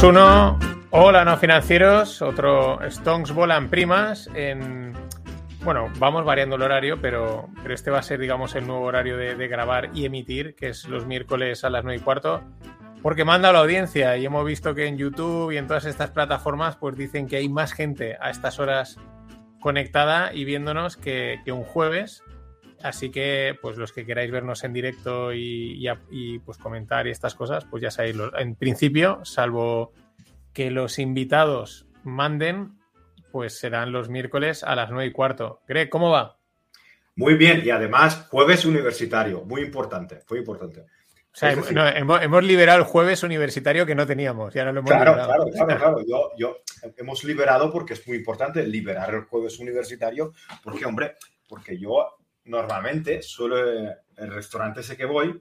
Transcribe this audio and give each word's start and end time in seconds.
2, 0.00 0.10
1. 0.10 0.58
Hola, 0.90 1.24
no 1.24 1.36
financieros. 1.38 2.22
Otro 2.22 2.78
Stonks 2.88 3.32
volan 3.32 3.68
primas. 3.68 4.30
En... 4.32 4.92
Bueno, 5.64 5.90
vamos 5.98 6.24
variando 6.24 6.54
el 6.54 6.62
horario, 6.62 7.00
pero, 7.02 7.48
pero 7.60 7.74
este 7.74 7.90
va 7.90 7.98
a 7.98 8.02
ser, 8.02 8.20
digamos, 8.20 8.54
el 8.54 8.64
nuevo 8.64 8.84
horario 8.84 9.16
de, 9.16 9.34
de 9.34 9.48
grabar 9.48 9.90
y 9.94 10.04
emitir, 10.04 10.54
que 10.54 10.68
es 10.68 10.86
los 10.86 11.04
miércoles 11.04 11.64
a 11.64 11.70
las 11.70 11.82
9 11.82 11.98
y 11.98 12.04
cuarto. 12.04 12.44
Porque 13.02 13.24
manda 13.24 13.52
la 13.52 13.58
audiencia 13.58 14.16
y 14.16 14.24
hemos 14.24 14.46
visto 14.46 14.72
que 14.72 14.86
en 14.86 14.98
YouTube 14.98 15.50
y 15.50 15.56
en 15.56 15.66
todas 15.66 15.84
estas 15.84 16.12
plataformas 16.12 16.76
pues 16.76 16.96
dicen 16.96 17.26
que 17.26 17.38
hay 17.38 17.48
más 17.48 17.72
gente 17.72 18.16
a 18.20 18.30
estas 18.30 18.60
horas 18.60 18.98
conectada 19.58 20.32
y 20.32 20.44
viéndonos 20.44 20.96
que, 20.96 21.40
que 21.44 21.50
un 21.50 21.64
jueves. 21.64 22.22
Así 22.82 23.10
que, 23.10 23.58
pues 23.60 23.76
los 23.76 23.92
que 23.92 24.06
queráis 24.06 24.30
vernos 24.30 24.62
en 24.62 24.72
directo 24.72 25.32
y, 25.32 25.84
y, 25.84 25.88
y, 26.10 26.38
pues 26.38 26.58
comentar 26.58 27.06
y 27.06 27.10
estas 27.10 27.34
cosas, 27.34 27.64
pues 27.64 27.82
ya 27.82 27.90
sabéis, 27.90 28.16
en 28.38 28.54
principio, 28.54 29.20
salvo 29.24 29.92
que 30.52 30.70
los 30.70 30.98
invitados 30.98 31.86
manden, 32.04 32.78
pues 33.32 33.58
serán 33.58 33.92
los 33.92 34.08
miércoles 34.08 34.62
a 34.64 34.76
las 34.76 34.90
nueve 34.90 35.06
y 35.06 35.12
cuarto. 35.12 35.60
Greg, 35.66 35.88
¿cómo 35.88 36.10
va? 36.10 36.38
Muy 37.16 37.34
bien, 37.34 37.62
y 37.64 37.70
además 37.70 38.26
jueves 38.30 38.64
universitario, 38.64 39.44
muy 39.44 39.62
importante, 39.62 40.20
muy 40.30 40.38
importante. 40.38 40.82
O 40.82 40.84
sea, 41.32 41.54
decir, 41.54 41.74
no, 41.74 41.86
hemos, 41.86 42.22
hemos, 42.22 42.44
liberado 42.44 42.78
el 42.78 42.84
jueves 42.84 43.22
universitario 43.22 43.84
que 43.84 43.94
no 43.94 44.06
teníamos, 44.06 44.54
ya 44.54 44.64
no 44.64 44.72
lo 44.72 44.80
hemos 44.80 44.90
claro, 44.90 45.12
liberado. 45.12 45.44
Claro, 45.50 45.66
claro, 45.66 45.80
claro. 45.80 46.04
Yo, 46.06 46.30
yo, 46.36 46.56
hemos 46.96 47.22
liberado 47.24 47.72
porque 47.72 47.94
es 47.94 48.06
muy 48.06 48.16
importante 48.16 48.64
liberar 48.66 49.14
el 49.14 49.22
jueves 49.22 49.58
universitario, 49.58 50.32
porque, 50.62 50.84
hombre, 50.84 51.16
porque 51.48 51.78
yo 51.78 52.17
normalmente 52.48 53.22
suelo, 53.22 53.58
el 53.68 54.32
restaurante 54.32 54.80
ese 54.80 54.96
que 54.96 55.04
voy, 55.04 55.40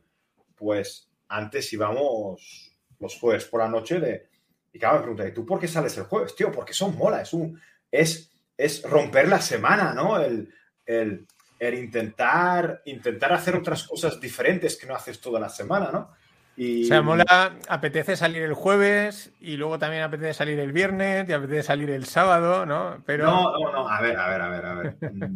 pues 0.55 1.09
antes 1.29 1.71
íbamos 1.73 2.75
los 2.99 3.15
jueves 3.15 3.45
por 3.45 3.61
la 3.61 3.69
noche 3.69 3.99
de... 3.99 4.29
Y 4.73 4.79
claro, 4.79 4.97
me 4.97 5.01
pregunté, 5.03 5.31
¿tú 5.31 5.45
por 5.45 5.59
qué 5.59 5.67
sales 5.67 5.97
el 5.97 6.03
jueves? 6.03 6.35
Tío, 6.35 6.51
porque 6.51 6.73
son 6.73 6.95
mola, 6.97 7.21
es 7.21 7.33
un... 7.33 7.59
Es, 7.91 8.31
es 8.57 8.83
romper 8.83 9.27
la 9.27 9.39
semana, 9.39 9.93
¿no? 9.93 10.19
El, 10.19 10.53
el, 10.85 11.25
el 11.59 11.73
intentar, 11.75 12.81
intentar 12.85 13.33
hacer 13.33 13.55
otras 13.55 13.83
cosas 13.83 14.19
diferentes 14.19 14.75
que 14.75 14.87
no 14.87 14.95
haces 14.95 15.21
toda 15.21 15.39
la 15.39 15.49
semana, 15.49 15.89
¿no? 15.91 16.11
Y... 16.57 16.85
O 16.85 16.87
sea, 16.87 17.01
mola, 17.01 17.55
apetece 17.69 18.15
salir 18.15 18.41
el 18.41 18.53
jueves 18.53 19.31
y 19.39 19.57
luego 19.57 19.77
también 19.77 20.03
apetece 20.03 20.33
salir 20.33 20.59
el 20.59 20.73
viernes 20.73 21.29
y 21.29 21.33
apetece 21.33 21.63
salir 21.63 21.89
el 21.91 22.05
sábado, 22.05 22.65
¿no? 22.65 23.03
Pero... 23.05 23.25
No, 23.25 23.57
no, 23.59 23.71
no, 23.71 23.89
a 23.89 24.01
ver, 24.01 24.17
a 24.17 24.29
ver, 24.29 24.41
a 24.41 24.49
ver, 24.49 24.65
a 24.65 24.73
ver. 24.73 24.97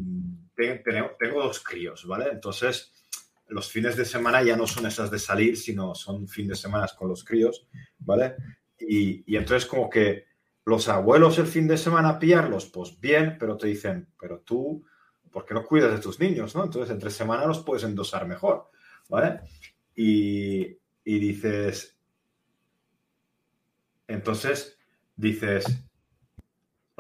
tengo, 1.17 1.44
dos 1.44 1.59
críos, 1.64 2.06
¿vale? 2.06 2.30
Entonces, 2.31 2.94
los 3.48 3.70
fines 3.70 3.95
de 3.95 4.06
semana 4.06 4.42
ya 4.44 4.56
no 4.56 4.68
son 4.68 4.86
esas 4.86 5.12
de 5.12 5.20
salir, 5.20 5.58
sino 5.58 5.95
son 5.95 6.28
fin 6.28 6.48
de 6.48 6.56
semana 6.56 6.88
con 6.98 7.09
los 7.09 7.23
críos, 7.23 7.68
¿vale? 8.00 8.36
Y, 8.80 9.23
y, 9.31 9.38
entonces 9.38 9.68
como 9.68 9.90
que 9.90 10.26
los 10.66 10.88
abuelos 10.88 11.38
el 11.38 11.48
fin 11.48 11.68
de 11.68 11.78
semana 11.78 12.18
pillarlos, 12.18 12.68
pues 12.68 13.00
bien, 13.00 13.38
pero 13.40 13.58
te 13.58 13.68
dicen, 13.68 14.08
pero 14.20 14.40
tú, 14.40 14.86
¿por 15.31 15.45
qué 15.45 15.53
no 15.53 15.66
cuidas 15.66 15.92
de 15.92 16.00
tus 16.00 16.20
niños, 16.20 16.56
no? 16.56 16.64
Entonces 16.64 16.92
entre 16.92 17.09
semana 17.09 17.46
los 17.46 17.64
puedes 17.64 17.84
endosar 17.84 18.28
mejor, 18.28 18.70
¿vale? 19.09 19.42
Y, 19.96 20.78
y 21.03 21.20
dices, 21.20 21.98
entonces 24.08 24.78
dices, 25.16 25.66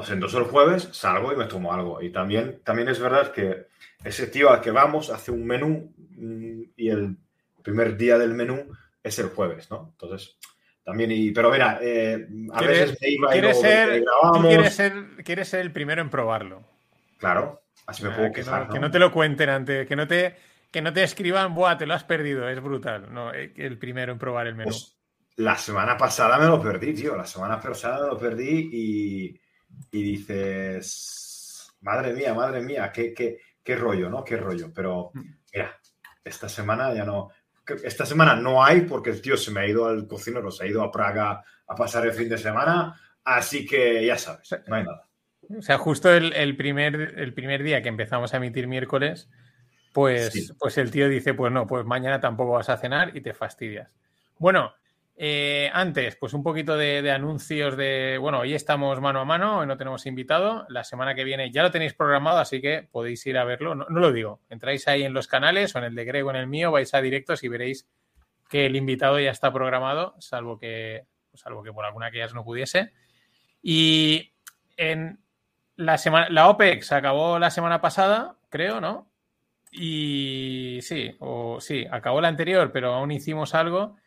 los 0.01 0.09
endoso 0.09 0.39
el 0.39 0.45
jueves, 0.45 0.89
salgo 0.91 1.31
y 1.31 1.35
me 1.35 1.45
tomo 1.45 1.71
algo. 1.71 2.01
Y 2.01 2.09
también, 2.09 2.59
también 2.63 2.89
es 2.89 2.99
verdad 2.99 3.31
que 3.31 3.67
ese 4.03 4.25
tío 4.25 4.49
al 4.49 4.59
que 4.59 4.71
vamos 4.71 5.11
hace 5.11 5.29
un 5.29 5.45
menú 5.45 5.93
y 6.75 6.89
el 6.89 7.17
primer 7.61 7.95
día 7.97 8.17
del 8.17 8.33
menú 8.33 8.65
es 9.03 9.19
el 9.19 9.27
jueves, 9.27 9.69
¿no? 9.69 9.89
Entonces, 9.91 10.37
también, 10.83 11.11
y, 11.11 11.29
pero 11.29 11.51
mira, 11.51 11.77
eh, 11.83 12.27
a 12.51 12.61
veces 12.61 12.97
me 12.99 13.09
iba 13.09 13.29
¿quieres 13.29 13.59
y 13.59 13.61
ser, 13.61 14.01
grabamos... 14.01 14.47
quieres 14.47 14.73
ser, 14.73 14.93
quieres 15.23 15.49
ser 15.49 15.59
el 15.59 15.71
primero 15.71 16.01
en 16.01 16.09
probarlo. 16.09 16.63
Claro, 17.19 17.61
así 17.85 18.03
me 18.03 18.09
puedo 18.09 18.27
ah, 18.27 18.31
quejar. 18.31 18.61
Que 18.61 18.67
no, 18.67 18.73
que 18.73 18.79
no 18.79 18.91
te 18.91 18.99
lo 18.99 19.11
cuenten 19.11 19.49
antes, 19.49 19.87
que 19.87 19.95
no 19.95 20.07
te, 20.07 20.35
que 20.71 20.81
no 20.81 20.91
te 20.93 21.03
escriban, 21.03 21.53
buah, 21.53 21.77
te 21.77 21.85
lo 21.85 21.93
has 21.93 22.03
perdido, 22.03 22.49
es 22.49 22.59
brutal. 22.59 23.13
No, 23.13 23.31
eh, 23.31 23.53
el 23.55 23.77
primero 23.77 24.11
en 24.11 24.17
probar 24.17 24.47
el 24.47 24.55
menú. 24.55 24.71
Pues, 24.71 24.97
la 25.35 25.57
semana 25.57 25.97
pasada 25.97 26.37
me 26.37 26.45
lo 26.45 26.61
perdí, 26.61 26.93
tío. 26.93 27.15
La 27.15 27.25
semana 27.25 27.59
pasada 27.59 28.01
me 28.01 28.07
lo 28.07 28.17
perdí 28.17 28.69
y, 28.71 29.40
y 29.91 30.03
dices, 30.03 31.73
madre 31.81 32.13
mía, 32.13 32.33
madre 32.33 32.61
mía, 32.61 32.91
qué, 32.93 33.13
qué, 33.13 33.39
qué 33.63 33.75
rollo, 33.75 34.09
¿no? 34.09 34.23
Qué 34.23 34.37
rollo. 34.37 34.71
Pero 34.73 35.11
mira, 35.53 35.77
esta 36.23 36.49
semana 36.49 36.93
ya 36.93 37.05
no. 37.05 37.29
Esta 37.83 38.05
semana 38.05 38.35
no 38.35 38.63
hay 38.63 38.81
porque 38.81 39.11
el 39.11 39.21
tío 39.21 39.37
se 39.37 39.51
me 39.51 39.61
ha 39.61 39.67
ido 39.67 39.85
al 39.85 40.07
cocinero, 40.07 40.51
se 40.51 40.65
ha 40.65 40.67
ido 40.67 40.81
a 40.81 40.91
Praga 40.91 41.43
a 41.67 41.75
pasar 41.75 42.05
el 42.05 42.13
fin 42.13 42.27
de 42.27 42.37
semana. 42.37 42.99
Así 43.23 43.65
que 43.65 44.05
ya 44.05 44.17
sabes, 44.17 44.49
no 44.67 44.75
hay 44.75 44.83
nada. 44.83 45.07
O 45.57 45.61
sea, 45.61 45.77
justo 45.77 46.11
el, 46.11 46.33
el 46.33 46.55
primer, 46.57 47.13
el 47.17 47.33
primer 47.33 47.63
día 47.63 47.81
que 47.81 47.89
empezamos 47.89 48.33
a 48.33 48.37
emitir 48.37 48.67
miércoles, 48.67 49.29
pues, 49.93 50.31
sí. 50.31 50.49
pues 50.59 50.77
el 50.77 50.91
tío 50.91 51.09
dice, 51.09 51.33
pues 51.33 51.51
no, 51.51 51.67
pues 51.67 51.85
mañana 51.85 52.19
tampoco 52.19 52.53
vas 52.53 52.69
a 52.69 52.77
cenar 52.77 53.15
y 53.15 53.21
te 53.21 53.33
fastidias. 53.33 53.93
Bueno, 54.37 54.73
eh, 55.23 55.69
antes, 55.71 56.15
pues 56.15 56.33
un 56.33 56.41
poquito 56.41 56.75
de, 56.75 57.11
anuncios 57.11 57.77
de, 57.77 58.17
bueno, 58.19 58.39
hoy 58.39 58.55
estamos 58.55 58.99
mano 58.99 59.19
a 59.19 59.25
mano, 59.25 59.59
hoy 59.59 59.67
no 59.67 59.77
tenemos 59.77 60.07
invitado, 60.07 60.65
la 60.67 60.83
semana 60.83 61.13
que 61.13 61.23
viene 61.23 61.51
ya 61.51 61.61
lo 61.61 61.69
tenéis 61.69 61.93
programado, 61.93 62.39
así 62.39 62.59
que 62.59 62.89
podéis 62.91 63.23
ir 63.27 63.37
a 63.37 63.43
verlo, 63.43 63.75
no, 63.75 63.85
no 63.87 63.99
lo 63.99 64.11
digo, 64.11 64.41
entráis 64.49 64.87
ahí 64.87 65.03
en 65.03 65.13
los 65.13 65.27
canales 65.27 65.75
o 65.75 65.77
en 65.77 65.83
el 65.83 65.93
de 65.93 66.05
Grego, 66.05 66.31
en 66.31 66.37
el 66.37 66.47
mío, 66.47 66.71
vais 66.71 66.91
a 66.95 67.01
directos 67.03 67.43
y 67.43 67.49
veréis 67.49 67.87
que 68.49 68.65
el 68.65 68.75
invitado 68.75 69.19
ya 69.19 69.29
está 69.29 69.53
programado, 69.53 70.15
salvo 70.17 70.57
que, 70.57 71.05
salvo 71.35 71.61
que 71.61 71.71
por 71.71 71.85
alguna 71.85 72.09
que 72.09 72.17
ya 72.17 72.27
no 72.29 72.43
pudiese. 72.43 72.91
Y 73.61 74.33
en 74.75 75.19
la 75.75 75.99
semana, 75.99 76.29
la 76.31 76.49
OPEX 76.49 76.93
acabó 76.93 77.37
la 77.37 77.51
semana 77.51 77.79
pasada, 77.79 78.37
creo, 78.49 78.81
¿no? 78.81 79.07
Y 79.71 80.79
sí, 80.81 81.15
o 81.19 81.61
sí, 81.61 81.85
acabó 81.91 82.21
la 82.21 82.27
anterior, 82.27 82.71
pero 82.71 82.95
aún 82.95 83.11
hicimos 83.11 83.53
algo 83.53 83.97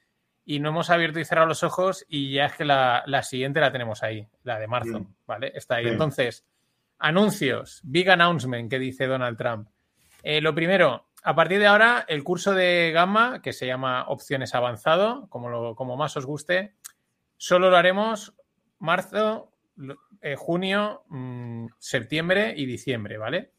y 0.44 0.60
no 0.60 0.68
hemos 0.70 0.90
abierto 0.90 1.18
y 1.18 1.24
cerrado 1.24 1.46
los 1.46 1.62
ojos 1.62 2.04
y 2.08 2.32
ya 2.32 2.46
es 2.46 2.52
que 2.54 2.64
la, 2.64 3.02
la 3.06 3.22
siguiente 3.22 3.60
la 3.60 3.72
tenemos 3.72 4.02
ahí, 4.02 4.28
la 4.42 4.58
de 4.58 4.66
marzo, 4.66 5.00
mm. 5.00 5.14
¿vale? 5.26 5.52
Está 5.54 5.76
ahí. 5.76 5.86
Mm. 5.86 5.88
Entonces, 5.88 6.46
anuncios, 6.98 7.80
big 7.84 8.10
announcement 8.10 8.70
que 8.70 8.78
dice 8.78 9.06
Donald 9.06 9.38
Trump. 9.38 9.68
Eh, 10.22 10.40
lo 10.40 10.54
primero, 10.54 11.08
a 11.22 11.34
partir 11.34 11.58
de 11.58 11.66
ahora, 11.66 12.04
el 12.08 12.24
curso 12.24 12.52
de 12.52 12.90
Gamma, 12.92 13.40
que 13.42 13.52
se 13.52 13.66
llama 13.66 14.06
Opciones 14.08 14.54
Avanzado, 14.54 15.28
como, 15.28 15.48
lo, 15.48 15.74
como 15.74 15.96
más 15.96 16.16
os 16.16 16.26
guste, 16.26 16.74
solo 17.36 17.70
lo 17.70 17.76
haremos 17.76 18.34
marzo, 18.78 19.50
eh, 20.20 20.36
junio, 20.36 21.04
mmm, 21.08 21.66
septiembre 21.78 22.54
y 22.56 22.66
diciembre, 22.66 23.16
¿vale? 23.18 23.52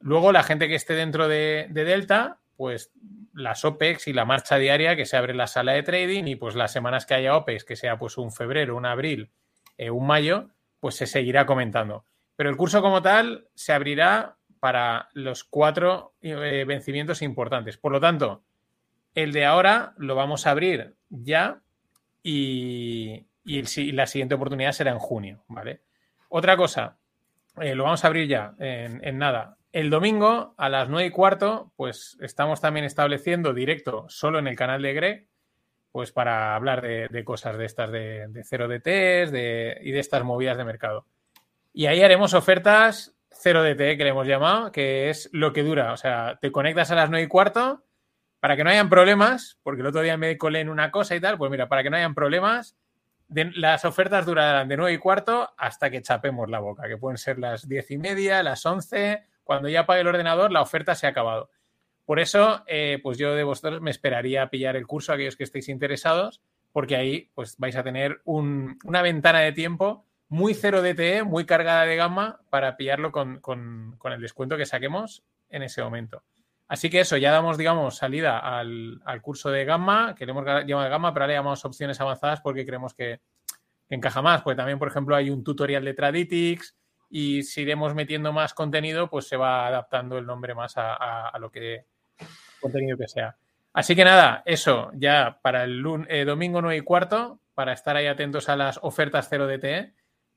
Luego, 0.00 0.32
la 0.32 0.42
gente 0.42 0.68
que 0.68 0.74
esté 0.74 0.94
dentro 0.94 1.28
de, 1.28 1.68
de 1.70 1.84
Delta, 1.84 2.38
pues 2.56 2.92
las 3.34 3.64
OPEX 3.64 4.08
y 4.08 4.12
la 4.12 4.24
marcha 4.24 4.56
diaria 4.56 4.96
que 4.96 5.04
se 5.04 5.16
abre 5.16 5.34
la 5.34 5.46
sala 5.46 5.72
de 5.72 5.82
trading 5.82 6.24
y 6.24 6.36
pues 6.36 6.54
las 6.54 6.72
semanas 6.72 7.06
que 7.06 7.14
haya 7.14 7.36
OPEX, 7.36 7.64
que 7.64 7.76
sea 7.76 7.98
pues 7.98 8.18
un 8.18 8.32
febrero, 8.32 8.76
un 8.76 8.86
abril, 8.86 9.30
eh, 9.76 9.90
un 9.90 10.06
mayo, 10.06 10.50
pues 10.80 10.96
se 10.96 11.06
seguirá 11.06 11.46
comentando. 11.46 12.04
Pero 12.34 12.50
el 12.50 12.56
curso 12.56 12.82
como 12.82 13.02
tal 13.02 13.48
se 13.54 13.72
abrirá 13.72 14.36
para 14.58 15.08
los 15.12 15.44
cuatro 15.44 16.14
eh, 16.20 16.64
vencimientos 16.66 17.22
importantes. 17.22 17.76
Por 17.76 17.92
lo 17.92 18.00
tanto, 18.00 18.42
el 19.14 19.32
de 19.32 19.44
ahora 19.44 19.94
lo 19.98 20.14
vamos 20.14 20.46
a 20.46 20.50
abrir 20.50 20.96
ya 21.08 21.60
y, 22.22 23.26
la 23.44 24.06
siguiente 24.06 24.34
oportunidad 24.34 24.72
será 24.72 24.90
en 24.90 24.98
junio, 24.98 25.44
¿vale? 25.46 25.82
Otra 26.28 26.56
cosa, 26.56 26.98
eh, 27.60 27.74
lo 27.76 27.84
vamos 27.84 28.04
a 28.04 28.08
abrir 28.08 28.26
ya 28.28 28.54
en 28.58 29.18
nada. 29.18 29.56
El 29.76 29.90
domingo 29.90 30.54
a 30.56 30.70
las 30.70 30.88
9 30.88 31.08
y 31.08 31.10
cuarto, 31.10 31.70
pues 31.76 32.16
estamos 32.22 32.62
también 32.62 32.86
estableciendo 32.86 33.52
directo 33.52 34.06
solo 34.08 34.38
en 34.38 34.46
el 34.46 34.56
canal 34.56 34.80
de 34.80 34.94
Greg, 34.94 35.26
pues 35.92 36.12
para 36.12 36.54
hablar 36.54 36.80
de, 36.80 37.24
cosas 37.26 37.58
de 37.58 37.66
estas 37.66 37.92
de, 37.92 38.26
cero 38.42 38.68
DTs 38.68 39.30
de, 39.30 39.76
y 39.82 39.90
de 39.90 39.98
estas 39.98 40.24
movidas 40.24 40.56
de 40.56 40.64
mercado. 40.64 41.04
Y 41.74 41.84
ahí 41.84 42.02
haremos 42.02 42.32
ofertas 42.32 43.18
cero 43.30 43.62
DT 43.62 43.98
que 43.98 44.04
le 44.04 44.08
hemos 44.08 44.26
llamado, 44.26 44.72
que 44.72 45.10
es 45.10 45.28
lo 45.34 45.52
que 45.52 45.62
dura. 45.62 45.92
O 45.92 45.98
sea, 45.98 46.38
te 46.40 46.50
conectas 46.50 46.90
a 46.90 46.94
las 46.94 47.10
9 47.10 47.24
y 47.24 47.28
cuarto 47.28 47.84
para 48.40 48.56
que 48.56 48.64
no 48.64 48.70
hayan 48.70 48.88
problemas, 48.88 49.58
porque 49.62 49.82
el 49.82 49.88
otro 49.88 50.00
día 50.00 50.16
me 50.16 50.38
colé 50.38 50.60
en 50.60 50.70
una 50.70 50.90
cosa 50.90 51.14
y 51.16 51.20
tal, 51.20 51.36
pues 51.36 51.50
mira, 51.50 51.68
para 51.68 51.82
que 51.82 51.90
no 51.90 51.98
hayan 51.98 52.14
problemas, 52.14 52.78
las 53.28 53.84
ofertas 53.84 54.24
durarán 54.24 54.68
de 54.68 54.78
9 54.78 54.94
y 54.94 54.98
cuarto 54.98 55.50
hasta 55.58 55.90
que 55.90 56.00
chapemos 56.00 56.48
la 56.48 56.60
boca, 56.60 56.88
que 56.88 56.96
pueden 56.96 57.18
ser 57.18 57.38
las 57.38 57.68
10 57.68 57.90
y 57.90 57.98
media, 57.98 58.42
las 58.42 58.64
11 58.64 59.35
cuando 59.46 59.68
ya 59.68 59.82
apague 59.82 60.00
el 60.00 60.08
ordenador, 60.08 60.50
la 60.50 60.60
oferta 60.60 60.96
se 60.96 61.06
ha 61.06 61.10
acabado. 61.10 61.50
Por 62.04 62.18
eso, 62.18 62.64
eh, 62.66 62.98
pues 63.00 63.16
yo 63.16 63.36
de 63.36 63.44
vosotros 63.44 63.80
me 63.80 63.92
esperaría 63.92 64.42
a 64.42 64.50
pillar 64.50 64.74
el 64.74 64.88
curso, 64.88 65.12
aquellos 65.12 65.36
que 65.36 65.44
estéis 65.44 65.68
interesados, 65.68 66.42
porque 66.72 66.96
ahí 66.96 67.30
pues 67.32 67.56
vais 67.56 67.76
a 67.76 67.84
tener 67.84 68.20
un, 68.24 68.76
una 68.82 69.02
ventana 69.02 69.38
de 69.40 69.52
tiempo 69.52 70.04
muy 70.28 70.52
cero 70.52 70.82
DTE, 70.82 71.22
muy 71.22 71.46
cargada 71.46 71.84
de 71.84 71.94
gama, 71.94 72.40
para 72.50 72.76
pillarlo 72.76 73.12
con, 73.12 73.38
con, 73.38 73.94
con, 73.98 74.12
el 74.12 74.20
descuento 74.20 74.56
que 74.56 74.66
saquemos 74.66 75.22
en 75.48 75.62
ese 75.62 75.80
momento. 75.80 76.24
Así 76.66 76.90
que 76.90 76.98
eso, 76.98 77.16
ya 77.16 77.30
damos, 77.30 77.56
digamos, 77.56 77.96
salida 77.96 78.40
al, 78.40 79.00
al 79.04 79.22
curso 79.22 79.50
de 79.50 79.64
gamma, 79.64 80.16
que 80.16 80.26
le 80.26 80.32
hemos 80.32 80.44
llamado 80.44 80.90
gamma, 80.90 81.12
pero 81.12 81.22
ahora 81.22 81.34
le 81.34 81.38
llamamos 81.38 81.64
opciones 81.64 82.00
avanzadas 82.00 82.40
porque 82.40 82.66
creemos 82.66 82.94
que 82.94 83.20
encaja 83.88 84.22
más, 84.22 84.42
porque 84.42 84.56
también, 84.56 84.80
por 84.80 84.88
ejemplo, 84.88 85.14
hay 85.14 85.30
un 85.30 85.44
tutorial 85.44 85.84
de 85.84 85.94
Traditics 85.94 86.74
y 87.08 87.42
si 87.42 87.62
iremos 87.62 87.94
metiendo 87.94 88.32
más 88.32 88.54
contenido, 88.54 89.08
pues 89.08 89.28
se 89.28 89.36
va 89.36 89.66
adaptando 89.66 90.18
el 90.18 90.26
nombre 90.26 90.54
más 90.54 90.74
a, 90.76 91.32
lo 91.38 91.50
que 91.50 91.86
contenido 92.60 92.96
que 92.96 93.08
sea. 93.08 93.36
Así 93.72 93.94
que 93.94 94.04
nada, 94.04 94.42
eso 94.46 94.90
ya 94.94 95.38
para 95.42 95.64
el 95.64 95.84
eh, 96.08 96.24
domingo 96.24 96.62
9 96.62 96.78
y 96.78 96.80
cuarto, 96.80 97.40
para 97.54 97.72
estar 97.72 97.96
ahí 97.96 98.06
atentos 98.06 98.48
a 98.48 98.56
las 98.56 98.78
ofertas 98.82 99.26
0 99.28 99.46
DT 99.46 99.94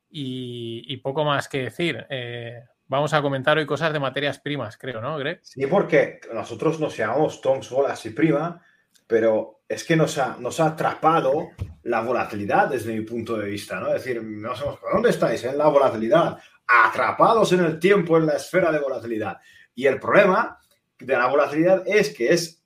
y, 0.10 0.98
poco 0.98 1.24
más 1.24 1.48
que 1.48 1.64
decir. 1.64 2.06
Eh, 2.10 2.64
vamos 2.88 3.14
a 3.14 3.22
comentar 3.22 3.58
hoy 3.58 3.66
cosas 3.66 3.94
de 3.94 4.00
materias 4.00 4.40
primas, 4.40 4.78
creo, 4.78 5.00
¿no, 5.00 5.18
Greg? 5.18 5.40
Sí, 5.44 5.66
porque 5.68 6.20
nosotros 6.34 6.80
nos 6.80 6.98
llamamos 6.98 7.40
Tonks, 7.40 7.70
bolas 7.70 8.06
y 8.06 8.10
prima, 8.10 8.62
pero 9.08 9.62
es 9.68 9.84
que 9.84 9.96
nos 9.96 10.18
ha, 10.18 10.36
nos 10.40 10.60
ha 10.60 10.68
atrapado 10.68 11.50
la 11.84 12.02
volatilidad 12.02 12.70
desde 12.70 12.94
mi 12.94 13.02
punto 13.02 13.38
de 13.38 13.48
vista, 13.48 13.80
¿no? 13.80 13.88
Es 13.88 14.04
decir, 14.04 14.22
no 14.24 14.56
sabemos, 14.56 14.80
¿dónde 14.92 15.12
estáis 15.12 15.44
en 15.46 15.58
la 15.58 15.68
volatilidad? 15.68 16.40
Atrapados 16.72 17.52
en 17.52 17.62
el 17.62 17.80
tiempo, 17.80 18.18
en 18.18 18.28
la 18.28 18.34
esfera 18.34 18.72
de 18.72 18.80
volatilidad. 18.80 19.38
Y 19.74 19.88
el 19.88 20.00
problema 20.00 20.60
de 21.00 21.18
la 21.18 21.28
volatilidad 21.28 21.84
es 21.86 22.14
que 22.16 22.32
es 22.32 22.64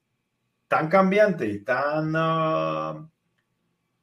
tan 0.68 0.90
cambiante 0.90 1.46
y 1.46 1.64
tan, 1.64 2.16
uh, 2.16 3.10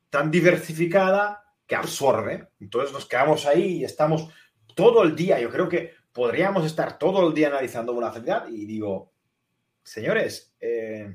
tan 0.09 0.31
diversificada 0.31 1.45
que 1.67 1.77
absorbe. 1.77 2.49
Entonces 2.61 2.93
nos 2.93 3.07
quedamos 3.07 3.47
ahí 3.47 3.79
y 3.79 3.85
estamos 3.85 4.29
todo 4.75 5.03
el 5.03 5.15
día. 5.15 5.39
Yo 5.41 5.51
creo 5.51 5.69
que 5.69 5.95
podríamos 6.13 6.65
estar 6.65 6.99
todo 6.99 7.29
el 7.29 7.35
día 7.35 7.49
analizando 7.49 7.95
volatilidad 7.95 8.49
y 8.49 8.67
digo, 8.67 9.13
señores, 9.83 10.55
eh, 10.61 11.15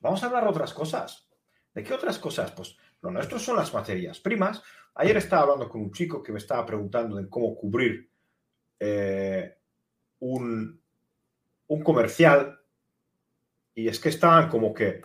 vamos 0.00 0.22
a 0.22 0.26
hablar 0.26 0.46
otras 0.46 0.72
cosas. 0.72 1.28
¿De 1.74 1.82
qué 1.82 1.94
otras 1.94 2.18
cosas? 2.18 2.50
Pues 2.52 2.76
lo 3.02 3.10
nuestro 3.10 3.38
son 3.38 3.56
las 3.56 3.72
materias 3.72 4.20
primas. 4.20 4.62
Ayer 4.94 5.16
estaba 5.16 5.42
hablando 5.42 5.68
con 5.68 5.80
un 5.82 5.92
chico 5.92 6.22
que 6.22 6.32
me 6.32 6.38
estaba 6.38 6.66
preguntando 6.66 7.16
de 7.16 7.28
cómo 7.28 7.54
cubrir 7.54 8.10
eh, 8.78 9.56
un, 10.20 10.80
un 11.68 11.82
comercial 11.82 12.58
y 13.74 13.88
es 13.88 13.98
que 14.00 14.08
estaban 14.08 14.48
como 14.48 14.74
que, 14.74 15.02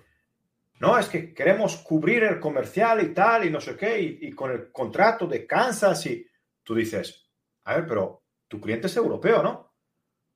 no, 0.79 0.97
es 0.97 1.07
que 1.07 1.33
queremos 1.33 1.77
cubrir 1.77 2.23
el 2.23 2.39
comercial 2.39 3.01
y 3.01 3.13
tal 3.13 3.45
y 3.45 3.49
no 3.49 3.61
sé 3.61 3.77
qué 3.77 4.01
y, 4.01 4.19
y 4.21 4.31
con 4.31 4.51
el 4.51 4.71
contrato 4.71 5.27
de 5.27 5.45
Kansas 5.45 6.05
y 6.07 6.27
tú 6.63 6.75
dices, 6.75 7.29
a 7.63 7.75
ver, 7.75 7.87
pero 7.87 8.23
tu 8.47 8.59
cliente 8.59 8.87
es 8.87 8.97
europeo, 8.97 9.41
¿no? 9.43 9.73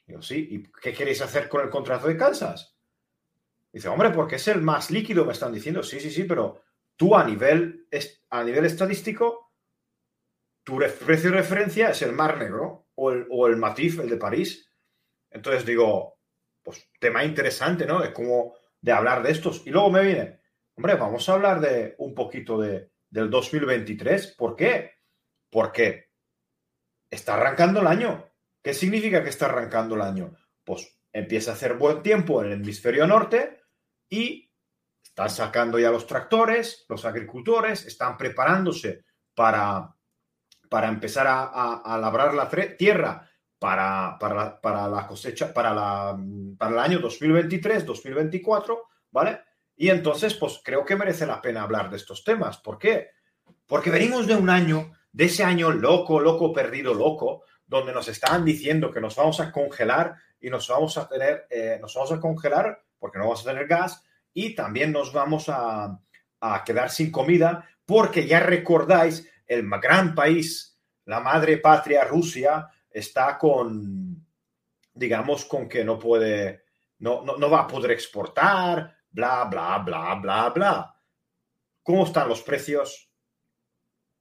Digo, 0.05 0.21
sí, 0.21 0.47
¿y 0.51 0.63
qué 0.81 0.93
queréis 0.93 1.21
hacer 1.21 1.49
con 1.49 1.61
el 1.61 1.69
contrato 1.69 2.07
de 2.07 2.17
Kansas? 2.17 2.75
Dice, 3.71 3.87
hombre, 3.87 4.09
porque 4.09 4.35
es 4.37 4.47
el 4.47 4.61
más 4.61 4.89
líquido, 4.89 5.25
me 5.25 5.33
están 5.33 5.53
diciendo. 5.53 5.83
Sí, 5.83 5.99
sí, 5.99 6.09
sí, 6.09 6.23
pero 6.23 6.61
tú 6.99 7.15
a 7.15 7.23
nivel, 7.23 7.87
a 8.29 8.43
nivel 8.43 8.65
estadístico, 8.65 9.53
tu 10.65 10.77
precio 10.77 11.31
de 11.31 11.37
referencia 11.37 11.91
es 11.91 12.01
el 12.01 12.11
Mar 12.11 12.37
Negro 12.37 12.89
o 12.95 13.11
el, 13.11 13.25
o 13.31 13.47
el 13.47 13.55
Matif, 13.55 14.01
el 14.01 14.09
de 14.09 14.17
París. 14.17 14.69
Entonces 15.31 15.65
digo, 15.65 16.19
pues 16.61 16.89
tema 16.99 17.23
interesante, 17.23 17.85
¿no? 17.85 18.01
De 18.01 18.11
cómo, 18.11 18.53
de 18.81 18.91
hablar 18.91 19.23
de 19.23 19.31
estos. 19.31 19.65
Y 19.65 19.69
luego 19.69 19.89
me 19.89 20.03
viene, 20.03 20.41
hombre, 20.75 20.95
vamos 20.95 21.27
a 21.29 21.33
hablar 21.35 21.61
de 21.61 21.95
un 21.99 22.13
poquito 22.13 22.59
de, 22.59 22.91
del 23.09 23.29
2023. 23.29 24.35
¿Por 24.35 24.57
qué? 24.57 24.95
Porque 25.49 26.11
está 27.09 27.35
arrancando 27.35 27.79
el 27.79 27.87
año. 27.87 28.29
¿Qué 28.61 28.73
significa 28.73 29.23
que 29.23 29.29
está 29.29 29.45
arrancando 29.45 29.95
el 29.95 30.01
año? 30.01 30.35
Pues 30.65 30.99
empieza 31.13 31.51
a 31.51 31.53
hacer 31.53 31.75
buen 31.75 32.03
tiempo 32.03 32.43
en 32.43 32.51
el 32.51 32.61
hemisferio 32.61 33.07
norte 33.07 33.61
y 34.09 34.48
están 35.19 35.47
sacando 35.47 35.77
ya 35.77 35.91
los 35.91 36.07
tractores, 36.07 36.85
los 36.87 37.03
agricultores 37.03 37.85
están 37.85 38.15
preparándose 38.15 39.03
para, 39.35 39.93
para 40.69 40.87
empezar 40.87 41.27
a, 41.27 41.97
labrar 41.99 42.33
la 42.33 42.49
tierra 42.77 43.29
para, 43.57 44.17
para, 44.17 44.87
la, 44.87 45.05
cosecha, 45.05 45.53
para, 45.53 45.73
la, 45.73 46.17
para 46.57 46.71
el 46.71 46.79
año 46.79 46.99
2023-2024, 47.01 48.79
¿vale? 49.11 49.41
Y 49.75 49.89
entonces, 49.89 50.35
pues 50.35 50.61
creo 50.63 50.85
que 50.85 50.95
merece 50.95 51.25
la 51.25 51.41
pena 51.41 51.63
hablar 51.63 51.89
de 51.89 51.97
estos 51.97 52.23
temas. 52.23 52.57
¿Por 52.57 52.77
qué? 52.77 53.09
Porque 53.67 53.91
venimos 53.91 54.25
de 54.25 54.35
un 54.35 54.49
año 54.49 54.93
de 55.11 55.25
ese 55.25 55.43
año 55.43 55.71
loco, 55.71 56.21
loco, 56.21 56.53
perdido, 56.53 56.93
loco, 56.93 57.43
donde 57.67 57.91
nos 57.91 58.07
estaban 58.07 58.45
diciendo 58.45 58.89
que 58.89 59.01
nos 59.01 59.17
vamos 59.17 59.41
a 59.41 59.51
congelar 59.51 60.15
y 60.39 60.49
nos 60.49 60.69
vamos 60.69 60.97
a 60.97 61.09
tener, 61.09 61.45
eh, 61.49 61.77
nos 61.81 61.93
vamos 61.93 62.13
a 62.13 62.21
congelar 62.21 62.81
porque 62.97 63.17
no 63.17 63.25
vamos 63.25 63.41
a 63.45 63.49
tener 63.49 63.67
gas 63.67 64.05
y 64.33 64.55
también 64.55 64.91
nos 64.91 65.13
vamos 65.13 65.49
a, 65.49 65.99
a 66.39 66.63
quedar 66.63 66.89
sin 66.89 67.11
comida 67.11 67.67
porque 67.85 68.27
ya 68.27 68.39
recordáis, 68.39 69.29
el 69.47 69.67
gran 69.67 70.13
país, 70.13 70.79
la 71.05 71.19
madre 71.19 71.57
patria 71.57 72.03
Rusia, 72.03 72.67
está 72.89 73.37
con, 73.37 74.27
digamos, 74.93 75.45
con 75.45 75.67
que 75.67 75.83
no 75.83 75.97
puede, 75.97 76.65
no, 76.99 77.23
no, 77.23 77.37
no 77.37 77.49
va 77.49 77.61
a 77.61 77.67
poder 77.67 77.91
exportar, 77.91 78.95
bla, 79.09 79.45
bla, 79.45 79.79
bla, 79.79 80.15
bla, 80.15 80.49
bla. 80.49 80.95
¿Cómo 81.81 82.05
están 82.05 82.29
los 82.29 82.43
precios? 82.43 83.09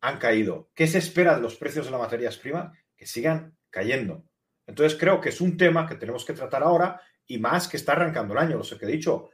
han 0.01 0.19
caído. 0.19 0.71
¿Qué 0.75 0.87
se 0.87 0.99
espera 0.99 1.35
de 1.35 1.43
los 1.43 1.57
precios 1.57 1.87
de 1.87 1.91
las 1.91 2.01
materias 2.01 2.37
primas? 2.37 2.77
Que 2.97 3.07
sigan 3.07 3.57
cayendo. 3.71 4.25
Entonces 4.67 4.99
creo 4.99 5.21
que 5.21 5.31
es 5.31 5.41
un 5.41 5.57
tema 5.57 5.87
que 5.87 5.97
tenemos 5.97 6.25
que 6.25 6.35
tratar 6.35 6.63
ahora 6.63 7.01
y 7.27 7.39
más 7.39 7.69
que 7.69 7.77
está 7.77 7.93
arrancando 7.93 8.35
el 8.35 8.41
año. 8.41 8.57
Lo 8.57 8.65
sé 8.65 8.79
que 8.79 8.87
he 8.87 8.91
dicho, 8.91 9.31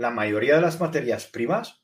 la 0.00 0.10
mayoría 0.10 0.54
de 0.54 0.62
las 0.62 0.80
materias 0.80 1.26
primas, 1.26 1.82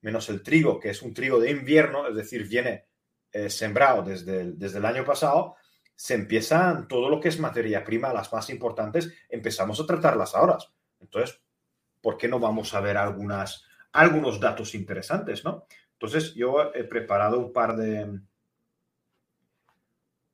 menos 0.00 0.28
el 0.28 0.40
trigo, 0.40 0.78
que 0.78 0.90
es 0.90 1.02
un 1.02 1.12
trigo 1.12 1.40
de 1.40 1.50
invierno, 1.50 2.06
es 2.06 2.14
decir, 2.14 2.46
viene 2.46 2.86
eh, 3.32 3.50
sembrado 3.50 4.04
desde 4.04 4.40
el, 4.40 4.56
desde 4.56 4.78
el 4.78 4.84
año 4.84 5.04
pasado, 5.04 5.56
se 5.96 6.14
empiezan 6.14 6.86
todo 6.86 7.10
lo 7.10 7.18
que 7.18 7.28
es 7.28 7.40
materia 7.40 7.82
prima, 7.82 8.12
las 8.12 8.32
más 8.32 8.50
importantes, 8.50 9.12
empezamos 9.28 9.80
a 9.80 9.86
tratarlas 9.86 10.36
ahora. 10.36 10.58
Entonces, 11.00 11.42
¿por 12.00 12.16
qué 12.16 12.28
no 12.28 12.38
vamos 12.38 12.72
a 12.72 12.80
ver 12.80 12.96
algunas, 12.96 13.64
algunos 13.90 14.38
datos 14.38 14.76
interesantes, 14.76 15.44
no? 15.44 15.66
Entonces, 15.94 16.34
yo 16.34 16.72
he 16.72 16.84
preparado 16.84 17.40
un 17.40 17.52
par 17.52 17.76
de 17.76 18.20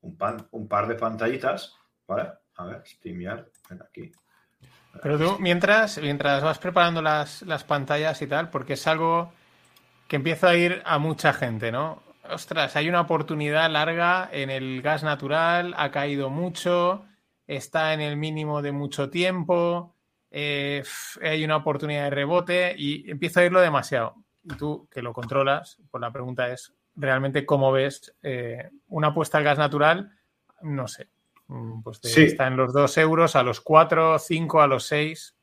un, 0.03 0.19
pan, 0.19 0.49
un 0.51 0.69
par 0.69 0.87
de 0.87 0.97
pantallitas, 0.97 1.75
¿vale? 2.07 2.31
A 2.57 2.67
ver, 2.67 2.87
StreamYard, 2.87 3.49
aquí. 3.89 4.13
Pero 5.01 5.19
tú, 5.19 5.37
mientras, 5.41 5.99
mientras 5.99 6.43
vas 6.43 6.59
preparando 6.59 7.01
las, 7.01 7.43
las 7.43 7.65
pantallas 7.65 8.21
y 8.21 8.27
tal, 8.27 8.51
porque 8.51 8.75
es 8.75 8.87
algo 8.87 9.33
que 10.09 10.17
empieza 10.17 10.51
a 10.51 10.57
ir 10.57 10.83
a 10.85 10.99
mucha 10.99 11.33
gente, 11.33 11.73
¿no? 11.73 12.03
Ostras, 12.31 12.77
hay 12.77 12.89
una 12.89 13.01
oportunidad 13.01 13.71
larga 13.71 14.29
en 14.31 14.51
el 14.51 14.83
gas 14.83 15.03
natural, 15.03 15.75
ha 15.77 15.91
caído 15.91 16.31
mucho, 16.31 17.05
está 17.47 17.95
en 17.95 18.01
el 18.01 18.17
mínimo 18.17 18.63
de 18.63 18.73
mucho 18.73 19.11
tiempo, 19.11 19.97
eh, 20.31 20.83
hay 21.23 21.45
una 21.45 21.57
oportunidad 21.57 22.05
de 22.05 22.11
rebote 22.11 22.75
y 22.77 23.11
empieza 23.11 23.41
a 23.41 23.45
irlo 23.45 23.61
demasiado. 23.61 24.17
Y 24.45 24.55
tú 24.55 24.89
que 24.91 25.03
lo 25.03 25.13
controlas, 25.13 25.79
pues 25.91 26.01
la 26.01 26.13
pregunta 26.13 26.49
es 26.49 26.75
realmente 26.95 27.47
cómo 27.47 27.73
ves 27.73 28.15
eh, 28.23 28.71
una 28.89 29.09
apuesta 29.09 29.39
al 29.39 29.45
gas 29.45 29.59
natural, 29.59 30.13
no 30.63 30.89
sé, 30.89 31.09
mm, 31.47 31.83
pues 31.83 32.01
está 32.05 32.47
en 32.47 32.57
los 32.57 32.73
2 32.73 32.99
euros, 32.99 33.37
a 33.37 33.43
los 33.43 33.61
4, 33.61 34.19
5, 34.19 34.61
a 34.61 34.67
los 34.67 34.87
6. 34.87 35.37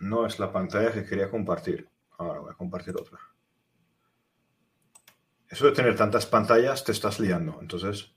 No 0.00 0.26
es 0.26 0.38
la 0.38 0.52
pantalla 0.52 0.92
que 0.92 1.04
quería 1.04 1.30
compartir. 1.30 1.88
Ahora 2.18 2.40
voy 2.40 2.50
a 2.50 2.54
compartir 2.54 2.94
otra. 2.96 3.18
Eso 5.48 5.66
de 5.66 5.72
tener 5.72 5.96
tantas 5.96 6.26
pantallas 6.26 6.82
te 6.84 6.92
estás 6.92 7.20
liando. 7.20 7.58
Entonces. 7.60 8.12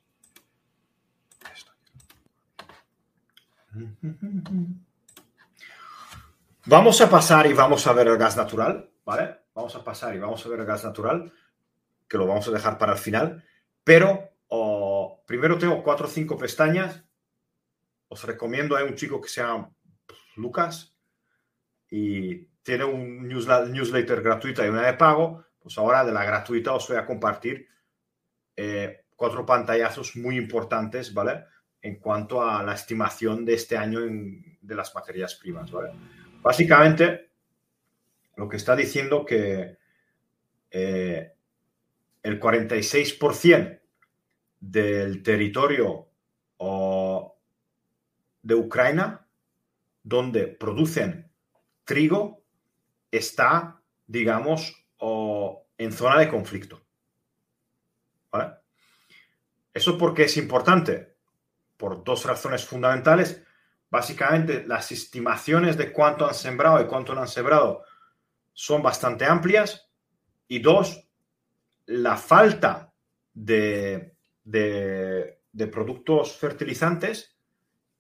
Vamos 6.66 7.02
a 7.02 7.10
pasar 7.10 7.46
y 7.48 7.54
vamos 7.54 7.86
a 7.88 7.94
ver 7.94 8.08
el 8.08 8.18
gas 8.18 8.38
natural. 8.38 8.90
¿vale? 9.06 9.42
Vamos 9.54 9.76
a 9.76 9.84
pasar 9.84 10.16
y 10.16 10.20
vamos 10.20 10.46
a 10.46 10.50
ver 10.50 10.60
el 10.60 10.66
gas 10.66 10.84
natural, 10.84 11.32
que 12.10 12.18
lo 12.18 12.28
vamos 12.28 12.48
a 12.48 12.52
dejar 12.52 12.78
para 12.78 12.94
el 12.94 12.98
final, 12.98 13.46
pero 13.84 14.32
primero 15.26 15.58
tengo 15.58 15.84
cuatro 15.84 16.08
o 16.08 16.10
cinco 16.10 16.38
pestañas. 16.38 17.04
Os 18.08 18.24
recomiendo, 18.24 18.76
hay 18.76 18.86
un 18.86 18.96
chico 18.96 19.20
que 19.20 19.30
se 19.30 19.42
llama 19.42 19.72
Lucas 20.36 20.96
y 21.90 22.46
tiene 22.62 22.84
un 22.84 23.28
newsletter 23.28 24.22
gratuita 24.22 24.66
y 24.66 24.70
una 24.70 24.86
de 24.86 24.94
pago. 24.94 25.46
Pues 25.60 25.78
ahora 25.78 26.06
de 26.06 26.12
la 26.12 26.24
gratuita 26.24 26.74
os 26.74 26.88
voy 26.88 26.98
a 26.98 27.06
compartir 27.06 27.68
eh, 28.56 29.06
cuatro 29.16 29.46
pantallazos 29.46 30.16
muy 30.16 30.38
importantes, 30.38 31.14
¿vale? 31.14 31.46
En 31.82 32.00
cuanto 32.00 32.44
a 32.44 32.64
la 32.64 32.74
estimación 32.74 33.46
de 33.46 33.56
este 33.56 33.78
año 33.78 34.00
de 34.02 34.76
las 34.76 34.94
materias 34.94 35.36
primas, 35.36 35.72
¿vale? 35.72 35.92
Básicamente, 36.42 37.32
lo 38.36 38.48
que 38.48 38.58
está 38.58 38.76
diciendo 38.76 39.26
que 39.26 39.78
eh, 40.70 41.34
el 42.22 42.40
46% 42.40 43.82
del 44.60 45.22
territorio 45.24 46.08
de 48.42 48.56
Ucrania 48.56 49.26
donde 50.04 50.48
producen 50.48 51.32
trigo 51.84 52.44
está, 53.10 53.82
digamos, 54.06 54.86
en 55.78 55.92
zona 55.92 56.20
de 56.20 56.30
conflicto. 56.30 56.82
¿vale? 58.32 58.54
¿Eso 59.74 59.98
por 59.98 60.14
qué 60.14 60.24
es 60.24 60.38
importante? 60.38 61.18
Por 61.76 62.04
dos 62.04 62.24
razones 62.26 62.66
fundamentales. 62.66 63.44
Básicamente, 63.90 64.64
las 64.66 64.92
estimaciones 64.92 65.78
de 65.78 65.92
cuánto 65.92 66.28
han 66.28 66.36
sembrado 66.36 66.82
y 66.82 66.88
cuánto 66.88 67.14
no 67.14 67.22
han 67.22 67.28
sembrado 67.28 67.84
son 68.54 68.82
bastante 68.82 69.26
amplias. 69.26 69.90
Y 70.48 70.60
dos, 70.60 71.08
la 71.88 72.16
falta 72.16 72.94
de, 73.34 74.15
de, 74.46 75.40
productos 75.72 76.38
fertilizantes 76.38 77.36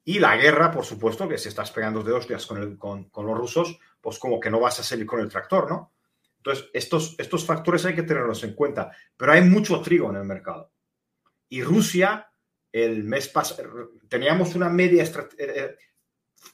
y 0.03 0.19
la 0.19 0.37
guerra, 0.37 0.71
por 0.71 0.85
supuesto, 0.85 1.27
que 1.27 1.37
si 1.37 1.49
estás 1.49 1.71
pegando 1.71 2.03
de 2.03 2.13
hostias 2.13 2.45
con, 2.45 2.77
con, 3.09 3.25
los 3.25 3.37
rusos, 3.37 3.79
pues 3.99 4.19
como 4.19 4.39
que 4.39 4.51
no 4.51 4.59
vas 4.59 4.79
a 4.79 4.83
salir 4.83 5.05
con 5.05 5.19
el 5.19 5.29
tractor, 5.29 5.69
¿no? 5.69 5.93
Entonces, 6.37 6.69
estos, 6.73 7.15
estos 7.17 7.43
factores 7.43 7.85
hay 7.85 7.95
que 7.95 8.03
tenerlos 8.03 8.43
en 8.43 8.53
cuenta. 8.53 8.91
Pero 9.17 9.31
hay 9.31 9.41
mucho 9.41 9.81
trigo 9.81 10.11
en 10.11 10.17
el 10.17 10.25
mercado. 10.25 10.71
Y 11.49 11.63
Rusia, 11.63 12.29
el 12.71 13.03
mes 13.03 13.27
pasado, 13.29 13.91
teníamos 14.07 14.53
una 14.53 14.69
media, 14.69 15.03
eh, 15.03 15.09
eh, 15.39 15.75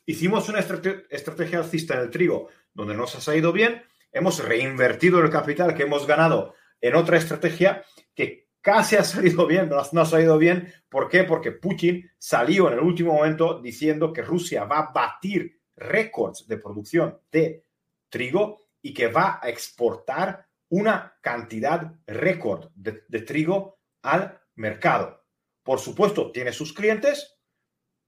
hicimos 0.06 0.48
una 0.48 0.60
estrategia 0.60 1.60
alcista 1.60 1.96
en 1.96 2.02
el 2.02 2.10
trigo 2.10 2.48
donde 2.74 2.96
nos 2.96 3.16
ha 3.16 3.22
salido 3.22 3.52
bien, 3.52 3.84
hemos 4.14 4.42
reinvertido 4.42 5.20
el 5.20 5.30
capital 5.30 5.76
que 5.76 5.84
hemos 5.84 6.08
ganado 6.08 6.56
en 6.80 6.96
otra 6.96 7.18
estrategia 7.18 7.84
que 8.16 8.41
casi 8.62 8.96
ha 8.96 9.04
salido 9.04 9.46
bien, 9.48 9.68
pero 9.68 9.82
no 9.92 10.02
ha 10.02 10.06
salido 10.06 10.38
bien. 10.38 10.72
¿Por 10.88 11.10
qué? 11.10 11.24
Porque 11.24 11.52
Putin 11.52 12.10
salió 12.18 12.68
en 12.68 12.74
el 12.74 12.80
último 12.80 13.14
momento 13.14 13.60
diciendo 13.62 14.14
que 14.14 14.22
Rusia 14.22 14.64
va 14.66 14.80
a 14.80 14.92
batir 14.92 15.62
récords 15.76 16.48
de 16.48 16.58
producción 16.58 17.20
de 17.32 17.66
trigo 18.10 18.60
y 18.82 18.94
que 18.94 19.08
va 19.08 19.40
a 19.42 19.50
exportar 19.50 20.48
una 20.70 21.18
cantidad 21.22 21.94
récord 22.08 22.70
de, 22.76 23.22
trigo 23.22 23.80
al 24.04 24.40
mercado. 24.56 25.26
Por 25.64 25.80
supuesto, 25.80 26.32
tiene 26.32 26.54
sus 26.54 26.74
clientes. 26.74 27.38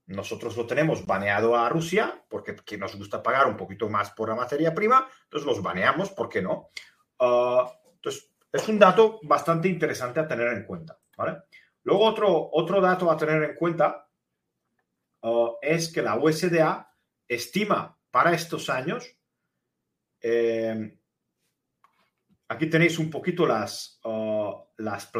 Nosotros 0.06 0.56
lo 0.56 0.66
tenemos 0.66 1.04
baneado 1.06 1.56
a 1.56 1.68
Rusia 1.68 2.24
porque 2.28 2.56
nos 2.78 2.96
gusta 2.96 3.22
pagar 3.22 3.46
un 3.46 3.56
poquito 3.56 3.88
más 3.88 4.10
por 4.10 4.28
la 4.28 4.34
materia 4.34 4.74
prima. 4.74 5.08
Entonces 5.24 5.46
los 5.46 5.62
baneamos, 5.62 6.10
¿por 6.10 6.28
qué 6.28 6.42
no? 6.42 6.70
Ah, 7.18 7.70
entonces, 7.94 8.33
es 8.54 8.68
un 8.68 8.78
dato 8.78 9.18
bastante 9.24 9.66
interesante 9.66 10.20
a 10.20 10.28
tener 10.28 10.46
en 10.46 10.64
cuenta. 10.64 10.96
¿vale? 11.16 11.38
Luego, 11.82 12.04
otro, 12.04 12.50
otro 12.52 12.80
dato 12.80 13.10
a 13.10 13.16
tener 13.16 13.42
en 13.42 13.56
cuenta 13.56 14.08
uh, 15.22 15.54
es 15.60 15.92
que 15.92 16.00
la 16.00 16.16
USDA 16.16 16.88
estima 17.26 17.98
para 18.12 18.32
estos 18.32 18.70
años, 18.70 19.10
eh, 20.20 20.96
aquí 22.46 22.70
tenéis 22.70 23.00
un 23.00 23.10
poquito 23.10 23.44
las, 23.44 23.98
uh, 24.04 24.54
las, 24.76 25.10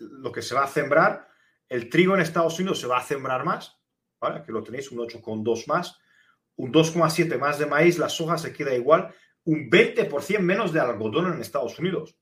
lo 0.00 0.32
que 0.32 0.42
se 0.42 0.56
va 0.56 0.64
a 0.64 0.68
sembrar. 0.68 1.28
El 1.68 1.88
trigo 1.88 2.16
en 2.16 2.22
Estados 2.22 2.58
Unidos 2.58 2.80
se 2.80 2.88
va 2.88 2.98
a 2.98 3.04
sembrar 3.04 3.44
más, 3.44 3.80
¿vale? 4.20 4.40
Aquí 4.40 4.50
lo 4.50 4.64
tenéis, 4.64 4.90
un 4.90 4.98
8,2 4.98 5.68
más, 5.68 5.96
un 6.56 6.72
2,7 6.72 7.38
más 7.38 7.60
de 7.60 7.66
maíz, 7.66 7.98
la 7.98 8.08
soja 8.08 8.36
se 8.36 8.52
queda 8.52 8.74
igual, 8.74 9.14
un 9.44 9.70
20% 9.70 10.40
menos 10.40 10.72
de 10.72 10.80
algodón 10.80 11.32
en 11.32 11.40
Estados 11.40 11.78
Unidos. 11.78 12.16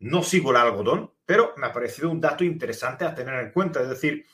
No 0.00 0.22
sigo 0.22 0.50
el 0.50 0.56
algodón, 0.56 1.12
pero 1.26 1.54
me 1.56 1.66
ha 1.66 1.72
parecido 1.72 2.10
un 2.10 2.20
dato 2.20 2.44
interesante 2.44 3.04
a 3.04 3.14
tener 3.14 3.34
en 3.44 3.52
cuenta. 3.52 3.82
Es 3.82 3.88
decir, 3.88 4.24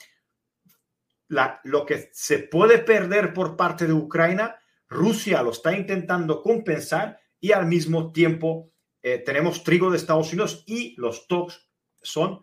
lo 1.28 1.87
que 1.87 2.11
se 2.12 2.40
puede 2.40 2.78
perder 2.78 3.33
por 3.33 3.56
parte 3.56 3.87
de 3.87 3.92
Ucrania, 3.92 4.59
Rusia 4.88 5.42
lo 5.42 5.50
está 5.50 5.76
intentando 5.76 6.42
compensar 6.42 7.18
y 7.40 7.52
al 7.52 7.66
mismo 7.66 8.12
tiempo 8.12 8.71
eh, 9.02 9.18
tenemos 9.18 9.64
trigo 9.64 9.90
de 9.90 9.97
Estados 9.97 10.33
Unidos 10.33 10.64
y 10.66 10.94
los 10.99 11.25
stocks 11.25 11.68
son 12.02 12.40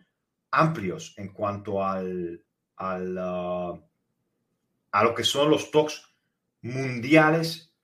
amplios 0.50 1.14
en 1.16 1.32
cuanto 1.32 1.82
al, 1.82 2.44
uh, 2.78 3.80
a 4.92 5.04
lo 5.04 5.14
que 5.14 5.24
son 5.24 5.50
los 5.50 5.62
stocks 5.62 6.14
mundiales 6.60 7.74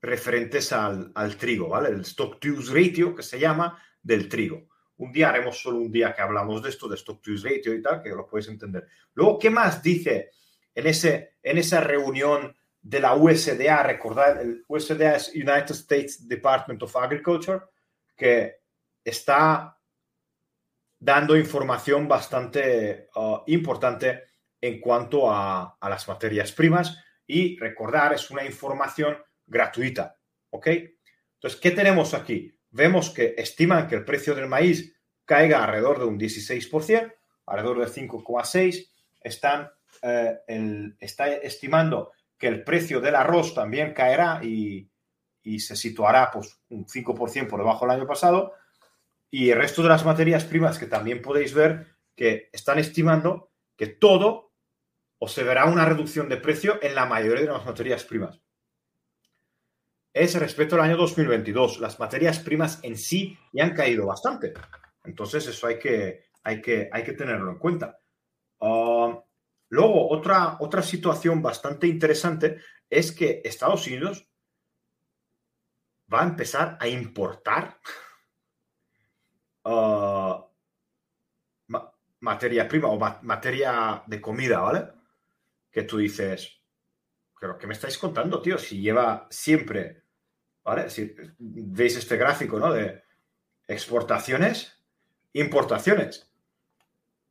referentes 0.00 0.72
al, 0.72 1.12
al, 1.14 1.36
trigo, 1.36 1.68
¿vale? 1.68 1.88
El 1.88 2.00
stock 2.02 2.38
to 2.40 2.48
use 2.48 2.72
ratio 2.72 3.14
que 3.14 3.22
se 3.22 3.38
llama 3.38 3.82
del 4.02 4.28
trigo. 4.28 4.69
Un 5.00 5.12
día 5.12 5.30
haremos 5.30 5.58
solo 5.58 5.78
un 5.78 5.90
día 5.90 6.12
que 6.14 6.20
hablamos 6.20 6.62
de 6.62 6.68
esto, 6.68 6.86
de 6.86 6.96
Stock 6.96 7.22
to 7.22 7.30
Use 7.30 7.48
Ratio 7.48 7.72
y 7.72 7.80
tal, 7.80 8.02
que 8.02 8.10
lo 8.10 8.26
podéis 8.26 8.48
entender. 8.48 8.86
Luego, 9.14 9.38
¿qué 9.38 9.48
más 9.48 9.82
dice 9.82 10.30
en, 10.74 10.86
ese, 10.86 11.36
en 11.42 11.56
esa 11.56 11.80
reunión 11.80 12.54
de 12.82 13.00
la 13.00 13.14
USDA? 13.14 13.82
Recordad, 13.82 14.42
el 14.42 14.62
USDA 14.68 15.16
es 15.16 15.34
United 15.34 15.70
States 15.70 16.28
Department 16.28 16.82
of 16.82 16.94
Agriculture, 16.96 17.60
que 18.14 18.56
está 19.02 19.80
dando 20.98 21.34
información 21.34 22.06
bastante 22.06 23.08
uh, 23.14 23.38
importante 23.46 24.24
en 24.60 24.82
cuanto 24.82 25.30
a, 25.30 25.78
a, 25.80 25.88
las 25.88 26.06
materias 26.08 26.52
primas 26.52 27.02
y 27.26 27.58
recordar, 27.58 28.12
es 28.12 28.30
una 28.30 28.44
información 28.44 29.16
gratuita, 29.46 30.14
¿ok? 30.50 30.66
Entonces, 31.36 31.58
¿qué 31.58 31.70
tenemos 31.70 32.12
aquí? 32.12 32.54
Vemos 32.70 33.10
que 33.10 33.34
estiman 33.36 33.88
que 33.88 33.96
el 33.96 34.04
precio 34.04 34.34
del 34.34 34.48
maíz 34.48 34.96
caiga 35.24 35.64
alrededor 35.64 35.98
de 35.98 36.04
un 36.06 36.18
16%, 36.18 37.14
alrededor 37.46 37.80
de 37.80 37.86
5,6%. 37.86 38.88
Están 39.22 39.70
eh, 40.02 40.38
está 40.98 41.28
estimando 41.28 42.12
que 42.38 42.46
el 42.46 42.64
precio 42.64 43.00
del 43.00 43.14
arroz 43.14 43.54
también 43.54 43.92
caerá 43.92 44.40
y, 44.42 44.88
se 45.58 45.74
situará 45.74 46.30
pues, 46.32 46.60
un 46.68 46.86
5% 46.86 47.48
por 47.48 47.60
debajo 47.60 47.86
del 47.86 47.96
año 47.96 48.06
pasado. 48.06 48.54
Y 49.30 49.50
el 49.50 49.58
resto 49.58 49.82
de 49.82 49.88
las 49.88 50.04
materias 50.04 50.44
primas 50.44 50.78
que 50.78 50.86
también 50.86 51.22
podéis 51.22 51.54
ver 51.54 51.86
que 52.14 52.48
están 52.52 52.78
estimando 52.78 53.50
que 53.76 53.86
todo 53.86 54.52
o 55.18 55.28
se 55.28 55.42
verá 55.44 55.66
una 55.66 55.84
reducción 55.84 56.28
de 56.28 56.36
precio 56.36 56.78
en 56.82 56.94
la 56.94 57.06
mayoría 57.06 57.46
de 57.46 57.52
las 57.52 57.66
materias 57.66 58.04
primas 58.04 58.40
es 60.12 60.34
respecto 60.34 60.74
al 60.74 60.82
año 60.82 60.96
2022. 60.96 61.80
Las 61.80 61.98
materias 61.98 62.38
primas 62.40 62.80
en 62.82 62.96
sí 62.96 63.38
ya 63.52 63.64
han 63.64 63.74
caído 63.74 64.06
bastante. 64.06 64.52
Entonces, 65.04 65.46
eso 65.46 65.66
hay 65.66 65.78
que, 65.78 66.30
hay 66.42 66.60
que, 66.60 66.88
hay 66.92 67.04
que 67.04 67.12
tenerlo 67.12 67.50
en 67.50 67.58
cuenta. 67.58 67.98
Ah, 68.60 69.22
luego, 69.68 70.10
otra, 70.10 70.56
otra 70.60 70.82
situación 70.82 71.42
bastante 71.42 71.86
interesante 71.86 72.58
es 72.88 73.12
que 73.12 73.40
Estados 73.44 73.86
Unidos 73.86 74.28
va 76.12 76.22
a 76.22 76.26
empezar 76.26 76.76
a 76.80 76.88
importar 76.88 77.78
ah, 79.64 80.46
materia 82.20 82.68
prima 82.68 82.88
o 82.88 82.98
materia 83.22 84.02
de 84.06 84.20
comida, 84.20 84.60
¿vale? 84.60 84.88
Que 85.70 85.84
tú 85.84 85.98
dices, 85.98 86.60
pero 87.40 87.56
¿qué 87.56 87.66
me 87.66 87.74
estáis 87.74 87.96
contando, 87.96 88.42
tío? 88.42 88.58
Si 88.58 88.80
lleva 88.80 89.26
siempre, 89.30 89.99
¿vale? 90.70 90.88
Si 90.88 91.12
veis 91.40 91.96
este 91.96 92.16
gráfico, 92.16 92.56
¿no? 92.60 92.72
De 92.72 93.02
exportaciones, 93.66 94.80
importaciones. 95.32 96.32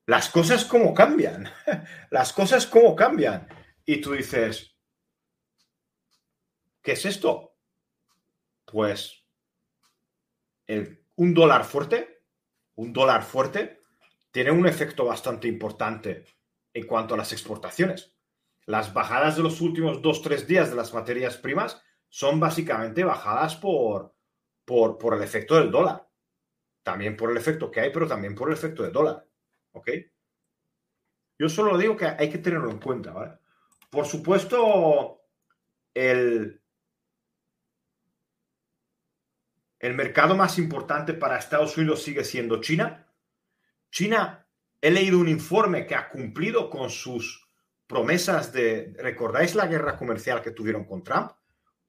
Las 0.05 0.29
cosas 0.29 0.65
cómo 0.65 0.93
cambian. 0.93 1.49
Las 2.09 2.33
cosas 2.33 2.67
cómo 2.67 2.97
cambian. 2.97 3.47
Y 3.85 4.01
tú 4.01 4.11
dices, 4.11 4.75
¿qué 6.81 6.91
es 6.91 7.05
esto? 7.05 7.55
Pues 8.65 9.23
un 11.15 11.33
dólar 11.33 11.63
fuerte, 11.63 12.23
un 12.75 12.91
dólar 12.91 13.23
fuerte, 13.23 13.83
tiene 14.31 14.51
un 14.51 14.67
efecto 14.67 15.05
bastante 15.05 15.47
importante 15.47 16.25
en 16.73 16.85
cuanto 16.85 17.13
a 17.13 17.17
las 17.17 17.31
exportaciones 17.31 18.19
las 18.65 18.93
bajadas 18.93 19.35
de 19.35 19.41
los 19.41 19.61
últimos 19.61 19.99
dos, 19.99 20.21
tres 20.21 20.45
días 20.45 20.69
de 20.69 20.75
las 20.75 20.93
materias 20.93 21.37
primas 21.37 21.81
son 22.09 22.39
básicamente 22.39 23.03
bajadas 23.03 23.55
por, 23.55 24.15
por, 24.65 25.13
el 25.13 25.23
efecto 25.23 25.55
del 25.55 25.71
dólar. 25.71 26.07
También 26.83 27.15
por 27.15 27.31
el 27.31 27.37
efecto 27.37 27.69
que 27.69 27.81
hay, 27.81 27.91
pero 27.91 28.07
también 28.07 28.35
por 28.35 28.49
el 28.49 28.55
efecto 28.55 28.83
del 28.83 28.91
dólar. 28.91 29.25
¿Ok? 29.71 29.89
Yo 31.37 31.47
solo 31.47 31.77
digo 31.77 31.95
que 31.95 32.05
hay 32.05 32.29
que 32.29 32.39
tenerlo 32.39 32.69
en 32.71 32.79
cuenta, 32.79 33.11
¿vale? 33.11 33.37
Por 33.89 34.05
supuesto, 34.05 35.21
el, 35.93 36.61
el 39.79 39.93
mercado 39.93 40.35
más 40.35 40.57
importante 40.57 41.13
para 41.13 41.37
Estados 41.37 41.77
Unidos 41.77 42.03
sigue 42.03 42.23
siendo 42.23 42.59
China. 42.59 43.07
China, 43.91 44.47
he 44.81 44.91
leído 44.91 45.19
un 45.19 45.29
informe 45.29 45.85
que 45.85 45.95
ha 45.95 46.09
cumplido 46.09 46.69
con 46.69 46.89
sus 46.89 47.47
promesas 47.87 48.51
de, 48.51 48.93
¿recordáis 48.99 49.55
la 49.55 49.67
guerra 49.67 49.97
comercial 49.97 50.41
que 50.41 50.51
tuvieron 50.51 50.85
con 50.85 51.03
Trump? 51.03 51.31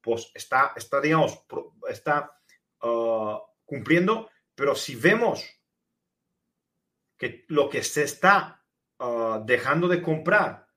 Pues 0.01 0.31
está, 0.33 0.73
está 0.75 0.99
digamos, 0.99 1.45
está 1.89 2.39
uh, 2.81 3.37
cumpliendo, 3.65 4.29
pero 4.55 4.75
si 4.75 4.95
vemos 4.95 5.45
que 7.17 7.45
lo 7.49 7.69
que 7.69 7.83
se 7.83 8.03
está 8.03 8.65
uh, 8.99 9.43
dejando 9.45 9.87
de 9.87 10.01
comprar 10.01 10.67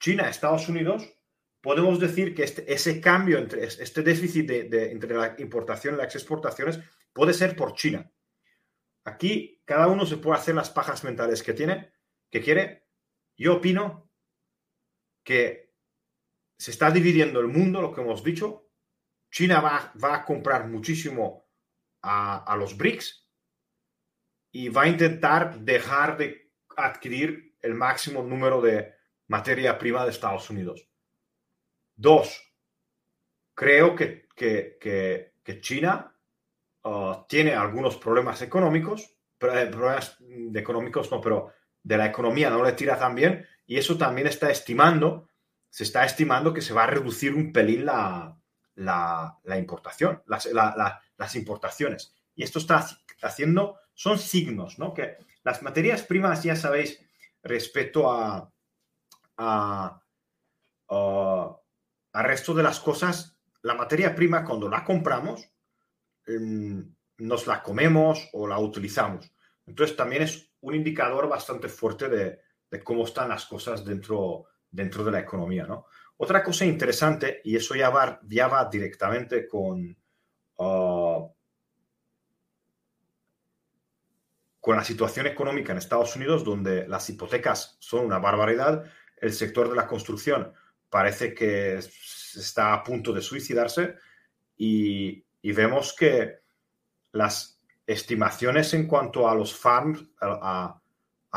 China, 0.00 0.28
Estados 0.28 0.68
Unidos, 0.68 1.08
podemos 1.60 1.98
decir 1.98 2.34
que 2.34 2.44
este, 2.44 2.72
ese 2.72 3.00
cambio 3.00 3.38
entre 3.38 3.64
este 3.64 4.02
déficit 4.02 4.46
de, 4.46 4.92
entre 4.92 5.16
la 5.16 5.34
importación 5.38 5.94
y 5.94 5.98
las 5.98 6.14
exportaciones 6.14 6.78
puede 7.12 7.32
ser 7.32 7.56
por 7.56 7.74
China. 7.74 8.10
aquí 9.04 9.62
cada 9.64 9.88
uno 9.88 10.06
se 10.06 10.18
puede 10.18 10.38
hacer 10.38 10.54
las 10.54 10.70
pajas 10.70 11.02
mentales 11.02 11.42
que 11.42 11.54
tiene, 11.54 11.92
que 12.30 12.40
quiere. 12.40 12.86
Yo 13.36 13.56
opino 13.56 14.10
que 15.24 15.65
se 16.58 16.70
está 16.70 16.90
dividiendo 16.90 17.40
el 17.40 17.48
mundo, 17.48 17.82
lo 17.82 17.92
que 17.92 18.00
hemos 18.00 18.22
dicho. 18.22 18.68
China 19.30 19.60
va, 19.60 19.92
va 20.02 20.16
a 20.16 20.24
comprar 20.24 20.68
muchísimo 20.68 21.48
a, 22.02 22.44
a 22.44 22.56
los 22.56 22.76
BRICS 22.76 23.26
y 24.52 24.68
va 24.68 24.82
a 24.82 24.88
intentar 24.88 25.60
dejar 25.60 26.16
de 26.16 26.52
adquirir 26.76 27.56
el 27.60 27.74
máximo 27.74 28.22
número 28.22 28.60
de 28.60 28.94
materia 29.28 29.76
prima 29.76 30.04
de 30.04 30.10
Estados 30.10 30.48
Unidos. 30.50 30.88
Dos, 31.94 32.54
creo 33.54 33.96
que, 33.96 34.28
que, 34.34 34.78
que, 35.42 35.60
China 35.60 36.14
uh, 36.84 37.24
tiene 37.28 37.54
algunos 37.54 37.96
problemas 37.96 38.42
económicos, 38.42 39.16
eh, 39.40 39.68
problemas 39.70 40.18
económicos 40.54 41.10
no, 41.10 41.20
pero 41.20 41.52
de 41.82 41.96
la 41.96 42.06
economía 42.06 42.50
no 42.50 42.62
le 42.62 42.72
tira 42.72 42.98
tan 42.98 43.14
bien 43.14 43.46
y 43.66 43.78
eso 43.78 43.96
también 43.96 44.26
está 44.26 44.50
estimando, 44.50 45.30
se 45.76 45.84
está 45.84 46.06
estimando 46.06 46.54
que 46.54 46.62
se 46.62 46.72
va 46.72 46.84
a 46.84 46.86
reducir 46.86 47.34
un 47.34 47.52
pelín 47.52 47.84
la, 47.84 48.34
la, 48.76 49.58
importación, 49.58 50.22
las, 50.24 50.48
las 51.18 51.36
importaciones. 51.36 52.14
Y 52.34 52.44
esto 52.44 52.60
está 52.60 52.86
haciendo, 53.20 53.78
son 53.92 54.18
signos, 54.18 54.78
¿no? 54.78 54.94
Que 54.94 55.18
las 55.44 55.62
materias 55.62 56.02
primas, 56.02 56.42
ya 56.42 56.56
sabéis, 56.56 56.98
respecto 57.42 58.10
a, 58.10 58.50
a, 59.36 60.00
a, 60.88 62.22
resto 62.22 62.54
de 62.54 62.62
las 62.62 62.80
cosas, 62.80 63.36
la 63.60 63.74
materia 63.74 64.14
prima 64.14 64.46
cuando 64.46 64.70
la 64.70 64.82
compramos, 64.82 65.46
em, 66.26 66.90
nos 67.18 67.46
la 67.46 67.62
comemos 67.62 68.30
o 68.32 68.46
la 68.46 68.58
utilizamos. 68.58 69.30
Entonces 69.66 69.94
también 69.94 70.22
es 70.22 70.50
un 70.60 70.74
indicador 70.74 71.28
bastante 71.28 71.68
fuerte 71.68 72.08
de, 72.08 72.40
cómo 72.82 73.04
están 73.04 73.28
las 73.28 73.44
cosas 73.44 73.84
dentro, 73.84 74.46
dentro 74.70 75.04
de 75.04 75.12
la 75.12 75.20
economía. 75.20 75.66
¿no? 75.66 75.86
Otra 76.16 76.42
cosa 76.42 76.64
interesante, 76.64 77.40
y 77.44 77.56
eso 77.56 77.74
ya 77.74 77.90
va, 77.90 78.20
ya 78.24 78.48
va 78.48 78.64
directamente 78.66 79.46
con, 79.46 79.96
ah, 80.58 81.26
con 84.60 84.76
la 84.76 84.84
situación 84.84 85.26
económica 85.26 85.72
en 85.72 85.78
Estados 85.78 86.16
Unidos, 86.16 86.44
donde 86.44 86.88
las 86.88 87.08
hipotecas 87.08 87.76
son 87.78 88.06
una 88.06 88.18
barbaridad, 88.18 88.84
el 89.20 89.32
sector 89.32 89.68
de 89.68 89.76
la 89.76 89.86
construcción 89.86 90.52
parece 90.88 91.34
que 91.34 91.76
está 91.76 92.72
a 92.72 92.82
punto 92.82 93.12
de 93.12 93.22
suicidarse 93.22 93.96
y, 94.56 95.24
vemos 95.42 95.94
que 95.94 96.40
las 97.12 97.60
estimaciones 97.86 98.74
en 98.74 98.86
cuanto 98.86 99.28
a 99.28 99.34
los 99.34 99.54
farms, 99.54 100.04
a, 100.20 100.80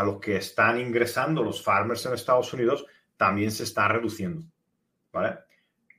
lo 0.04 0.20
que 0.20 0.38
están 0.38 0.80
ingresando 0.80 1.44
los 1.44 1.62
farmers 1.62 2.06
en 2.06 2.14
Estados 2.14 2.54
Unidos, 2.54 2.86
también 3.20 3.52
se 3.52 3.64
están 3.64 3.92
reduciendo. 3.92 4.48
¿vale? 5.12 5.40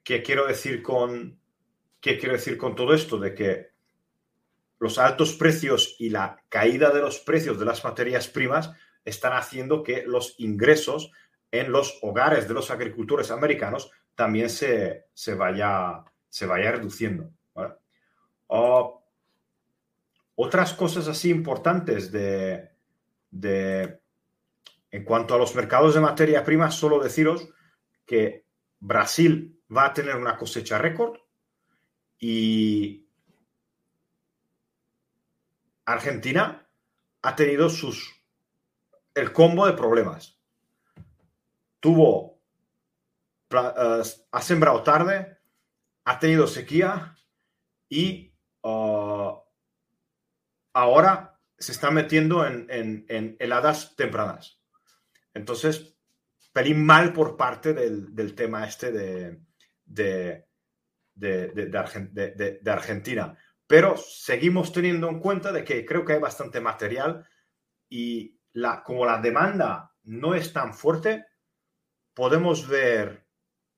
¿Qué 0.02 0.22
quiero 0.22 0.46
decir 0.46 0.82
con, 0.82 1.38
qué 2.00 2.18
quiero 2.18 2.32
decir 2.32 2.56
con 2.56 2.74
todo 2.74 2.94
esto? 2.94 3.18
De 3.18 3.34
que 3.34 3.72
los 4.78 4.98
altos 4.98 5.34
precios 5.34 5.96
y 5.98 6.08
la 6.08 6.42
caída 6.48 6.88
de 6.90 7.02
los 7.02 7.18
precios 7.18 7.58
de 7.58 7.66
las 7.66 7.84
materias 7.84 8.26
primas 8.26 8.72
están 9.04 9.34
haciendo 9.34 9.82
que 9.82 10.02
los 10.06 10.34
ingresos 10.38 11.12
en 11.50 11.70
los 11.70 11.98
hogares 12.00 12.48
de 12.48 12.54
los 12.54 12.70
agricultores 12.70 13.30
americanos 13.30 13.90
también 14.14 14.48
se, 14.48 15.04
vaya, 15.36 16.02
se 16.30 16.46
vaya 16.46 16.72
reduciendo. 16.72 17.30
otras 20.36 20.72
cosas 20.72 21.06
así 21.06 21.28
importantes 21.28 22.10
de, 22.10 22.70
de, 23.30 23.99
en 24.90 25.04
cuanto 25.04 25.34
a 25.34 25.38
los 25.38 25.54
mercados 25.54 25.94
de 25.94 26.00
materia 26.00 26.44
prima, 26.44 26.70
solo 26.70 27.00
deciros 27.00 27.48
que 28.06 28.46
Brasil 28.78 29.60
va 29.74 29.86
a 29.86 29.94
tener 29.94 30.16
una 30.16 30.36
cosecha 30.36 30.78
récord 30.78 31.18
y 32.18 33.06
Argentina 35.84 36.68
ha 37.22 37.36
tenido 37.36 37.70
sus 37.70 38.20
el 39.14 39.32
combo 39.32 39.66
de 39.66 39.72
problemas. 39.72 40.38
Tuvo 41.80 42.40
eh, 43.50 44.02
ha 44.30 44.42
sembrado 44.42 44.82
tarde, 44.82 45.38
ha 46.04 46.18
tenido 46.18 46.46
sequía 46.46 47.16
y 47.88 48.32
uh, 48.62 49.32
ahora 50.72 51.40
se 51.58 51.72
está 51.72 51.90
metiendo 51.90 52.46
en, 52.46 53.06
heladas 53.40 53.96
tempranas. 53.96 54.59
Entonces, 55.34 55.96
pelín 56.52 56.84
mal 56.84 57.12
por 57.12 57.36
parte 57.36 57.72
del, 57.74 58.34
tema 58.34 58.66
este 58.66 58.92
de, 58.92 59.40
de, 59.84 60.46
de, 61.14 62.70
Argentina 62.70 63.36
pero 63.70 63.96
seguimos 63.96 64.72
teniendo 64.72 65.08
en 65.08 65.20
cuenta 65.20 65.52
de 65.52 65.62
que 65.62 65.86
creo 65.86 66.04
que 66.04 66.14
hay 66.14 66.18
bastante 66.18 66.60
material 66.60 67.24
y 67.88 68.36
la, 68.54 68.82
como 68.82 69.06
la 69.06 69.20
demanda 69.20 69.94
no 70.02 70.34
es 70.34 70.52
tan 70.52 70.74
fuerte, 70.74 71.24
podemos 72.12 72.66
ver 72.66 73.28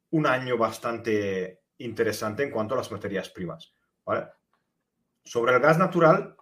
un 0.09 0.27
año 0.27 0.57
bastante 0.57 1.65
interesante 1.77 2.43
en 2.43 2.51
cuanto 2.51 2.73
a 2.73 2.79
las 2.79 2.91
materias 2.91 3.29
primas. 3.29 3.75
Sobre 5.25 5.57
el 5.57 5.61
gas 5.61 5.77
natural. 5.77 6.37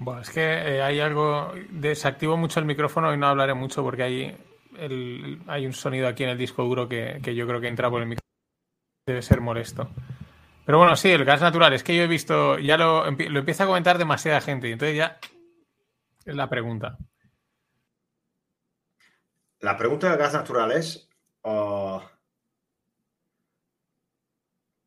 Bueno, 0.00 0.22
es 0.22 0.30
que 0.30 0.40
eh, 0.40 0.82
hay 0.82 0.98
algo. 0.98 1.52
Desactivo 1.68 2.38
mucho 2.38 2.58
el 2.58 2.64
micrófono 2.64 3.12
y 3.12 3.18
no 3.18 3.26
hablaré 3.26 3.52
mucho 3.52 3.82
porque 3.82 4.02
hay, 4.02 4.36
hay 5.46 5.66
un 5.66 5.74
sonido 5.74 6.08
aquí 6.08 6.24
en 6.24 6.30
el 6.30 6.38
disco 6.38 6.64
duro 6.64 6.88
que, 6.88 7.20
yo 7.22 7.46
creo 7.46 7.60
que 7.60 7.68
entra 7.68 7.90
por 7.90 8.00
el 8.00 8.08
micrófono. 8.08 8.26
Debe 9.06 9.20
ser 9.20 9.42
molesto. 9.42 9.90
Pero 10.64 10.78
bueno, 10.78 10.96
sí, 10.96 11.10
el 11.10 11.26
gas 11.26 11.42
natural. 11.42 11.74
Es 11.74 11.84
que 11.84 11.94
yo 11.94 12.02
he 12.02 12.06
visto. 12.06 12.58
Ya 12.58 12.78
lo, 12.78 13.06
empieza 13.06 13.64
a 13.64 13.66
comentar 13.66 13.98
demasiada 13.98 14.40
gente 14.40 14.70
y 14.70 14.72
entonces 14.72 14.96
ya. 14.96 15.18
Es 16.24 16.34
la 16.34 16.48
pregunta. 16.48 16.96
La 19.58 19.76
pregunta 19.76 20.08
del 20.08 20.18
gas 20.18 20.32
natural 20.32 20.72
es. 20.72 21.10
Uh, 21.42 22.00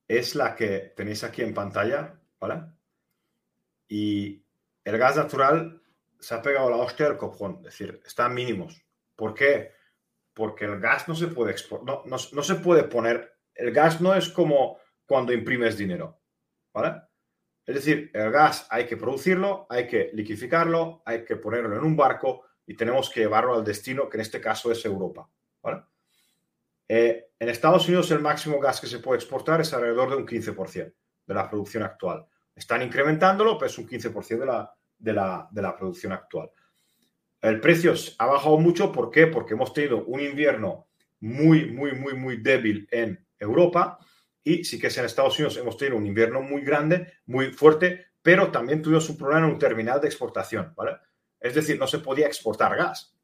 es 0.08 0.34
la 0.34 0.56
que 0.56 0.94
tenéis 0.96 1.24
aquí 1.24 1.44
en 1.44 1.54
pantalla, 1.54 2.16
¿vale? 2.40 2.64
Y 3.88 4.44
el 4.84 4.98
gas 4.98 5.16
natural 5.16 5.82
se 6.20 6.36
ha 6.36 6.42
pegado 6.42 6.70
la 6.70 6.78
hostia 6.78 7.08
del 7.08 7.18
copón, 7.18 7.58
es 7.58 7.64
decir, 7.64 8.02
están 8.06 8.34
mínimos. 8.34 8.84
¿Por 9.16 9.34
qué? 9.34 9.72
Porque 10.34 10.66
el 10.66 10.80
gas 10.80 11.08
no 11.08 11.16
se 11.16 11.28
puede 11.28 11.52
exportar, 11.52 12.02
no, 12.06 12.18
se 12.18 12.56
puede 12.56 12.84
poner, 12.84 13.38
el 13.54 13.72
gas 13.72 14.02
no 14.02 14.16
es 14.16 14.30
como 14.30 14.78
cuando 15.06 15.34
imprimes 15.34 15.78
dinero, 15.78 16.20
¿vale? 16.74 17.02
Es 17.66 17.76
decir, 17.76 18.10
el 18.14 18.32
gas 18.32 18.68
hay 18.70 18.86
que 18.86 18.98
producirlo, 18.98 19.68
hay 19.70 19.88
que 19.88 20.10
liquificarlo, 20.14 21.02
hay 21.06 21.24
que 21.24 21.36
ponerlo 21.36 21.76
en 21.76 21.84
un 21.84 21.96
barco 21.96 22.44
y 22.66 22.76
tenemos 22.76 23.10
que 23.10 23.22
llevarlo 23.22 23.56
al 23.56 23.64
destino, 23.64 24.10
que 24.10 24.18
en 24.18 24.22
este 24.22 24.42
caso 24.42 24.72
es 24.72 24.84
Europa. 24.86 25.30
Eh, 26.90 27.32
en 27.40 27.50
Estados 27.50 27.88
Unidos 27.88 28.12
el 28.12 28.20
máximo 28.20 28.60
gas 28.60 28.82
que 28.82 28.88
se 28.88 29.00
puede 29.00 29.18
exportar 29.18 29.62
es 29.62 29.74
alrededor 29.74 30.10
de 30.10 30.18
un 30.18 30.28
15% 30.28 30.94
de 31.26 31.34
la 31.34 31.50
producción 31.50 31.84
actual. 31.84 32.28
Están 32.56 32.82
incrementándolo, 32.82 33.58
pero 33.58 33.70
es 33.70 33.78
un 33.78 33.88
15% 33.88 34.40
de 34.40 34.46
la, 34.46 34.74
de, 34.98 35.14
la, 35.14 35.48
de 35.52 35.62
la 35.62 35.76
producción 35.76 36.14
actual. 36.14 36.50
El 37.42 37.60
precio 37.60 37.94
ha 38.20 38.26
bajado 38.26 38.58
mucho, 38.58 38.92
¿por 38.92 39.12
qué? 39.12 39.28
Porque 39.28 39.54
hemos 39.54 39.74
tenido 39.74 40.06
un 40.06 40.22
invierno 40.22 40.88
muy, 41.20 41.72
muy, 41.72 41.94
muy, 41.94 42.14
muy 42.14 42.38
débil 42.38 42.88
en 42.92 43.26
Europa 43.40 44.00
y 44.44 44.66
sí 44.66 44.80
que 44.80 44.88
es 44.88 44.98
en 44.98 45.06
Estados 45.06 45.40
Unidos 45.40 45.58
hemos 45.58 45.78
tenido 45.78 45.98
un 45.98 46.06
invierno 46.06 46.42
muy 46.42 46.62
grande, 46.64 47.14
muy 47.26 47.52
fuerte, 47.54 48.08
pero 48.22 48.52
también 48.52 48.82
tuvimos 48.82 49.10
un 49.10 49.18
problema 49.18 49.48
en 49.48 49.54
un 49.54 49.60
terminal 49.60 50.02
de 50.02 50.08
exportación, 50.08 50.74
¿vale? 50.76 50.98
Es 51.40 51.56
decir, 51.56 51.80
no 51.80 51.88
se 51.88 52.00
podía 52.00 52.28
exportar 52.28 52.76
gas. 52.76 53.16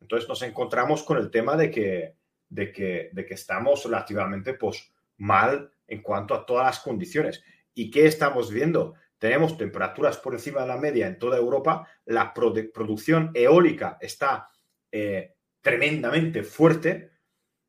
Entonces 0.00 0.28
nos 0.28 0.42
encontramos 0.42 1.02
con 1.02 1.18
el 1.18 1.30
tema 1.30 1.56
de 1.56 1.70
que, 1.70 2.16
de 2.48 2.72
que, 2.72 3.10
de 3.12 3.26
que 3.26 3.34
estamos 3.34 3.84
relativamente 3.84 4.54
pues, 4.54 4.92
mal 5.18 5.70
en 5.86 6.02
cuanto 6.02 6.34
a 6.34 6.44
todas 6.44 6.66
las 6.66 6.80
condiciones. 6.80 7.42
¿Y 7.78 7.90
qué 7.90 8.06
estamos 8.06 8.50
viendo? 8.50 8.94
Tenemos 9.18 9.58
temperaturas 9.58 10.16
por 10.16 10.32
encima 10.32 10.62
de 10.62 10.68
la 10.68 10.78
media 10.78 11.06
en 11.06 11.18
toda 11.18 11.36
Europa, 11.36 11.86
la 12.06 12.32
producción 12.32 13.30
eólica 13.34 13.98
está 14.00 14.48
eh, 14.90 15.34
tremendamente 15.60 16.42
fuerte, 16.42 17.10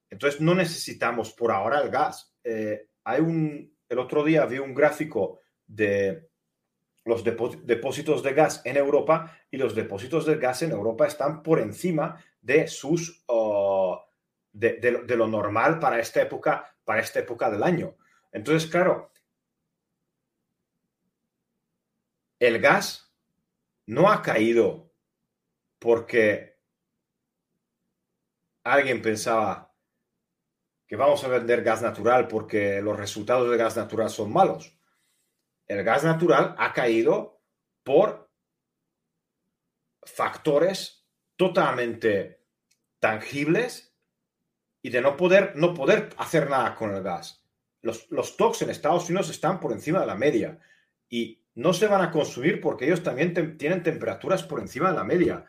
entonces 0.09 0.39
no 0.39 0.55
necesitamos 0.55 1.33
por 1.33 1.51
ahora 1.51 1.81
el 1.81 1.89
gas. 1.89 2.33
Eh, 2.41 2.87
hay 3.03 3.19
un, 3.19 3.75
el 3.89 3.99
otro 3.99 4.23
día 4.23 4.45
vi 4.45 4.59
un 4.59 4.73
gráfico 4.73 5.41
de 5.65 6.29
los 7.03 7.25
depósitos 7.25 8.23
de 8.23 8.33
gas 8.33 8.61
en 8.63 8.77
Europa 8.77 9.37
y 9.51 9.57
los 9.57 9.75
depósitos 9.75 10.25
de 10.25 10.37
gas 10.37 10.61
en 10.61 10.71
Europa 10.71 11.05
están 11.05 11.43
por 11.43 11.59
encima 11.59 12.23
de 12.39 12.69
sus, 12.69 13.25
oh, 13.27 14.05
de, 14.53 15.15
lo 15.17 15.27
normal 15.27 15.79
para 15.79 15.99
esta 15.99 16.21
época, 16.21 16.73
para 16.85 17.01
esta 17.01 17.19
época 17.19 17.49
del 17.49 17.63
año. 17.63 17.97
Entonces, 18.31 18.69
claro, 18.69 19.11
el 22.39 22.59
gas 22.59 23.13
no 23.85 24.11
ha 24.11 24.21
caído 24.21 24.93
porque 25.79 26.59
alguien 28.63 29.01
pensaba 29.01 29.73
que 30.87 30.95
vamos 30.95 31.23
a 31.23 31.27
vender 31.27 31.63
gas 31.63 31.81
natural 31.81 32.27
porque 32.27 32.81
los 32.81 32.97
resultados 32.97 33.49
del 33.49 33.57
gas 33.57 33.75
natural 33.75 34.09
son 34.09 34.31
malos. 34.31 34.77
El 35.65 35.83
gas 35.83 36.03
natural 36.03 36.55
ha 36.57 36.73
caído 36.73 37.41
por 37.83 38.29
factores 40.03 41.05
totalmente 41.35 42.45
tangibles 42.99 43.93
y 44.81 44.89
de 44.89 45.01
no 45.01 45.17
poder, 45.17 45.55
no 45.55 45.73
poder 45.73 46.09
hacer 46.17 46.49
nada 46.49 46.73
con 46.75 46.95
el 46.95 47.03
gas. 47.03 47.43
Los, 47.81 48.09
los 48.09 48.37
TOCs 48.37 48.61
en 48.61 48.69
Estados 48.69 49.09
Unidos 49.09 49.29
están 49.29 49.59
por 49.59 49.71
encima 49.71 49.99
de 49.99 50.05
la 50.05 50.15
media 50.15 50.59
y 51.09 51.43
no 51.57 51.73
se 51.73 51.87
van 51.87 52.01
a 52.01 52.11
consumir 52.11 52.61
porque 52.61 52.85
ellos 52.85 53.01
también 53.01 53.57
tienen 53.57 53.81
temperaturas 53.81 54.43
por 54.43 54.59
encima 54.59 54.91
de 54.91 54.97
la 54.97 55.03
media. 55.03 55.45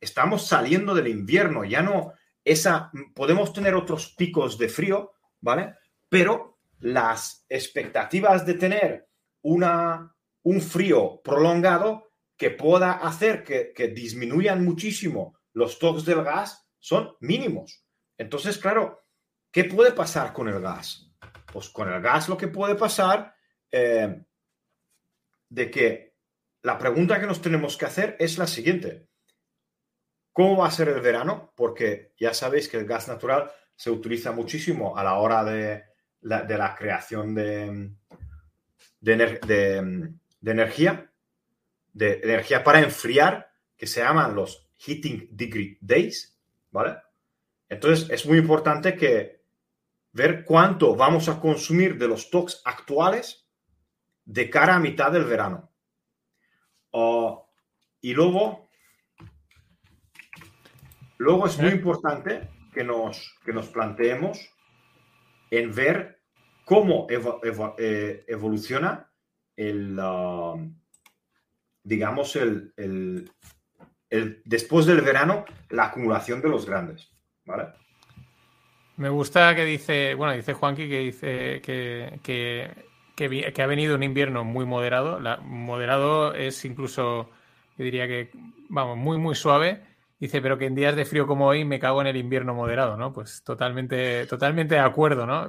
Estamos 0.00 0.46
saliendo 0.46 0.94
del 0.94 1.08
invierno, 1.08 1.64
ya 1.64 1.82
no 1.82 2.14
esa, 2.42 2.90
podemos 3.14 3.52
tener 3.52 3.74
otros 3.74 4.14
picos 4.16 4.56
de 4.56 4.70
frío, 4.70 5.12
¿vale? 5.38 5.74
Pero 6.08 6.60
las 6.78 7.44
expectativas 7.46 8.46
de 8.46 8.54
tener 8.54 9.08
una, 9.42 10.16
un 10.44 10.62
frío 10.62 11.20
prolongado 11.22 12.10
que 12.38 12.50
pueda 12.50 12.92
hacer 12.92 13.44
que, 13.44 13.74
que 13.74 13.88
disminuyan 13.88 14.64
muchísimo 14.64 15.38
los 15.52 15.78
toques 15.78 16.06
del 16.06 16.24
gas 16.24 16.66
son 16.78 17.16
mínimos. 17.20 17.84
Entonces, 18.16 18.56
claro, 18.56 19.02
¿qué 19.52 19.64
puede 19.64 19.92
pasar 19.92 20.32
con 20.32 20.48
el 20.48 20.62
gas? 20.62 21.12
Pues 21.52 21.68
con 21.68 21.92
el 21.92 22.00
gas 22.00 22.30
lo 22.30 22.38
que 22.38 22.48
puede 22.48 22.76
pasar 22.76 23.34
eh, 23.70 24.24
de 25.50 25.70
que 25.70 26.14
la 26.62 26.78
pregunta 26.78 27.20
que 27.20 27.26
nos 27.26 27.42
tenemos 27.42 27.76
que 27.76 27.84
hacer 27.84 28.16
es 28.18 28.38
la 28.38 28.46
siguiente. 28.46 29.08
¿Cómo 30.32 30.58
va 30.58 30.68
a 30.68 30.70
ser 30.70 30.88
el 30.88 31.00
verano? 31.00 31.52
Porque 31.56 32.14
ya 32.18 32.32
sabéis 32.32 32.68
que 32.68 32.78
el 32.78 32.86
gas 32.86 33.08
natural 33.08 33.50
se 33.74 33.90
utiliza 33.90 34.32
muchísimo 34.32 34.96
a 34.96 35.04
la 35.04 35.18
hora 35.18 35.44
de 35.44 35.84
la, 36.22 36.74
creación 36.78 37.34
de, 37.34 37.90
de, 39.00 39.12
energía, 40.44 41.10
de 41.92 42.20
energía 42.22 42.62
para 42.62 42.80
enfriar, 42.80 43.50
que 43.76 43.86
se 43.86 44.00
llaman 44.00 44.34
los 44.34 44.68
heating 44.78 45.28
degree 45.32 45.78
days, 45.80 46.38
¿vale? 46.70 46.98
Entonces, 47.68 48.08
es 48.10 48.26
muy 48.26 48.38
importante 48.38 48.96
que 48.96 49.42
ver 50.12 50.44
cuánto 50.44 50.94
vamos 50.94 51.28
a 51.28 51.40
consumir 51.40 51.96
de 51.98 52.08
los 52.08 52.22
stocks 52.22 52.60
actuales 52.64 53.49
de 54.30 54.48
cara 54.48 54.76
a 54.76 54.78
mitad 54.78 55.10
del 55.10 55.24
verano. 55.24 55.68
y 58.02 58.14
luego, 58.14 58.70
luego 61.18 61.46
es 61.46 61.58
muy 61.58 61.70
importante 61.70 62.48
que 62.72 62.84
nos, 62.84 63.38
que 63.44 63.52
nos 63.52 63.68
planteemos 63.68 64.38
en 65.50 65.74
ver 65.74 66.22
cómo 66.64 67.08
eh, 67.10 68.24
evoluciona 68.28 69.10
el, 69.56 69.98
ah, 70.00 70.54
digamos, 71.82 72.36
el, 72.36 72.72
el, 72.76 74.42
después 74.44 74.86
del 74.86 75.00
verano, 75.00 75.44
la 75.70 75.86
acumulación 75.86 76.40
de 76.40 76.48
los 76.48 76.66
grandes. 76.66 77.10
Me 78.96 79.08
gusta 79.08 79.56
que 79.56 79.64
dice, 79.64 80.14
bueno, 80.14 80.34
dice 80.34 80.54
Juanqui 80.54 80.88
que 80.88 80.98
dice 81.00 81.60
que, 81.62 82.20
que, 82.22 82.89
ha 83.24 83.66
venido 83.66 83.94
un 83.94 84.02
invierno 84.02 84.44
muy 84.44 84.64
moderado. 84.64 85.20
moderado 85.42 86.34
es 86.34 86.64
incluso, 86.64 87.30
yo 87.76 87.84
diría 87.84 88.06
que, 88.06 88.30
vamos, 88.68 88.96
muy, 88.96 89.18
muy 89.18 89.34
suave. 89.34 89.82
Dice, 90.18 90.42
pero 90.42 90.58
que 90.58 90.66
en 90.66 90.74
días 90.74 90.96
de 90.96 91.06
frío 91.06 91.26
como 91.26 91.46
hoy 91.46 91.64
me 91.64 91.78
cago 91.78 92.02
en 92.02 92.06
el 92.06 92.16
invierno 92.16 92.52
moderado, 92.52 92.96
¿no? 92.98 93.10
Pues 93.12 93.42
totalmente, 93.42 94.26
totalmente 94.26 94.74
de 94.74 94.82
acuerdo, 94.82 95.26
¿no? 95.26 95.48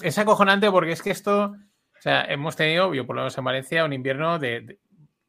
Es 0.00 0.16
acojonante 0.16 0.70
porque 0.70 0.92
es 0.92 1.02
que 1.02 1.10
esto, 1.10 1.46
o 1.46 2.00
sea, 2.00 2.24
hemos 2.26 2.54
tenido, 2.54 2.94
yo 2.94 3.04
por 3.04 3.16
lo 3.16 3.22
menos 3.22 3.36
en 3.36 3.44
Valencia, 3.44 3.84
un 3.84 3.92
invierno 3.92 4.38
de, 4.38 4.78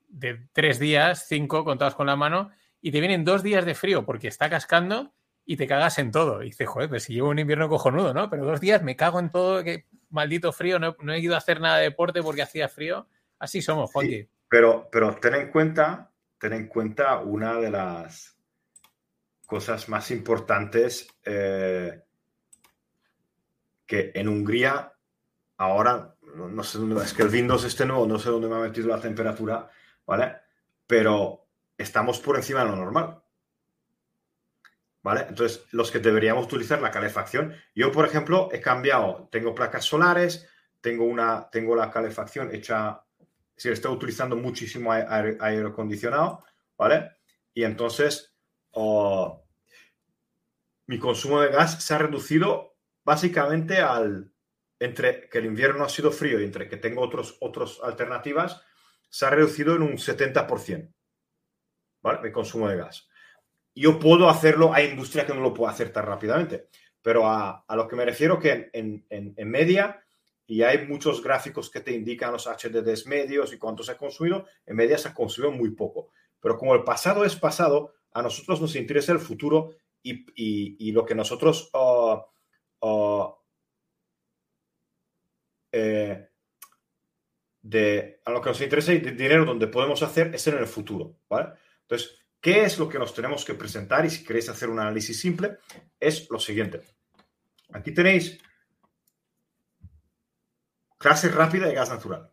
de 0.10 0.48
tres 0.54 0.78
días, 0.78 1.26
cinco 1.28 1.66
contados 1.66 1.96
con 1.96 2.06
la 2.06 2.16
mano, 2.16 2.52
y 2.82 2.92
te 2.92 3.00
vienen 3.00 3.26
dos 3.26 3.42
días 3.42 3.66
de 3.66 3.74
frío 3.74 4.06
porque 4.06 4.28
está 4.28 4.50
cascando 4.50 5.12
y 5.46 5.58
te 5.58 5.68
cagas 5.68 5.98
en 5.98 6.12
todo. 6.12 6.44
Y 6.44 6.48
dices, 6.48 6.68
joder, 6.68 6.90
pues 6.90 7.04
si 7.04 7.14
llevo 7.14 7.30
un 7.30 7.40
invierno 7.40 7.70
cojonudo, 7.70 8.14
¿no? 8.14 8.30
Pero 8.30 8.46
dos 8.46 8.62
días 8.62 8.84
me 8.84 8.96
cago 8.96 9.20
en 9.20 9.32
todo, 9.32 9.64
que 9.64 9.88
maldito 10.14 10.52
frío, 10.52 10.80
no, 10.80 10.96
he 11.14 11.20
ido 11.20 11.36
a 11.36 11.40
hacer 11.40 11.60
nada 11.60 11.78
de 11.78 11.86
deporte 11.86 12.22
porque 12.22 12.44
hacía 12.44 12.70
frío. 12.70 13.08
Así 13.40 13.62
somos, 13.62 13.92
Joaquín. 13.92 14.30
pero, 14.48 14.88
pero 14.92 15.16
ten 15.16 15.36
en 15.36 15.52
cuenta, 15.52 16.12
ten 16.38 16.54
en 16.54 16.68
cuenta 16.68 17.18
una 17.18 17.56
de 17.60 17.72
las 17.72 18.38
cosas 19.46 19.90
más 19.90 20.12
importantes 20.12 21.08
eh, 21.26 22.02
que 23.86 24.12
en 24.14 24.28
Hungría 24.28 24.94
ahora, 25.58 26.16
no 26.36 26.64
sé 26.64 26.78
dónde, 26.78 27.04
es 27.04 27.14
que 27.14 27.24
el 27.24 27.30
Windows 27.30 27.64
este 27.66 27.86
nuevo, 27.86 28.08
no 28.08 28.20
sé 28.20 28.30
dónde 28.30 28.48
me 28.48 28.56
ha 28.56 28.60
metido 28.60 28.88
la 28.88 29.02
temperatura, 29.02 29.70
¿vale? 30.06 30.38
Pero 30.88 31.48
estamos 31.78 32.20
por 32.20 32.36
encima 32.36 32.64
de 32.64 32.70
lo 32.70 32.76
normal. 32.76 33.23
Entonces, 35.06 35.66
los 35.72 35.92
que 35.92 36.00
deberíamos 36.00 36.46
utilizar 36.46 36.82
la 36.82 36.92
calefacción. 36.92 37.54
Yo, 37.76 37.92
por 37.92 38.06
ejemplo, 38.06 38.50
he 38.54 38.62
cambiado, 38.62 39.28
tengo 39.32 39.54
placas 39.54 39.84
solares, 39.84 40.48
tengo, 40.80 41.04
una, 41.04 41.50
tengo 41.50 41.76
la 41.76 41.92
calefacción 41.92 42.54
hecha, 42.56 43.04
si 43.56 43.70
estoy 43.70 43.94
utilizando 43.94 44.38
muchísimo 44.38 44.94
aire, 44.94 45.38
acondicionado, 45.66 46.46
¿vale? 46.78 47.12
Y 47.54 47.64
entonces, 47.64 48.34
mi 50.88 51.00
consumo 51.00 51.42
de 51.42 51.50
gas 51.50 51.84
se 51.84 51.94
ha 51.94 51.98
reducido 51.98 52.78
básicamente 53.04 53.80
al, 53.80 54.32
entre 54.80 55.28
que 55.30 55.40
el 55.40 55.46
invierno 55.46 55.84
ha 55.84 55.90
sido 55.90 56.12
frío 56.12 56.40
y 56.40 56.46
entre 56.46 56.70
que 56.70 56.78
tengo 56.78 57.02
otros, 57.02 57.38
otras 57.42 57.80
alternativas, 57.84 58.62
se 59.10 59.26
ha 59.26 59.30
reducido 59.30 59.76
en 59.76 59.82
un 59.82 59.98
70%, 59.98 60.94
¿vale? 62.02 62.20
Mi 62.22 62.32
consumo 62.32 62.70
de 62.70 62.78
gas 62.78 63.10
yo 63.76 64.00
puedo 64.00 64.30
hacerlo, 64.30 64.74
hay 64.74 64.88
industria 64.88 65.26
que 65.26 65.34
no 65.34 65.42
lo 65.42 65.54
puede 65.54 65.72
hacer 65.72 65.92
tan 65.92 66.06
rápidamente, 66.06 66.68
pero 67.02 67.28
a, 67.28 67.66
lo 67.70 67.88
que 67.88 67.96
me 67.96 68.06
refiero 68.06 68.40
que 68.40 68.70
en, 68.74 69.06
en, 69.10 69.50
media, 69.50 70.04
y 70.46 70.62
hay 70.62 70.88
muchos 70.88 71.24
gráficos 71.24 71.70
que 71.70 71.82
te 71.82 71.92
indican 71.92 72.32
los 72.32 72.48
HDDs 72.48 73.08
medios 73.08 73.54
y 73.54 73.58
cuánto 73.58 73.84
se 73.84 73.92
ha 73.92 73.98
consumido, 73.98 74.46
en 74.66 74.76
media 74.76 74.98
se 74.98 75.10
ha 75.10 75.14
consumido 75.14 75.52
muy 75.52 75.72
poco. 75.72 76.10
Pero 76.40 76.58
como 76.58 76.76
el 76.76 76.84
pasado 76.84 77.26
es 77.26 77.36
pasado, 77.36 77.94
a 78.14 78.22
nosotros 78.22 78.62
nos 78.62 78.76
interesa 78.76 79.12
el 79.12 79.20
futuro 79.20 79.76
y, 80.02 80.26
y, 80.36 80.92
lo 80.92 81.06
que 81.06 81.16
nosotros... 81.16 81.70
Uh, 81.74 82.20
uh, 82.86 83.34
eh, 85.72 86.30
de, 87.64 88.22
a 88.26 88.32
lo 88.32 88.42
que 88.42 88.50
nos 88.50 88.62
interesa 88.62 88.94
y 88.94 89.00
de 89.00 89.12
dinero 89.12 89.46
donde 89.46 89.68
podemos 89.68 90.04
hacer 90.04 90.36
es 90.36 90.46
en 90.48 90.58
el 90.58 90.68
futuro, 90.68 91.16
¿vale? 91.30 91.54
Entonces, 91.82 92.23
¿Qué 92.44 92.66
es 92.66 92.78
lo 92.78 92.90
que 92.90 93.00
nos 93.00 93.14
tenemos 93.14 93.46
que 93.46 93.54
presentar? 93.54 94.06
Y 94.06 94.10
si 94.10 94.26
queréis 94.26 94.50
hacer 94.50 94.70
un 94.70 94.78
análisis 94.78 95.18
simple, 95.18 95.60
es 95.98 96.30
lo 96.30 96.38
siguiente. 96.40 96.84
Aquí 97.72 97.94
tenéis 97.94 98.38
clase 100.98 101.30
rápida 101.30 101.68
de 101.68 101.74
gas 101.74 101.90
natural. 101.90 102.30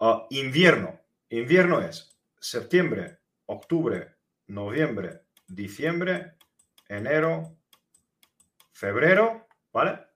Ah, 0.00 0.26
invierno. 0.30 0.98
Invierno 1.28 1.82
es 1.82 2.18
septiembre, 2.40 3.18
octubre, 3.44 4.16
noviembre, 4.46 5.24
diciembre, 5.46 6.36
enero, 6.88 7.54
febrero, 8.72 9.46
¿vale? 9.74 10.06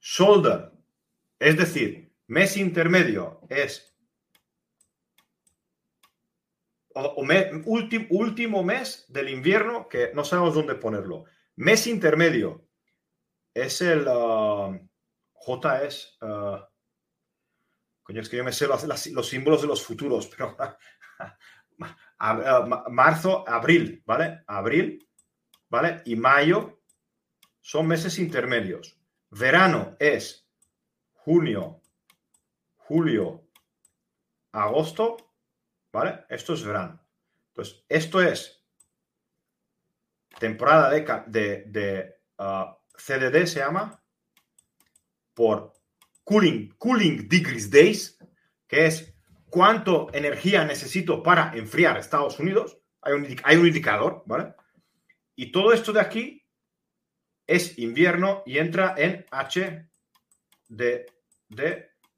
Shoulder, 0.00 0.72
es 1.38 1.56
decir, 1.56 2.12
mes 2.26 2.56
intermedio 2.56 3.40
es 3.48 3.93
o, 6.94 7.24
último 8.10 8.62
mes 8.62 9.04
del 9.08 9.28
invierno 9.28 9.88
que 9.88 10.12
no 10.14 10.24
sabemos 10.24 10.54
dónde 10.54 10.74
ponerlo. 10.74 11.24
Mes 11.56 11.86
intermedio 11.86 12.66
es 13.52 13.80
el 13.82 14.06
uh, 14.08 14.76
J 15.32 15.84
es 15.84 16.16
uh, 16.22 16.58
coño 18.04 18.20
es 18.20 18.28
que 18.28 18.36
yo 18.36 18.44
me 18.44 18.52
sé 18.52 18.66
los, 18.66 18.84
los 18.84 19.28
símbolos 19.28 19.62
de 19.62 19.68
los 19.68 19.82
futuros, 19.82 20.26
pero 20.36 20.56
marzo, 22.90 23.48
abril, 23.48 24.02
¿vale? 24.06 24.44
Abril, 24.46 25.08
¿vale? 25.68 26.02
Y 26.04 26.14
mayo 26.14 26.82
son 27.60 27.86
meses 27.86 28.18
intermedios. 28.18 29.00
Verano 29.30 29.96
es 29.98 30.46
junio, 31.12 31.82
julio, 32.76 33.48
agosto 34.52 35.23
¿Vale? 35.94 36.24
Esto 36.28 36.54
es 36.54 36.64
verano. 36.64 37.00
Entonces, 37.50 37.84
esto 37.88 38.20
es 38.20 38.66
temporada 40.40 40.90
de, 40.90 42.16
ah, 42.36 42.76
CDD 42.96 43.46
se 43.46 43.60
llama, 43.60 44.02
por 45.34 45.72
cooling, 46.24 46.74
cooling 46.78 47.28
degrees 47.28 47.70
days, 47.70 48.18
que 48.66 48.86
es 48.86 49.14
cuánto 49.48 50.12
energía 50.12 50.64
necesito 50.64 51.22
para 51.22 51.56
enfriar 51.56 51.96
Estados 51.96 52.40
Unidos. 52.40 52.76
Hay 53.00 53.12
un, 53.12 53.36
hay 53.44 53.56
un 53.56 53.68
indicador, 53.68 54.24
¿vale? 54.26 54.52
Y 55.36 55.52
todo 55.52 55.72
esto 55.72 55.92
de 55.92 56.00
aquí 56.00 56.44
es 57.46 57.78
invierno 57.78 58.42
y 58.46 58.58
entra 58.58 58.96
en 58.98 59.24
HDD, 59.30 59.86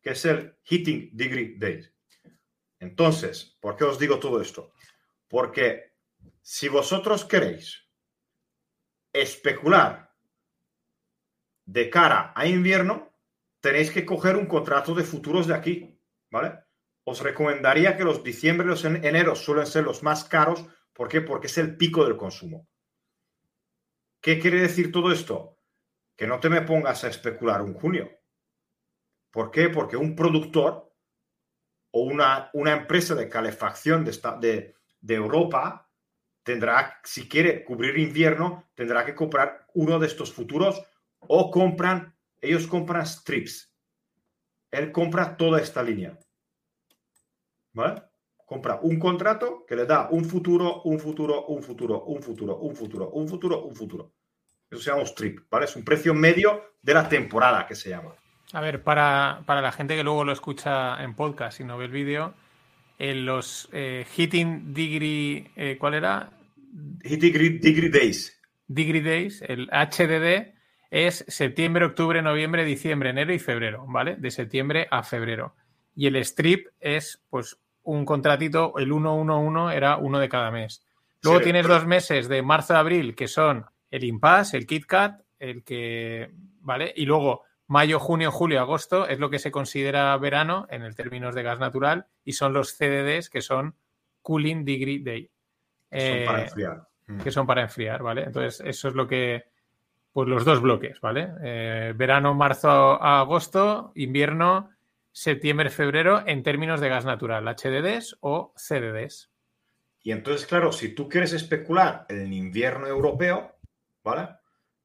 que 0.01 0.11
es 0.11 0.25
el 0.25 0.57
Heating 0.65 1.11
Degree 1.13 1.57
Days. 1.59 1.96
Entonces, 2.79 3.57
¿por 3.61 3.77
qué 3.77 3.85
os 3.85 3.99
digo 3.99 4.19
todo 4.19 4.41
esto? 4.41 4.73
Porque 5.29 5.95
si 6.43 6.69
vosotros 6.69 7.25
queréis 7.25 7.89
especular 9.13 10.15
de 11.65 11.91
cara 11.91 12.33
a 12.37 12.47
invierno, 12.47 13.13
tenéis 13.61 13.91
que 13.91 14.05
coger 14.05 14.37
un 14.37 14.47
contrato 14.47 14.95
de 14.95 15.03
futuros 15.03 15.47
de 15.47 15.55
aquí, 15.55 16.01
¿vale? 16.31 16.61
Os 17.05 17.21
recomendaría 17.21 17.97
que 17.97 18.05
los 18.05 18.23
diciembre 18.23 18.67
y 18.67 18.71
los 18.71 18.85
enero 18.85 19.35
suelen 19.35 19.67
ser 19.67 19.85
los 19.85 20.03
más 20.03 20.25
caros. 20.25 20.65
¿Por 20.93 21.09
qué? 21.09 21.21
Porque 21.21 21.47
es 21.47 21.59
el 21.59 21.77
pico 21.77 22.05
del 22.05 22.17
consumo. 22.17 22.69
¿Qué 24.21 24.39
quiere 24.39 24.61
decir 24.61 24.91
todo 24.91 25.13
esto? 25.13 25.59
Que 26.17 26.27
no 26.27 26.41
te 26.41 26.49
me 26.49 26.63
pongas 26.63 27.05
a 27.05 27.09
especular 27.09 27.63
un 27.63 27.75
junio. 27.75 28.11
¿Por 29.31 29.51
qué? 29.51 29.69
Porque 29.69 29.97
un 29.97 30.17
productor 30.17 30.96
o 31.97 32.01
una, 32.01 32.51
una 32.53 32.73
empresa 32.73 33.15
de 33.15 33.27
calefacción 33.27 34.05
de, 34.05 34.13
de, 34.39 34.75
de 35.01 35.15
Europa 35.15 35.89
tendrá, 36.43 37.01
si 37.03 37.27
quiere 37.27 37.65
cubrir 37.65 37.97
invierno, 37.97 38.69
tendrá 38.75 39.03
que 39.07 39.15
comprar 39.15 39.67
uno 39.73 39.99
de 39.99 40.07
estos 40.07 40.31
futuros 40.31 40.83
o 41.21 41.51
compran, 41.51 42.15
ellos 42.43 42.67
compran 42.67 43.07
strips. 43.07 43.73
Él 44.71 44.93
compra 44.93 45.39
toda 45.39 45.59
esta 45.59 45.83
línea. 45.83 46.19
¿Vale? 47.73 48.03
Compra 48.45 48.79
un 48.83 48.99
contrato 48.99 49.65
que 49.67 49.75
le 49.75 49.87
da 49.87 50.11
un 50.11 50.27
futuro, 50.27 50.83
un 50.83 51.01
futuro, 51.01 51.47
un 51.47 51.63
futuro, 51.63 52.05
un 52.05 52.23
futuro, 52.23 52.59
un 52.59 52.77
futuro, 52.77 53.11
un 53.11 53.27
futuro, 53.27 53.65
un 53.65 53.75
futuro. 53.75 54.13
Eso 54.71 54.83
se 54.83 54.91
llama 54.91 55.03
strip, 55.05 55.49
¿vale? 55.49 55.65
Es 55.65 55.75
un 55.75 55.85
precio 55.85 56.13
medio 56.13 56.75
de 56.83 56.93
la 56.93 57.09
temporada 57.09 57.67
que 57.67 57.75
se 57.75 57.89
llama. 57.89 58.15
A 58.53 58.61
ver, 58.61 58.83
para, 58.83 59.43
la 59.47 59.73
gente 59.73 59.97
que 59.97 60.05
luego 60.05 60.25
lo 60.25 60.33
escucha 60.33 61.03
en 61.03 61.15
podcast 61.15 61.61
y 61.61 61.65
no 61.65 61.77
ve 61.77 61.87
el 61.87 61.91
vídeo, 61.91 62.35
en 62.99 63.27
los 63.27 63.69
eh, 63.73 64.07
Hitting 64.17 64.73
Degree, 64.73 65.51
eh, 65.57 65.77
¿cuál 65.79 65.95
era? 65.95 66.31
Hitting 67.03 67.61
degree, 67.61 67.89
Days. 67.91 68.41
Degree 68.69 69.03
Days, 69.03 69.43
el 69.43 69.69
HDD 69.69 70.55
es 70.91 71.25
septiembre, 71.29 71.85
octubre, 71.85 72.23
noviembre, 72.23 72.65
diciembre, 72.65 73.11
enero 73.11 73.35
y 73.35 73.39
febrero, 73.39 73.85
¿vale? 73.89 74.17
De 74.17 74.31
septiembre 74.31 74.87
a 74.91 75.03
febrero. 75.03 75.55
Y 75.95 76.07
el 76.07 76.17
strip 76.17 76.69
es, 76.81 77.23
pues, 77.29 77.59
un 77.83 78.05
contratito, 78.05 78.75
el 78.79 78.87
111 78.87 79.77
era 79.77 79.97
uno 79.97 80.19
de 80.19 80.29
cada 80.29 80.51
mes. 80.51 80.85
Luego 81.23 81.41
tienes 81.41 81.67
dos 81.67 81.87
meses 81.87 82.29
de 82.29 82.43
marzo 82.43 82.75
a 82.75 82.81
abril, 82.81 83.15
que 83.15 83.27
son 83.27 83.67
el 83.91 84.05
impasse, 84.05 84.57
el 84.57 84.67
KitKat, 84.67 85.23
el 85.39 85.65
que, 85.65 86.31
¿vale? 86.61 86.93
Y 86.97 87.05
luego 87.05 87.43
mayo, 87.67 87.99
junio, 87.99 88.31
julio, 88.31 88.61
agosto 88.61 89.07
es 89.09 89.19
lo 89.19 89.31
que 89.31 89.39
se 89.39 89.51
considera 89.51 90.17
verano 90.17 90.67
en 90.71 90.83
el 90.83 90.95
términos 90.95 91.35
de 91.35 91.43
gas 91.43 91.59
natural 91.59 92.07
y 92.25 92.33
son 92.33 92.53
los 92.53 92.77
CDDs 92.77 93.31
que 93.31 93.41
son 93.41 93.75
Cooling 94.23 94.65
Degree 94.65 94.99
Day. 95.01 95.31
son 95.91 96.27
para 96.27 96.41
eh, 96.41 96.45
enfriar. 96.45 96.89
Mm. 97.07 97.21
Que 97.21 97.31
son 97.31 97.47
para 97.47 97.63
enfriar, 97.63 98.03
¿vale? 98.03 98.25
Entonces, 98.25 98.61
eso 98.67 98.89
es 98.89 98.95
lo 98.95 99.07
que, 99.07 99.47
pues 100.13 100.29
los 100.29 100.45
dos 100.45 100.61
bloques, 100.61 101.01
¿vale? 101.01 101.29
Eh, 101.43 101.93
verano, 101.97 102.35
marzo 102.35 103.01
a 103.03 103.21
agosto, 103.21 103.93
invierno, 103.95 104.71
septiembre, 105.13 105.71
febrero 105.71 106.23
en 106.27 106.43
términos 106.43 106.81
de 106.81 106.89
gas 106.89 107.05
natural, 107.05 107.45
HDDs 107.45 108.19
o 108.21 108.53
CDDs. 108.57 109.31
Y 110.03 110.13
entonces, 110.13 110.47
claro, 110.47 110.73
si 110.73 110.95
tú 110.95 111.09
quieres 111.09 111.33
especular 111.33 112.07
en 112.09 112.21
el 112.21 112.33
invierno 112.33 112.87
europeo, 112.87 113.57
¿vale? 114.05 114.29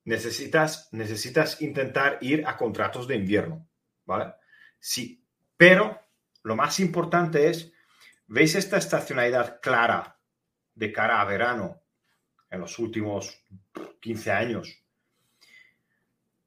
Necesitas, 0.05 0.89
necesitas 0.91 1.61
intentar 1.61 2.17
ir 2.21 2.45
a 2.45 2.57
contratos 2.57 3.07
de 3.07 3.15
invierno, 3.15 3.67
¿vale? 4.05 4.33
Sí, 4.79 5.23
pero 5.57 5.99
lo 6.43 6.55
más 6.55 6.79
importante 6.79 7.49
es, 7.49 7.71
¿veis 8.27 8.55
esta 8.55 8.77
estacionalidad 8.77 9.59
clara 9.61 10.19
de 10.73 10.91
cara 10.91 11.21
a 11.21 11.25
verano 11.25 11.81
en 12.49 12.61
los 12.61 12.79
últimos 12.79 13.43
15 13.99 14.31
años? 14.31 14.83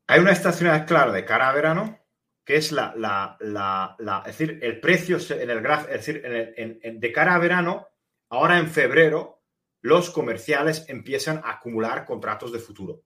Hay 0.06 0.20
una 0.20 0.32
estacionalidad 0.32 0.86
clara 0.86 1.12
de 1.12 1.24
cara 1.24 1.48
a 1.48 1.54
verano 1.54 2.04
que 2.44 2.56
es 2.56 2.72
la, 2.72 2.92
la, 2.96 3.38
la, 3.40 4.22
es 4.26 4.38
decir, 4.38 4.58
el 4.62 4.78
precio 4.78 5.18
en 5.30 5.48
el 5.48 5.62
graf, 5.62 5.86
es 5.88 6.04
decir, 6.06 6.22
en 6.24 7.00
de 7.00 7.12
cara 7.12 7.34
a 7.34 7.38
verano, 7.38 7.88
ahora 8.28 8.58
en 8.58 8.68
febrero, 8.68 9.42
los 9.80 10.10
comerciales 10.10 10.84
empiezan 10.88 11.38
a 11.44 11.52
acumular 11.52 12.04
contratos 12.04 12.52
de 12.52 12.58
futuro. 12.58 13.02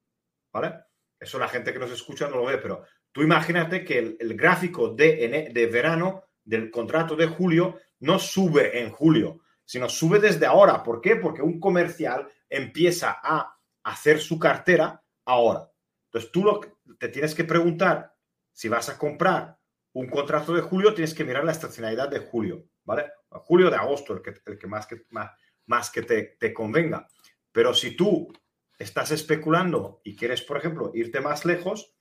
¿Vale? 0.53 0.75
Eso 1.19 1.39
la 1.39 1.49
gente 1.49 1.73
que 1.73 1.79
nos 1.79 1.91
escucha 1.91 2.29
no 2.29 2.37
lo 2.37 2.47
ve, 2.47 2.59
pero 2.59 2.85
tú 3.13 3.23
imagínate 3.23 3.85
que 3.85 4.17
el, 4.19 4.37
gráfico 4.37 4.91
de, 4.91 5.69
verano 5.73 6.25
del 6.45 6.71
contrato 6.71 7.17
de 7.17 7.27
julio 7.27 7.79
no 8.01 8.19
sube 8.19 8.81
en 8.81 8.91
julio, 8.91 9.41
sino 9.65 9.89
sube 9.89 10.21
desde 10.21 10.47
ahora. 10.47 10.83
¿Por 10.83 11.01
qué? 11.01 11.17
Porque 11.17 11.43
un 11.43 11.59
comercial 11.59 12.29
empieza 12.49 13.19
a 13.23 13.59
hacer 13.83 14.21
su 14.21 14.39
cartera 14.39 15.03
ahora. 15.25 15.71
Entonces 16.07 16.31
tú 16.31 16.45
lo, 16.45 16.61
te 16.99 17.09
tienes 17.09 17.35
que 17.35 17.45
preguntar 17.45 18.15
si 18.53 18.69
vas 18.69 18.89
a 18.89 18.97
comprar 18.97 19.59
un 19.93 20.09
contrato 20.09 20.55
de 20.55 20.63
julio, 20.63 20.95
tienes 20.95 21.15
que 21.15 21.25
mirar 21.25 21.45
la 21.45 21.53
estacionalidad 21.53 22.09
de 22.09 22.21
julio, 22.21 22.69
¿vale? 22.85 23.11
Julio 23.31 23.71
de 23.71 23.77
agosto, 23.77 24.15
el 24.15 24.23
que, 24.23 24.35
el 24.47 24.59
que 24.59 24.67
más 24.67 24.87
que, 24.87 25.05
más, 25.11 25.33
más 25.67 25.91
que 25.91 26.03
te, 26.03 26.37
te 26.39 26.55
convenga. 26.55 27.07
Pero 27.51 27.75
si 27.75 27.97
tú 27.97 28.33
estás 28.79 29.11
especulando 29.11 30.01
y 30.05 30.17
quieres, 30.17 30.43
por 30.43 30.57
ejemplo, 30.57 30.93
irte 30.95 31.21
más 31.21 31.45
lejos, 31.45 31.95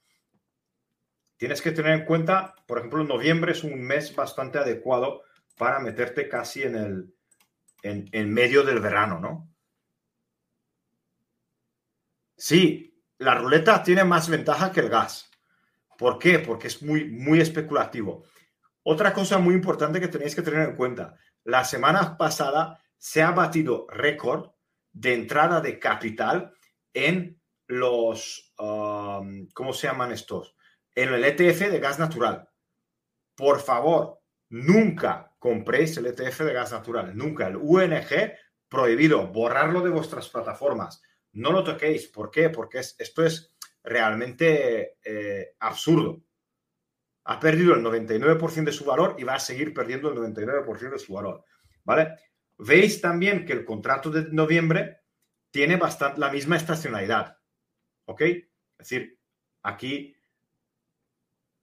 tienes 1.38 1.62
que 1.62 1.72
tener 1.72 1.94
en 1.94 2.06
cuenta, 2.06 2.56
por 2.68 2.78
ejemplo, 2.78 3.04
noviembre 3.04 3.52
es 3.52 3.63
un 3.63 3.82
mes 3.82 4.16
bastante 4.16 4.60
adecuado 4.60 5.24
para 5.58 5.80
meterte 5.80 6.30
casi 6.30 6.63
en 6.63 6.76
el 6.76 7.13
en, 7.84 8.34
medio 8.34 8.63
del 8.63 8.80
verano, 8.80 9.20
¿no? 9.20 9.50
Sí, 12.36 13.04
la 13.18 13.36
ruleta 13.36 13.82
tiene 13.82 14.04
más 14.04 14.30
ventaja 14.30 14.72
que 14.72 14.82
el 14.82 14.90
gas. 14.90 15.30
¿Por 15.98 16.20
qué? 16.20 16.40
Porque 16.40 16.68
es 16.68 16.84
muy, 16.84 17.06
muy 17.06 17.40
especulativo. 17.40 18.24
Otra 18.84 19.13
cosa 19.13 19.40
muy 19.40 19.56
importante 19.56 20.00
que 20.00 20.08
tenéis 20.08 20.36
que 20.36 20.44
tener 20.44 20.70
en 20.70 20.76
cuenta, 20.76 21.18
la 21.44 21.63
semana 21.63 22.18
pasada 22.18 22.80
se 22.98 23.22
ha 23.24 23.32
batido 23.32 23.88
récord 23.90 24.52
de 24.92 25.13
entrada 25.13 25.62
de 25.62 25.80
capital 25.80 26.54
en 26.97 27.39
los, 27.67 28.53
um, 28.57 29.47
¿cómo 29.53 29.73
se 29.73 29.88
llaman 29.88 30.12
estos? 30.12 30.55
En 30.95 31.13
el 31.13 31.23
ETF 31.23 31.69
de 31.69 31.79
gas 31.79 31.99
natural. 31.99 32.49
Por 33.36 33.60
favor, 33.60 34.21
nunca 34.49 35.36
compréis 35.38 35.95
el 35.97 36.07
ETF 36.07 36.39
de 36.39 36.53
gas 36.53 36.71
natural, 36.71 37.15
nunca. 37.15 37.47
El 37.47 37.57
UNG 37.57 38.33
prohibido, 38.67 39.27
borrarlo 39.27 39.81
de 39.81 39.91
vuestras 39.91 40.27
plataformas. 40.29 41.03
No 41.33 41.51
lo 41.51 41.63
toquéis. 41.63 42.07
¿Por 42.07 42.31
qué? 42.31 42.49
Porque 42.49 42.79
esto 42.79 43.23
es 43.23 43.55
realmente 43.83 44.97
eh, 45.03 45.55
absurdo. 45.60 46.23
Ha 47.25 47.39
perdido 47.39 47.75
el 47.75 47.83
99% 47.83 48.63
de 48.63 48.71
su 48.71 48.86
valor 48.86 49.15
y 49.19 49.23
va 49.23 49.36
a 49.36 49.39
seguir 49.39 49.73
perdiendo 49.73 50.10
el 50.10 50.17
99% 50.17 50.91
de 50.91 50.99
su 50.99 51.13
valor. 51.13 51.43
¿Vale? 51.83 52.15
Veis 52.57 52.99
también 53.01 53.45
que 53.45 53.53
el 53.53 53.65
contrato 53.65 54.10
de 54.10 54.31
noviembre 54.31 55.01
tiene 55.58 55.78
bastante 55.78 56.20
la 56.20 56.30
misma 56.30 56.56
estacionalidad. 56.56 57.36
¿Ok? 58.06 58.22
Es 58.22 58.48
decir, 58.78 59.20
aquí 59.63 60.15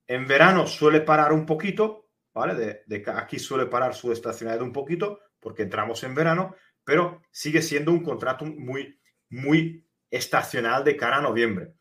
en 0.08 0.26
verano 0.26 0.66
suele 0.66 1.00
parar 1.00 1.32
un 1.32 1.46
poquito, 1.46 2.10
¿vale? 2.32 2.82
De, 2.84 3.04
aquí 3.14 3.38
suele 3.38 3.66
parar 3.66 3.94
su 3.94 4.10
estacionalidad 4.10 4.66
un 4.66 4.72
poquito 4.72 5.20
porque 5.38 5.62
entramos 5.62 6.02
en 6.02 6.12
verano, 6.12 6.56
pero 6.82 7.22
sigue 7.30 7.62
siendo 7.62 7.92
un 7.92 8.02
contrato 8.02 8.44
muy, 8.44 9.00
muy 9.28 9.86
estacional 10.10 10.82
de 10.82 10.96
cara 10.96 11.18
a 11.18 11.22
noviembre. 11.22 11.74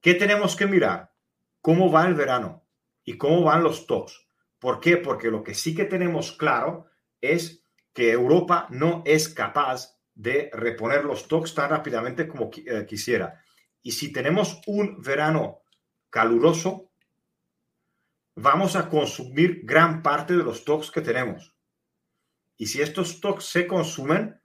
¿Qué 0.00 0.14
tenemos 0.14 0.56
que 0.56 0.66
mirar? 0.66 1.12
¿Cómo 1.60 1.92
va 1.92 2.06
el 2.06 2.14
verano? 2.14 2.64
¿Y 3.04 3.18
cómo 3.18 3.42
van 3.42 3.62
los 3.62 3.86
tops? 3.86 4.26
¿Por 4.58 4.80
qué? 4.80 4.96
Porque 4.96 5.30
lo 5.30 5.44
que 5.44 5.52
sí 5.52 5.74
que 5.74 5.84
tenemos 5.84 6.32
claro 6.32 6.86
es 7.20 7.66
que 7.92 8.12
Europa 8.12 8.66
no 8.70 9.02
es 9.04 9.28
capaz 9.28 9.99
de 10.20 10.50
reponer 10.52 11.04
los 11.04 11.20
stocks 11.20 11.54
tan 11.54 11.70
rápidamente 11.70 12.28
como 12.28 12.50
eh, 12.54 12.84
quisiera. 12.86 13.42
Y 13.80 13.92
si 13.92 14.12
tenemos 14.12 14.60
un 14.66 15.00
verano 15.00 15.62
caluroso, 16.10 16.92
vamos 18.36 18.76
a 18.76 18.90
consumir 18.90 19.62
gran 19.64 20.02
parte 20.02 20.36
de 20.36 20.44
los 20.44 20.58
stocks 20.58 20.90
que 20.90 21.00
tenemos. 21.00 21.56
Y 22.58 22.66
si 22.66 22.82
estos 22.82 23.12
stocks 23.12 23.46
se 23.46 23.66
consumen 23.66 24.38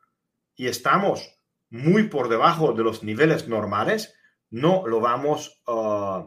y 0.56 0.68
estamos 0.68 1.42
muy 1.70 2.08
por 2.08 2.30
debajo 2.30 2.72
de 2.72 2.84
los 2.84 3.04
niveles 3.04 3.50
normales, 3.50 4.16
no 4.50 4.88
lo 4.88 5.02
vamos, 5.02 5.62
uh, 5.68 6.24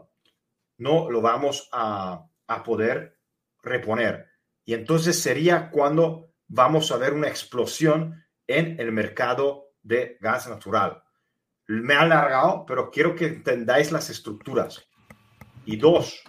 no 0.77 1.11
lo 1.11 1.23
vamos 1.23 1.71
a, 1.73 2.29
a 2.49 2.63
poder 2.63 3.19
reponer. 3.63 4.27
Y 4.67 4.75
entonces 4.75 5.19
sería 5.19 5.71
cuando 5.71 6.35
vamos 6.49 6.93
a 6.93 6.99
ver 6.99 7.15
una 7.15 7.29
explosión 7.29 8.28
en 8.49 8.81
el 8.81 8.91
mercado 8.91 9.69
de 9.83 10.17
gas 10.21 10.49
natural. 10.49 11.03
Me 11.69 11.95
ha 11.95 12.01
alargado, 12.01 12.65
pero 12.67 12.91
quiero 12.91 13.15
que 13.15 13.27
entendáis 13.27 13.93
las 13.93 14.11
estructuras. 14.11 14.89
Y 15.65 15.77
dos. 15.77 16.25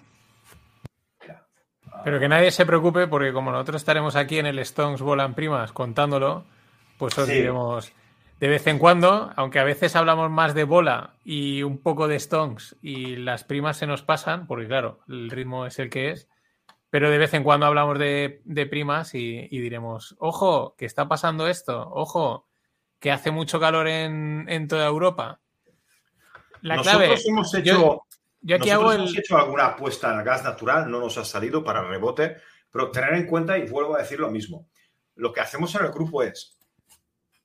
Pero 2.03 2.19
que 2.19 2.27
nadie 2.27 2.51
se 2.51 2.65
preocupe 2.65 3.07
porque 3.07 3.33
como 3.33 3.51
nosotros 3.51 3.81
estaremos 3.81 4.15
aquí 4.15 4.37
en 4.37 4.45
el 4.45 4.59
Stones 4.59 5.01
Volan 5.01 5.33
Primas 5.33 5.71
contándolo, 5.71 6.45
pues 6.97 7.17
os 7.17 7.27
diremos 7.27 7.91
de 8.39 8.47
vez 8.47 8.67
en 8.67 8.79
cuando, 8.79 9.31
aunque 9.35 9.59
a 9.59 9.65
veces 9.65 9.95
hablamos 9.95 10.29
más 10.29 10.53
de 10.53 10.63
bola 10.63 11.15
y 11.25 11.63
un 11.63 11.77
poco 11.77 12.07
de 12.07 12.15
Stones 12.15 12.77
y 12.81 13.17
las 13.17 13.43
primas 13.43 13.77
se 13.77 13.87
nos 13.87 14.01
pasan, 14.01 14.47
porque 14.47 14.67
claro, 14.67 14.99
el 15.09 15.29
ritmo 15.29 15.65
es 15.65 15.77
el 15.79 15.89
que 15.89 16.11
es, 16.11 16.29
pero 16.89 17.11
de 17.11 17.17
vez 17.17 17.33
en 17.33 17.43
cuando 17.43 17.65
hablamos 17.65 17.99
de, 17.99 18.67
primas 18.69 19.13
y, 19.13 19.47
diremos, 19.49 20.15
ojo, 20.19 20.75
que 20.77 20.85
está 20.85 21.07
pasando 21.07 21.47
esto, 21.47 21.89
ojo, 21.91 22.47
que 22.99 23.11
hace 23.11 23.31
mucho 23.31 23.59
calor 23.59 23.87
en, 23.87 24.67
toda 24.67 24.87
Europa. 24.87 25.39
La 26.61 26.77
nosotros 26.77 27.25
hemos 27.27 27.53
hecho, 27.53 28.03
yo, 28.41 28.55
aquí 28.55 28.69
hago 28.69 28.91
hemos 28.91 29.17
hecho 29.17 29.37
alguna 29.37 29.67
apuesta 29.67 30.17
el 30.17 30.25
gas 30.25 30.43
natural, 30.43 30.89
no 30.89 30.99
nos 30.99 31.17
ha 31.17 31.23
salido 31.23 31.63
para 31.63 31.87
rebote, 31.87 32.37
pero 32.71 32.91
tener 32.91 33.13
en 33.13 33.27
cuenta, 33.27 33.57
y 33.57 33.67
vuelvo 33.67 33.95
a 33.95 33.99
decir 33.99 34.19
lo 34.19 34.29
mismo, 34.29 34.67
lo 35.15 35.31
que 35.31 35.41
hacemos 35.41 35.73
en 35.75 35.85
el 35.85 35.91
grupo 35.91 36.23
es 36.23 36.57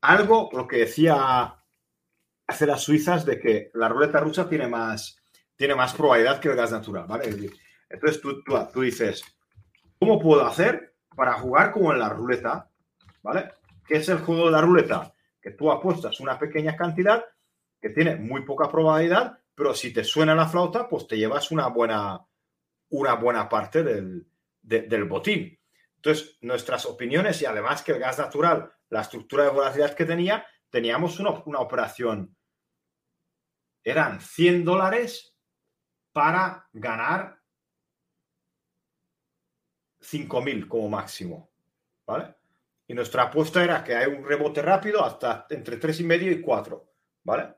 algo, 0.00 0.48
lo 0.52 0.66
que 0.66 0.78
decía 0.78 1.54
hace 2.46 2.66
las 2.66 2.83
suizas, 2.83 3.24
de 3.24 3.38
que 3.38 3.70
la 3.74 3.88
ruleta 3.88 4.20
rusa 4.20 4.48
tiene 4.48 4.68
más, 4.68 5.18
tiene 5.57 5.74
más 5.74 5.94
probabilidad 5.94 6.40
que 6.40 6.48
el 6.48 6.57
gas 6.57 6.72
natural, 6.72 7.07
¿vale? 7.07 7.24
entonces 7.88 8.20
tú, 8.20 8.42
tú, 8.42 8.54
tú 8.72 8.80
dices, 8.83 9.34
¿Cómo 9.98 10.20
puedo 10.20 10.44
hacer 10.46 10.94
para 11.14 11.35
jugar 11.35 11.72
como 11.72 11.92
en 11.92 11.98
la 11.98 12.09
ruleta? 12.09 12.70
¿Vale? 13.22 13.52
¿Qué 13.87 13.96
es 13.96 14.09
el 14.09 14.18
juego 14.18 14.46
de 14.46 14.52
la 14.52 14.61
ruleta? 14.61 15.14
Que 15.40 15.52
tú 15.52 15.70
apuestas 15.70 16.20
una 16.20 16.38
pequeña 16.38 16.76
cantidad 16.76 17.24
que 17.80 17.90
tiene 17.90 18.16
muy 18.16 18.42
poca 18.42 18.70
probabilidad, 18.70 19.38
pero 19.54 19.74
si 19.74 19.92
te 19.92 20.04
suena 20.04 20.35
la 20.35 20.48
flauta, 20.48 20.88
pues 20.88 21.07
te 21.07 21.18
llevas 21.18 21.50
una 21.50 21.68
buena, 21.68 22.26
una 22.90 23.14
buena 23.14 23.48
parte 23.48 23.83
del, 23.83 24.26
botín. 25.07 25.59
Entonces, 25.96 26.38
nuestras 26.40 26.87
opiniones 26.87 27.40
y 27.42 27.46
además 27.46 27.83
que 27.83 27.92
el 27.92 27.98
gas 27.98 28.18
natural, 28.18 28.72
la 28.88 29.02
estructura 29.02 29.44
de 29.44 29.50
volatilidad 29.50 29.94
que 29.94 30.07
tenía, 30.07 30.46
teníamos 30.70 31.20
una, 31.20 31.30
una 31.44 31.61
operación. 31.61 32.35
Eran 33.83 34.20
100 34.20 34.64
dólares 34.64 35.37
para 36.12 36.66
ganar 36.72 37.38
5.000 40.04 40.68
como 40.68 40.88
máximo, 40.88 41.50
¿vale? 42.06 42.34
Y 42.86 42.94
nuestra 42.94 43.24
apuesta 43.24 43.64
era 43.64 43.82
que 43.82 43.96
hay 43.96 44.06
un 44.06 44.24
rebote 44.24 44.60
rápido 44.60 45.02
hasta 45.04 45.46
entre 45.50 45.80
3,5 45.80 46.38
y 46.38 46.40
4, 46.40 46.92
¿vale? 47.24 47.54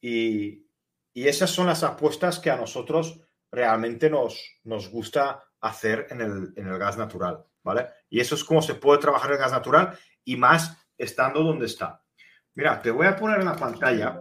Y, 0.00 0.64
esas 1.14 1.48
son 1.48 1.66
las 1.66 1.82
apuestas 1.82 2.38
que 2.38 2.50
a 2.50 2.56
nosotros 2.56 3.18
realmente 3.50 4.10
nos, 4.10 4.60
nos 4.64 4.90
gusta 4.90 5.42
hacer 5.60 6.08
en 6.10 6.20
el, 6.20 6.52
en 6.56 6.68
el 6.68 6.78
gas 6.78 6.98
natural, 6.98 7.42
¿vale? 7.62 7.86
Y 8.10 8.20
eso 8.20 8.34
es 8.34 8.44
como 8.44 8.60
se 8.60 8.74
puede 8.74 9.00
trabajar 9.00 9.32
el 9.32 9.38
gas 9.38 9.52
natural 9.52 9.98
y 10.24 10.36
más 10.36 10.76
estando 10.98 11.42
donde 11.42 11.64
está. 11.64 12.02
Mira, 12.54 12.82
te 12.82 12.90
voy 12.90 13.06
a 13.06 13.16
poner 13.16 13.40
en 13.40 13.46
la 13.46 13.56
pantalla 13.56 14.20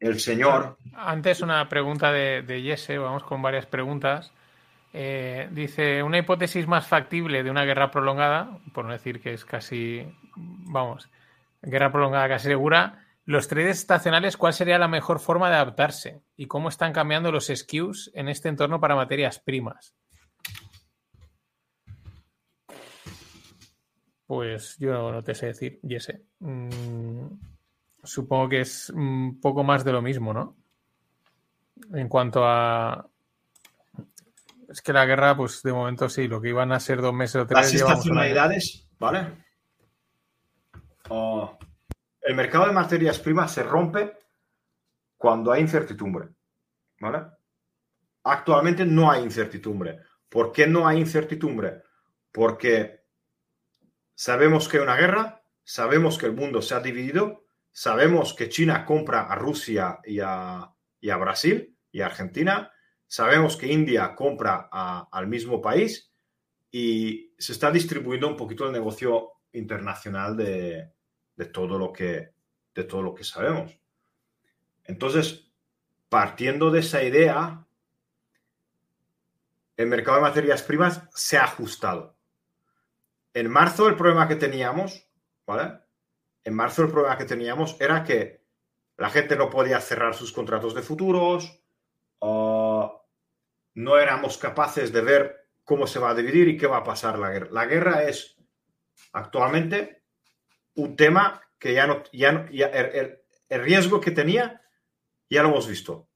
el 0.00 0.18
señor. 0.18 0.76
Antes 0.94 1.42
una 1.42 1.68
pregunta 1.68 2.10
de, 2.10 2.42
de 2.42 2.60
Jesse, 2.60 2.98
vamos 2.98 3.22
con 3.22 3.40
varias 3.40 3.66
preguntas. 3.66 4.32
Eh, 4.92 5.48
dice, 5.52 6.02
una 6.02 6.18
hipótesis 6.18 6.66
más 6.66 6.86
factible 6.86 7.42
de 7.42 7.50
una 7.50 7.64
guerra 7.64 7.90
prolongada, 7.90 8.58
por 8.72 8.84
no 8.84 8.92
decir 8.92 9.20
que 9.20 9.34
es 9.34 9.44
casi, 9.44 10.06
vamos, 10.36 11.08
guerra 11.62 11.92
prolongada 11.92 12.28
casi 12.28 12.48
segura, 12.48 13.04
los 13.24 13.46
traders 13.46 13.80
estacionales, 13.80 14.38
¿cuál 14.38 14.54
sería 14.54 14.78
la 14.78 14.88
mejor 14.88 15.20
forma 15.20 15.50
de 15.50 15.56
adaptarse? 15.56 16.22
¿Y 16.36 16.46
cómo 16.46 16.70
están 16.70 16.94
cambiando 16.94 17.30
los 17.30 17.48
SKUs 17.48 18.10
en 18.14 18.28
este 18.28 18.48
entorno 18.48 18.80
para 18.80 18.96
materias 18.96 19.38
primas? 19.38 19.94
Pues 24.26 24.76
yo 24.78 25.12
no 25.12 25.22
te 25.22 25.34
sé 25.34 25.46
decir, 25.46 25.80
Jesse. 25.86 26.22
Mm, 26.40 27.26
supongo 28.02 28.48
que 28.48 28.60
es 28.60 28.88
un 28.90 29.38
poco 29.40 29.62
más 29.62 29.84
de 29.84 29.92
lo 29.92 30.00
mismo, 30.00 30.32
¿no? 30.32 30.56
En 31.92 32.08
cuanto 32.08 32.44
a, 32.44 33.08
es 34.68 34.82
que 34.82 34.92
la 34.92 35.06
guerra, 35.06 35.36
pues 35.36 35.62
de 35.62 35.72
momento 35.72 36.08
sí, 36.08 36.28
lo 36.28 36.40
que 36.40 36.50
iban 36.50 36.72
a 36.72 36.80
ser 36.80 37.00
dos 37.00 37.14
meses 37.14 37.36
o 37.36 37.46
tres. 37.46 37.72
Las 37.72 37.74
estacionalidades, 37.74 38.88
¿vale? 38.98 39.48
el 42.20 42.34
mercado 42.34 42.66
de 42.66 42.72
materias 42.72 43.18
primas 43.18 43.50
se 43.52 43.62
rompe 43.62 44.12
cuando 45.16 45.50
hay 45.50 45.62
incertidumbre, 45.62 46.28
¿vale? 47.00 47.22
Actualmente 48.24 48.84
no 48.84 49.10
hay 49.10 49.22
incertidumbre. 49.22 50.00
¿Por 50.28 50.52
qué 50.52 50.66
no 50.66 50.86
hay 50.86 50.98
incertidumbre? 50.98 51.82
Porque 52.30 53.06
sabemos 54.14 54.68
que 54.68 54.76
hay 54.76 54.82
una 54.82 54.96
guerra, 54.96 55.42
sabemos 55.64 56.18
que 56.18 56.26
el 56.26 56.34
mundo 56.34 56.60
se 56.60 56.74
ha 56.74 56.80
dividido, 56.80 57.46
sabemos 57.72 58.34
que 58.34 58.50
China 58.50 58.84
compra 58.84 59.22
a 59.22 59.34
Rusia 59.34 60.00
y 60.04 60.20
a, 60.20 60.70
y 61.00 61.08
a 61.08 61.16
Brasil 61.16 61.74
y 61.90 62.02
a 62.02 62.06
Argentina, 62.06 62.70
Sabemos 63.08 63.56
que 63.56 63.72
India 63.72 64.14
compra 64.14 64.68
al 64.70 65.26
mismo 65.26 65.62
país 65.62 66.12
y 66.70 67.32
se 67.38 67.52
está 67.52 67.70
distribuyendo 67.70 68.28
un 68.28 68.36
poquito 68.36 68.66
el 68.66 68.72
negocio 68.72 69.32
internacional 69.52 70.36
de, 70.36 70.92
todo 71.50 71.78
lo 71.78 71.90
que, 71.90 72.34
de 72.74 72.84
todo 72.84 73.02
lo 73.02 73.14
que 73.14 73.24
sabemos. 73.24 73.78
Entonces, 74.84 75.50
partiendo 76.10 76.70
de 76.70 76.80
esa 76.80 77.02
idea, 77.02 77.66
el 79.78 79.86
mercado 79.86 80.18
de 80.18 80.22
materias 80.24 80.62
primas 80.62 81.02
se 81.14 81.38
ha 81.38 81.44
ajustado. 81.44 82.14
En 83.32 83.50
marzo 83.50 83.88
el 83.88 83.96
problema 83.96 84.28
que 84.28 84.36
teníamos, 84.36 85.08
¿vale? 85.46 85.80
En 86.44 86.54
marzo 86.54 86.82
el 86.82 86.90
problema 86.90 87.16
que 87.16 87.24
teníamos 87.24 87.80
era 87.80 88.04
que 88.04 88.44
la 88.98 89.08
gente 89.08 89.34
no 89.36 89.48
podía 89.48 89.80
cerrar 89.80 90.14
sus 90.14 90.32
contratos 90.32 90.74
de 90.74 90.82
futuros, 90.82 91.62
no 93.78 93.96
éramos 93.96 94.38
capaces 94.38 94.92
de 94.92 95.00
ver 95.02 95.46
cómo 95.62 95.86
se 95.86 96.00
va 96.00 96.10
a 96.10 96.14
dividir 96.14 96.48
y 96.48 96.56
qué 96.56 96.66
va 96.66 96.78
a 96.78 96.84
pasar 96.84 97.16
la 97.16 97.30
guerra. 97.30 97.48
La 97.52 97.66
guerra 97.66 98.02
es 98.02 98.36
actualmente 99.12 100.02
un 100.74 100.96
tema 100.96 101.40
que 101.60 101.74
ya 101.74 101.86
no, 101.86 102.02
ya, 102.12 102.48
el, 102.50 103.20
riesgo 103.48 104.00
que 104.00 104.10
tenía 104.10 104.60
ya 105.30 105.44
lo 105.44 105.50
hemos 105.50 105.68
visto. 105.68 106.08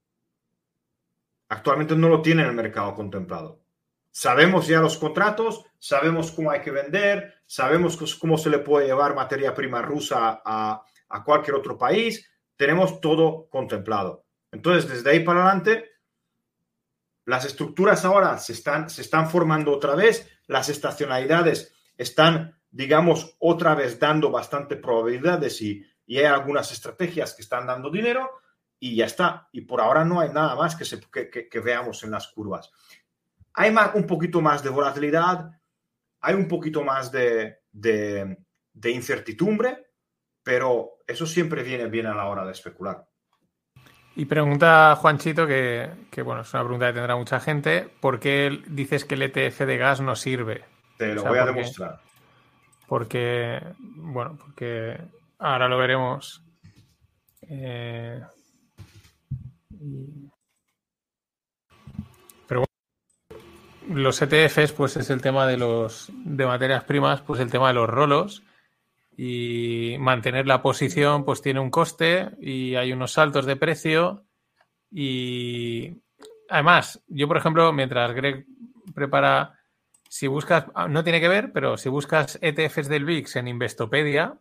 Actualmente 1.51 1.95
no 1.95 2.09
lo 2.09 2.21
tiene 2.21 2.43
el 2.43 2.53
mercado 2.53 2.97
contemplado. 2.97 3.61
Sabemos 4.11 4.67
ya 4.67 4.81
los 4.81 4.99
contratos, 4.99 5.65
sabemos 5.79 6.33
cómo 6.33 6.51
hay 6.51 6.63
que 6.63 6.73
vender, 6.73 7.43
sabemos 7.47 7.97
cómo 8.17 8.39
se 8.39 8.51
le 8.51 8.59
puede 8.59 8.87
llevar 8.87 9.15
materia 9.15 9.55
prima 9.55 9.83
rusa 9.83 10.43
a, 10.45 10.85
a 11.11 11.25
cualquier 11.25 11.55
otro 11.55 11.79
país, 11.79 12.29
tenemos 12.57 13.01
todo 13.01 13.49
contemplado. 13.49 14.25
Entonces, 14.51 14.91
desde 14.91 15.11
ahí 15.11 15.21
para 15.21 15.45
adelante, 15.45 15.92
las 17.25 17.45
estructuras 17.45 18.05
ahora 18.05 18.39
se 18.39 18.53
están, 18.53 18.91
se 18.91 19.03
están 19.03 19.31
formando 19.31 19.73
otra 19.73 19.95
vez, 19.95 20.29
las 20.47 20.69
estacionalidades 20.69 21.75
están, 21.97 22.59
digamos, 22.71 23.37
otra 23.39 23.75
vez 23.75 23.99
dando 23.99 24.31
bastante 24.31 24.77
probabilidades 24.77 25.61
y, 25.63 25.87
hay 26.09 26.25
algunas 26.25 26.71
estrategias 26.73 27.33
que 27.33 27.41
están 27.41 27.67
dando 27.67 27.91
dinero 27.91 28.29
y 28.79 28.97
ya 28.97 29.07
está. 29.07 29.49
Y 29.51 29.63
por 29.63 29.81
ahora 29.81 30.05
no 30.05 30.21
hay 30.21 30.29
nada 30.29 30.55
más 30.57 30.77
que, 30.77 30.85
se, 30.85 31.01
que, 31.01 31.61
veamos 31.61 32.03
en 32.03 32.11
las 32.11 32.29
curvas. 32.29 32.71
Hay 33.55 33.71
más, 33.71 33.95
un 33.95 34.07
poquito 34.07 34.43
más 34.43 34.63
de 34.63 34.69
volatilidad, 34.69 35.49
hay 36.21 36.35
un 36.35 36.49
poquito 36.49 36.85
más 36.85 37.11
de, 37.11 37.61
de 37.73 38.91
incertidumbre, 38.91 39.87
pero 40.43 40.99
eso 41.07 41.25
siempre 41.25 41.63
viene 41.63 41.87
bien 41.87 42.05
a 42.05 42.15
la 42.15 42.27
hora 42.27 42.45
de 42.45 42.53
especular. 42.53 43.09
Y 44.15 44.27
pregunta 44.27 44.95
Juanchito, 44.97 45.47
que, 45.47 45.91
bueno, 46.23 46.43
es 46.43 46.53
una 46.53 46.65
pregunta 46.65 46.87
que 46.89 46.93
tendrá 46.93 47.17
mucha 47.17 47.41
gente, 47.41 47.89
¿por 48.01 48.21
qué 48.21 48.63
dices 48.69 49.05
que 49.05 49.15
el 49.15 49.23
ETF 49.23 49.61
de 49.61 49.79
gas 49.79 50.01
no 50.01 50.15
sirve? 50.17 50.65
Te 50.99 51.15
lo 51.15 51.25
voy 51.25 51.39
a 51.39 51.47
demostrar. 51.47 52.01
Porque, 52.87 53.59
bueno, 53.79 54.37
porque 54.39 54.99
ahora 55.39 55.67
lo 55.67 55.79
veremos. 55.79 56.45
Eh, 57.49 58.21
pero 62.47 62.65
bueno, 63.41 64.03
los 64.03 64.21
ETFs, 64.21 64.73
pues 64.73 64.97
es 64.99 65.09
el 65.09 65.23
tema 65.23 65.47
de 65.47 65.57
los 65.57 66.13
de 66.13 66.45
materias 66.45 66.85
primas, 66.85 67.23
pues 67.23 67.41
el 67.41 67.51
tema 67.51 67.69
de 67.69 67.75
los 67.75 67.89
rolos 67.89 68.43
y 69.17 69.97
mantener 69.99 70.47
la 70.47 70.63
posición 70.63 71.25
pues 71.25 71.43
tiene 71.43 71.61
un 71.61 71.71
coste 71.71 72.31
y 72.41 72.75
hay 72.77 72.93
unos 72.93 73.13
saltos 73.13 73.47
de 73.47 73.57
precio 73.57 74.25
Y 74.91 76.03
además, 76.49 77.03
yo, 77.09 77.29
por 77.29 77.37
ejemplo, 77.39 77.73
mientras 77.73 78.13
Greg 78.15 78.47
prepara, 78.95 79.59
si 80.09 80.27
buscas, 80.27 80.67
ah, 80.75 80.89
no 80.89 81.05
tiene 81.05 81.21
que 81.21 81.29
ver, 81.29 81.53
pero 81.53 81.77
si 81.77 81.89
buscas 81.89 82.39
ETFs 82.43 82.89
del 82.89 83.05
VIX 83.05 83.37
en 83.37 83.49
Investopedia, 83.49 84.39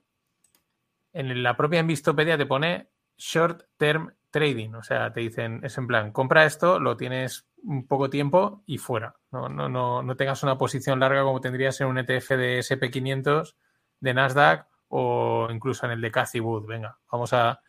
en 1.14 1.44
la 1.44 1.56
propia 1.56 1.80
Investopedia 1.80 2.38
te 2.38 2.46
pone 2.46 2.90
short 3.18 3.64
term 3.78 4.14
trading. 4.30 4.74
O 4.74 4.84
sea, 4.84 5.12
te 5.14 5.22
dicen, 5.22 5.62
es 5.64 5.78
en 5.78 5.88
plan, 5.88 6.12
compra 6.12 6.46
esto, 6.46 6.80
lo 6.80 6.98
tienes 6.98 7.48
un 7.64 7.88
poco 7.88 8.10
tiempo 8.10 8.64
y 8.66 8.78
fuera. 8.78 9.16
No, 9.32 9.48
no, 9.50 9.70
no, 9.70 10.02
no 10.02 10.16
tengas 10.16 10.44
una 10.44 10.58
posición 10.58 11.00
larga 11.00 11.24
como 11.24 11.42
tendrías 11.42 11.80
en 11.82 11.88
un 11.88 11.98
ETF 12.00 12.30
de 12.32 12.60
SP500, 12.60 13.56
de 14.02 14.14
Nasdaq 14.14 14.68
o 14.90 15.48
incluso 15.50 15.86
en 15.86 15.94
el 15.94 16.02
de 16.02 16.12
Cathy. 16.12 16.42
Venga, 16.68 16.98
vamos 17.10 17.32
a, 17.32 17.62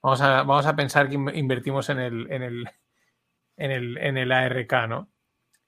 vamos 0.00 0.20
a, 0.22 0.42
vamos 0.42 0.64
a 0.64 0.74
pensar 0.74 1.08
que 1.08 1.14
invertimos 1.14 1.90
en 1.90 1.98
el, 1.98 2.32
en 2.32 2.42
el, 2.42 2.70
en 3.56 3.70
el, 3.70 3.98
en 3.98 4.16
el 4.16 4.32
ARK, 4.32 4.72
¿no? 4.88 5.10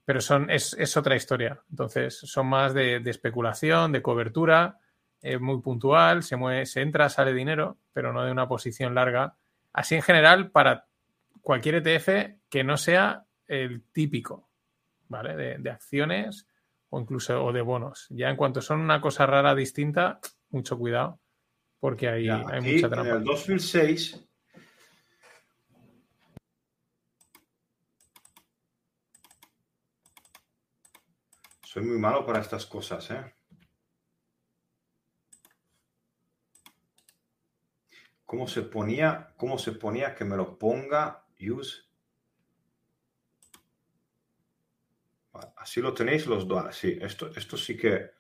Pero 0.04 0.20
son, 0.20 0.50
es, 0.50 0.74
es 0.78 0.96
otra 0.96 1.14
historia. 1.14 1.60
Entonces, 1.70 2.18
son 2.18 2.46
más 2.46 2.72
de, 2.72 3.00
de 3.00 3.10
especulación, 3.10 3.92
de 3.92 4.02
cobertura, 4.02 4.78
muy 5.38 5.60
puntual, 5.60 6.22
se, 6.24 6.36
mueve, 6.36 6.66
se 6.66 6.80
entra, 6.80 7.08
sale 7.08 7.32
dinero, 7.32 7.78
pero 7.92 8.12
no 8.12 8.24
de 8.24 8.32
una 8.32 8.48
posición 8.48 8.94
larga. 8.94 9.36
Así 9.72 9.94
en 9.94 10.02
general, 10.02 10.50
para 10.50 10.86
cualquier 11.42 11.76
ETF 11.76 12.38
que 12.48 12.64
no 12.64 12.76
sea 12.76 13.26
el 13.46 13.84
típico, 13.92 14.48
¿vale? 15.08 15.58
De 15.58 15.70
acciones 15.70 16.48
o 16.94 17.00
incluso 17.00 17.42
o 17.42 17.52
de 17.52 17.62
bonos. 17.62 18.06
Ya 18.10 18.28
en 18.28 18.36
cuanto 18.36 18.60
son 18.60 18.80
una 18.80 19.00
cosa 19.00 19.24
rara, 19.24 19.54
distinta, 19.54 20.20
mucho 20.50 20.76
cuidado, 20.76 21.18
porque 21.80 22.06
hay, 22.06 22.26
Ya, 22.26 22.44
hay 22.46 22.58
aquí, 22.58 22.74
mucha 22.74 22.86
en 22.86 22.92
trampa. 22.92 23.16
el 23.16 23.24
2006 23.24 24.28
soy 31.64 31.82
muy 31.82 31.98
malo 31.98 32.26
para 32.26 32.40
estas 32.40 32.66
cosas, 32.66 33.10
¿eh? 33.10 33.34
¿Cómo 38.26 38.46
se 38.46 38.60
ponía? 38.62 39.32
¿Cómo 39.38 39.56
se 39.56 39.72
ponía 39.72 40.14
que 40.14 40.26
me 40.26 40.36
lo 40.36 40.58
ponga? 40.58 41.24
Use. 41.40 41.84
Vale, 45.32 45.51
Así 45.62 45.80
lo 45.80 45.94
tenéis 45.94 46.26
los 46.26 46.48
dos. 46.48 46.74
Sí, 46.76 46.98
esto, 47.00 47.30
esto 47.36 47.56
sí 47.56 47.76
que 47.76 48.10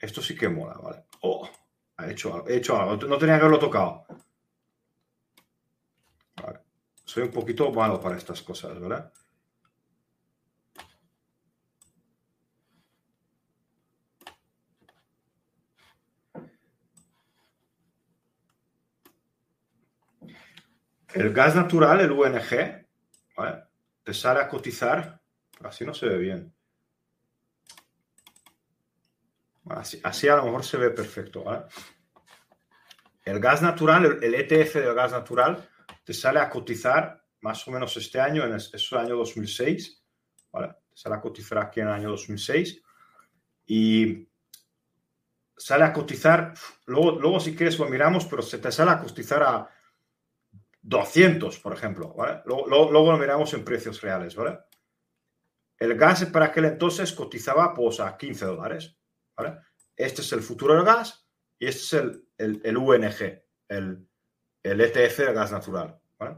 esto 0.00 0.20
sí 0.20 0.34
que 0.36 0.48
mola, 0.48 0.74
¿vale? 0.74 1.04
Oh, 1.22 1.48
ha 1.96 2.10
hecho, 2.10 2.44
he 2.48 2.56
hecho 2.56 2.76
algo. 2.76 2.96
No 3.06 3.18
tenía 3.18 3.36
que 3.36 3.42
haberlo 3.42 3.60
tocado. 3.60 4.04
Soy 7.04 7.22
un 7.22 7.30
poquito 7.30 7.70
malo 7.72 8.00
para 8.00 8.16
estas 8.16 8.42
cosas, 8.42 8.78
¿verdad? 8.80 9.12
El 21.14 21.32
gas 21.32 21.54
natural, 21.54 22.00
el 22.00 22.10
UNG, 22.10 22.86
¿vale? 23.36 23.62
te 24.02 24.12
sale 24.12 24.40
a 24.40 24.48
cotizar, 24.48 25.20
así 25.62 25.84
no 25.84 25.94
se 25.94 26.06
ve 26.06 26.18
bien. 26.18 26.57
Así, 29.70 30.00
así 30.02 30.28
a 30.28 30.36
lo 30.36 30.44
mejor 30.44 30.64
se 30.64 30.76
ve 30.76 30.90
perfecto. 30.90 31.44
¿vale? 31.44 31.64
El 33.24 33.40
gas 33.40 33.62
natural, 33.62 34.18
el, 34.22 34.34
ETF 34.34 34.74
del 34.74 34.94
gas 34.94 35.12
natural, 35.12 35.68
te 36.04 36.14
sale 36.14 36.40
a 36.40 36.48
cotizar 36.48 37.24
más 37.40 37.66
o 37.68 37.70
menos 37.70 37.96
este 37.96 38.20
año, 38.20 38.44
en 38.44 38.54
es 38.54 38.88
el 38.92 38.98
año 38.98 39.16
2006. 39.16 40.02
¿vale? 40.52 40.74
Te 40.88 40.96
sale 40.96 41.16
a 41.16 41.20
cotizar 41.20 41.58
aquí 41.58 41.80
en 41.80 41.88
el 41.88 41.94
año 41.94 42.10
2006. 42.10 42.82
Y 43.66 44.28
sale 45.56 45.84
a 45.84 45.92
cotizar, 45.92 46.54
luego, 46.86 47.20
luego 47.20 47.40
si 47.40 47.54
quieres 47.54 47.78
lo 47.78 47.86
miramos, 47.86 48.26
pero 48.26 48.42
se 48.42 48.58
te 48.58 48.72
sale 48.72 48.92
a 48.92 48.98
cotizar 48.98 49.42
a 49.42 49.68
200, 50.80 51.58
por 51.58 51.74
ejemplo. 51.74 52.14
¿vale? 52.14 52.42
Luego 52.46 52.90
lo 52.90 53.18
miramos 53.18 53.52
en 53.54 53.64
precios 53.64 54.00
reales. 54.00 54.34
¿vale? 54.34 54.58
El 55.78 55.96
gas 55.96 56.24
para 56.26 56.46
aquel 56.46 56.64
entonces 56.64 57.12
cotizaba 57.12 57.74
pues, 57.74 58.00
a 58.00 58.16
15 58.16 58.44
dólares. 58.46 58.97
¿Vale? 59.38 59.58
Este 59.96 60.20
es 60.22 60.32
el 60.32 60.42
futuro 60.42 60.74
del 60.74 60.84
gas 60.84 61.26
y 61.58 61.66
este 61.66 61.80
es 61.82 61.92
el, 61.94 62.28
el- 62.36 62.60
el 62.64 62.76
UNG, 62.76 63.42
el, 63.68 64.06
el 64.62 64.80
ETF 64.80 65.18
del 65.18 65.34
gas 65.34 65.52
natural. 65.52 65.98
¿vale? 66.18 66.36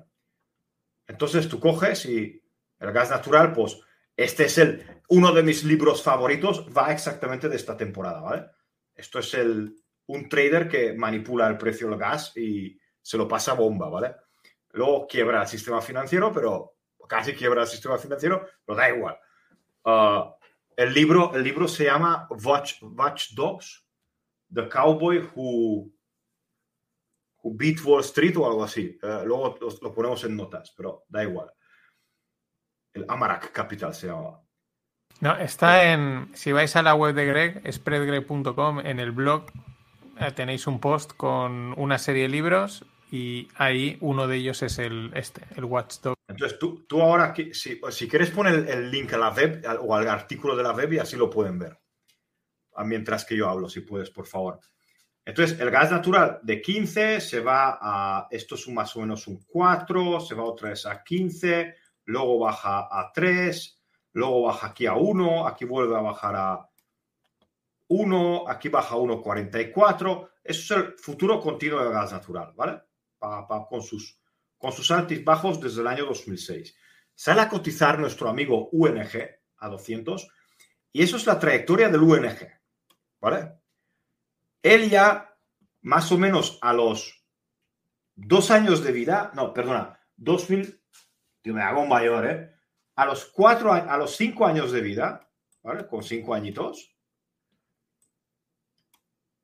Entonces 1.07 1.48
tú 1.48 1.59
coges 1.59 2.05
y 2.07 2.42
el 2.78 2.92
gas 2.92 3.11
natural, 3.11 3.53
pues 3.53 3.78
este 4.16 4.44
es 4.44 4.59
el, 4.59 5.03
uno 5.09 5.32
de 5.32 5.42
mis 5.42 5.64
libros 5.64 6.03
favoritos, 6.03 6.66
va 6.76 6.92
exactamente 6.92 7.48
de 7.48 7.57
esta 7.57 7.76
temporada. 7.76 8.20
¿vale? 8.20 8.46
Esto 8.94 9.18
es 9.18 9.34
el, 9.34 9.74
un 10.07 10.28
trader 10.28 10.68
que 10.68 10.92
manipula 10.92 11.48
el 11.48 11.59
precio 11.59 11.88
del 11.88 11.98
gas 11.98 12.36
y 12.36 12.78
se 13.03 13.16
lo 13.16 13.26
pasa 13.26 13.55
bomba, 13.55 13.88
¿vale? 13.88 14.14
Luego 14.72 15.07
quiebra 15.07 15.42
el 15.42 15.48
sistema 15.48 15.80
financiero, 15.80 16.32
pero 16.32 16.76
casi 17.09 17.32
quiebra 17.34 17.62
el 17.62 17.66
sistema 17.68 17.98
financiero, 17.98 18.46
pero 18.64 18.76
da 18.76 18.88
igual. 18.90 19.18
Ah, 19.84 20.36
el, 20.81 20.95
libro, 20.95 21.35
el 21.35 21.43
libro 21.43 21.68
se 21.68 21.85
llama 21.85 22.26
Watch, 22.43 22.83
Watch 22.83 23.33
Dogs, 23.35 23.85
The 24.53 24.68
Cowboy 24.68 25.28
Who, 25.35 25.93
who 27.43 27.55
Beat 27.55 27.85
Wall 27.85 28.01
Street 28.01 28.37
o 28.37 28.47
algo 28.47 28.64
así. 28.64 28.99
Eh, 29.03 29.22
luego 29.24 29.59
lo, 29.61 29.68
lo 29.83 29.95
ponemos 29.95 30.24
en 30.24 30.37
notas, 30.37 30.72
pero 30.76 31.05
da 31.09 31.22
igual. 31.22 31.51
El 32.93 33.05
Amarak 33.09 33.53
Capital 33.53 33.95
se 33.95 34.07
llama. 34.07 34.41
No, 35.20 35.37
está 35.37 35.93
en. 35.93 36.31
Si 36.35 36.51
vais 36.51 36.74
a 36.76 36.83
la 36.83 36.95
web 36.95 37.14
de 37.14 37.26
Greg, 37.26 37.72
spreadgreg.com, 37.72 38.81
en 38.81 39.01
el 39.01 39.12
blog 39.12 39.47
eh, 40.18 40.33
tenéis 40.33 40.66
un 40.66 40.81
post 40.81 41.12
con 41.16 41.74
una 41.78 41.99
serie 41.99 42.22
de 42.22 42.28
libros 42.28 42.85
y 43.11 43.49
ahí 43.57 43.99
uno 44.01 44.26
de 44.26 44.37
ellos 44.37 44.62
es 44.62 44.78
el 44.78 45.11
este, 45.14 45.43
el 45.57 45.64
Watchdog. 45.66 46.14
Entonces, 46.41 46.59
tú, 46.59 46.86
tú 46.86 47.03
ahora, 47.03 47.34
si, 47.53 47.78
si 47.91 48.09
quieres 48.09 48.30
poner 48.30 48.66
el, 48.66 48.91
link 48.91 49.12
a 49.12 49.18
la 49.18 49.28
web 49.28 49.62
o 49.82 49.95
al 49.95 50.09
artículo 50.09 50.57
de 50.57 50.62
la 50.62 50.72
web 50.72 50.91
y 50.95 50.99
así 50.99 51.14
lo 51.14 51.28
pueden 51.28 51.59
ver. 51.59 51.78
Ah, 52.76 52.82
Mientras 52.84 53.26
que 53.26 53.36
yo 53.36 53.47
hablo, 53.47 53.68
si 53.68 53.82
puedes, 53.82 54.09
por 54.09 54.26
favor. 54.26 54.59
Entonces, 55.22 55.61
el 55.61 55.70
gas 55.70 55.91
natural 55.91 56.41
de 56.43 56.62
15 56.62 57.20
se 57.20 57.41
va 57.41 57.78
a, 57.78 58.26
esto 58.30 58.55
es 58.55 58.66
un 58.66 58.72
más 58.72 58.97
o 58.97 59.01
menos 59.01 59.26
un 59.26 59.45
4, 59.47 60.18
se 60.20 60.34
va 60.34 60.45
otra 60.45 60.70
vez 60.70 60.86
a 60.86 61.05
15, 61.05 61.74
luego 62.07 62.38
baja 62.38 62.88
a 62.91 63.12
3, 63.12 63.78
luego 64.14 64.45
baja 64.45 64.68
aquí 64.68 64.86
a 64.86 64.95
1, 64.95 65.47
aquí 65.47 65.66
vuelve 65.66 65.95
a 65.95 66.01
bajar 66.01 66.36
a 66.36 66.70
1, 67.88 68.45
aquí 68.49 68.70
baja 68.70 68.95
a 68.95 68.99
1,44. 68.99 70.30
Eso 70.43 70.61
es 70.62 70.70
el 70.70 70.95
futuro 70.97 71.38
continuo 71.38 71.84
del 71.84 71.93
gas 71.93 72.12
natural, 72.12 72.55
¿vale? 72.57 72.80
Pa- 73.18 73.47
pa- 73.47 73.66
con, 73.66 73.82
sus, 73.82 74.18
con 74.61 74.72
sus 74.72 74.90
altos 74.90 75.16
y 75.16 75.22
bajos 75.24 75.58
desde 75.58 75.80
el 75.80 75.86
año 75.86 76.04
2006. 76.04 76.76
Sale 77.14 77.40
a 77.40 77.48
cotizar 77.48 77.98
nuestro 77.98 78.28
amigo 78.28 78.68
UNG 78.72 79.40
a 79.56 79.68
200 79.68 80.28
y 80.92 81.02
eso 81.02 81.16
es 81.16 81.26
la 81.26 81.38
trayectoria 81.38 81.88
del 81.88 82.02
UNG, 82.02 82.46
¿vale? 83.20 83.54
Él 84.62 84.90
ya, 84.90 85.34
más 85.80 86.12
o 86.12 86.18
menos 86.18 86.58
a 86.61 86.74
los 86.74 87.24
dos 88.14 88.50
años 88.50 88.84
de 88.84 88.92
vida, 88.92 89.32
no, 89.34 89.54
perdona, 89.54 89.98
2000, 90.16 90.78
yo 91.42 91.54
me 91.54 91.62
hago 91.62 91.86
mayor, 91.86 92.26
¿eh? 92.26 92.54
A 92.96 93.06
los 93.06 93.24
cuatro, 93.24 93.72
a 93.72 93.96
los 93.96 94.14
cinco 94.14 94.44
años 94.44 94.72
de 94.72 94.82
vida, 94.82 95.26
¿vale? 95.62 95.86
Con 95.86 96.02
cinco 96.02 96.34
añitos, 96.34 96.94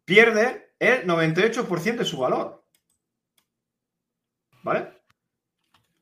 pierde 0.05 0.75
el 0.79 1.07
98% 1.07 1.97
de 1.97 2.05
su 2.05 2.19
valor. 2.19 2.67
¿Vale? 4.63 4.96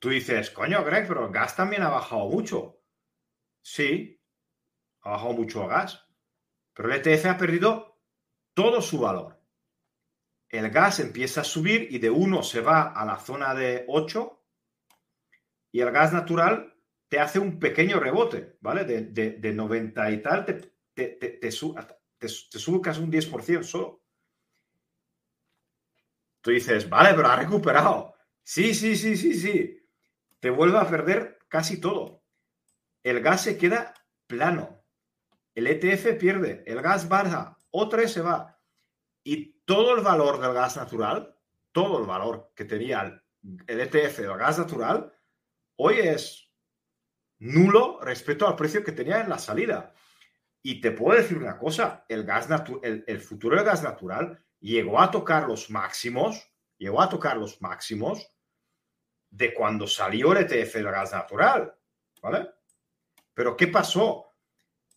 Tú 0.04 0.10
dices, 0.10 0.50
coño, 0.50 0.84
Greg, 0.84 1.08
pero 1.08 1.24
el 1.26 1.32
gas 1.32 1.56
también 1.56 1.82
ha 1.82 1.88
bajado 1.88 2.28
mucho. 2.28 2.82
Sí, 3.62 4.20
ha 5.02 5.10
bajado 5.12 5.34
mucho 5.34 5.62
el 5.64 5.68
gas, 5.70 6.06
pero 6.74 6.88
el 6.90 6.96
ETF 6.96 7.30
ha 7.30 7.38
perdido 7.38 8.00
todo 8.54 8.82
su 8.82 9.00
valor. 9.00 9.40
El 10.48 10.70
gas 10.70 11.00
empieza 11.00 11.42
a 11.42 11.44
subir 11.44 11.86
y 11.90 11.98
de 11.98 12.08
1 12.08 12.42
se 12.42 12.62
va 12.62 12.92
a 12.94 13.04
la 13.04 13.18
zona 13.18 13.54
de 13.54 13.84
8 13.88 14.42
y 15.72 15.80
el 15.80 15.90
gas 15.90 16.12
natural 16.12 16.74
te 17.08 17.20
hace 17.20 17.38
un 17.38 17.58
pequeño 17.58 18.00
rebote, 18.00 18.56
¿vale? 18.60 18.84
De, 18.84 19.02
de, 19.02 19.30
de 19.32 19.52
90 19.52 20.10
y 20.10 20.22
tal, 20.22 20.44
te, 20.44 20.54
te- 20.94 21.38
te 21.40 21.50
sube 21.52 22.80
casi 22.82 23.00
un 23.02 23.10
10% 23.10 23.62
solo. 23.66 24.02
Tú 26.42 26.50
dices, 26.52 26.88
vale, 26.88 27.12
pero 27.14 27.28
ha 27.28 27.36
recuperado. 27.36 28.14
Sí, 28.42 28.74
sí, 28.74 28.96
sí, 28.96 29.16
sí, 29.16 29.34
sí. 29.34 29.83
Te 30.44 30.50
vuelve 30.50 30.76
a 30.76 30.86
perder 30.86 31.38
casi 31.48 31.80
todo. 31.80 32.22
El 33.02 33.22
gas 33.22 33.44
se 33.44 33.56
queda 33.56 33.94
plano. 34.26 34.84
El 35.54 35.66
ETF 35.66 36.18
pierde. 36.20 36.62
El 36.66 36.82
gas 36.82 37.08
baja. 37.08 37.56
Otra 37.70 38.06
se 38.06 38.20
va. 38.20 38.60
Y 39.22 39.62
todo 39.64 39.96
el 39.96 40.02
valor 40.02 40.38
del 40.42 40.52
gas 40.52 40.76
natural, 40.76 41.34
todo 41.72 41.98
el 41.98 42.04
valor 42.04 42.52
que 42.54 42.66
tenía 42.66 43.00
el, 43.00 43.22
el 43.66 43.80
ETF 43.80 44.18
del 44.18 44.36
gas 44.36 44.58
natural, 44.58 45.14
hoy 45.76 46.00
es 46.00 46.52
nulo 47.38 47.98
respecto 48.02 48.46
al 48.46 48.54
precio 48.54 48.84
que 48.84 48.92
tenía 48.92 49.22
en 49.22 49.30
la 49.30 49.38
salida. 49.38 49.94
Y 50.60 50.82
te 50.82 50.90
puedo 50.90 51.18
decir 51.18 51.38
una 51.38 51.56
cosa, 51.56 52.04
el, 52.06 52.24
gas 52.24 52.50
el, 52.82 53.20
futuro 53.22 53.56
del 53.56 53.64
gas 53.64 53.82
natural 53.82 54.44
llegó 54.60 55.00
a 55.00 55.10
tocar 55.10 55.48
los 55.48 55.70
máximos, 55.70 56.52
llegó 56.76 57.00
a 57.00 57.08
tocar 57.08 57.38
los 57.38 57.62
máximos 57.62 58.33
de 59.34 59.52
cuando 59.52 59.88
salió 59.88 60.32
el 60.32 60.44
ETF 60.44 60.74
del 60.74 60.90
gas 60.92 61.12
natural, 61.12 61.74
¿vale? 62.22 62.50
Pero 63.34 63.56
¿qué 63.56 63.66
pasó? 63.66 64.26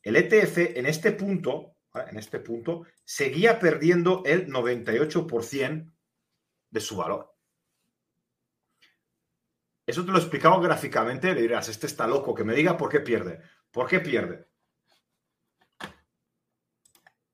El 0.03 0.15
ETF 0.15 0.77
en 0.77 0.85
este 0.85 1.11
punto, 1.13 1.77
en 2.07 2.17
este 2.19 2.39
punto, 2.39 2.85
seguía 3.03 3.57
perdiendo 3.57 4.21
el 4.25 4.47
98% 4.47 5.91
de 6.69 6.79
su 6.79 6.97
valor. 6.97 7.33
Eso 9.87 10.05
te 10.05 10.11
lo 10.11 10.17
he 10.17 10.21
explicado 10.21 10.61
gráficamente, 10.61 11.33
le 11.33 11.41
dirás, 11.41 11.67
este 11.69 11.87
está 11.87 12.05
loco, 12.05 12.35
que 12.35 12.43
me 12.43 12.53
diga 12.53 12.77
por 12.77 12.89
qué 12.89 12.99
pierde. 12.99 13.41
¿Por 13.71 13.87
qué 13.87 14.01
pierde? 14.01 14.47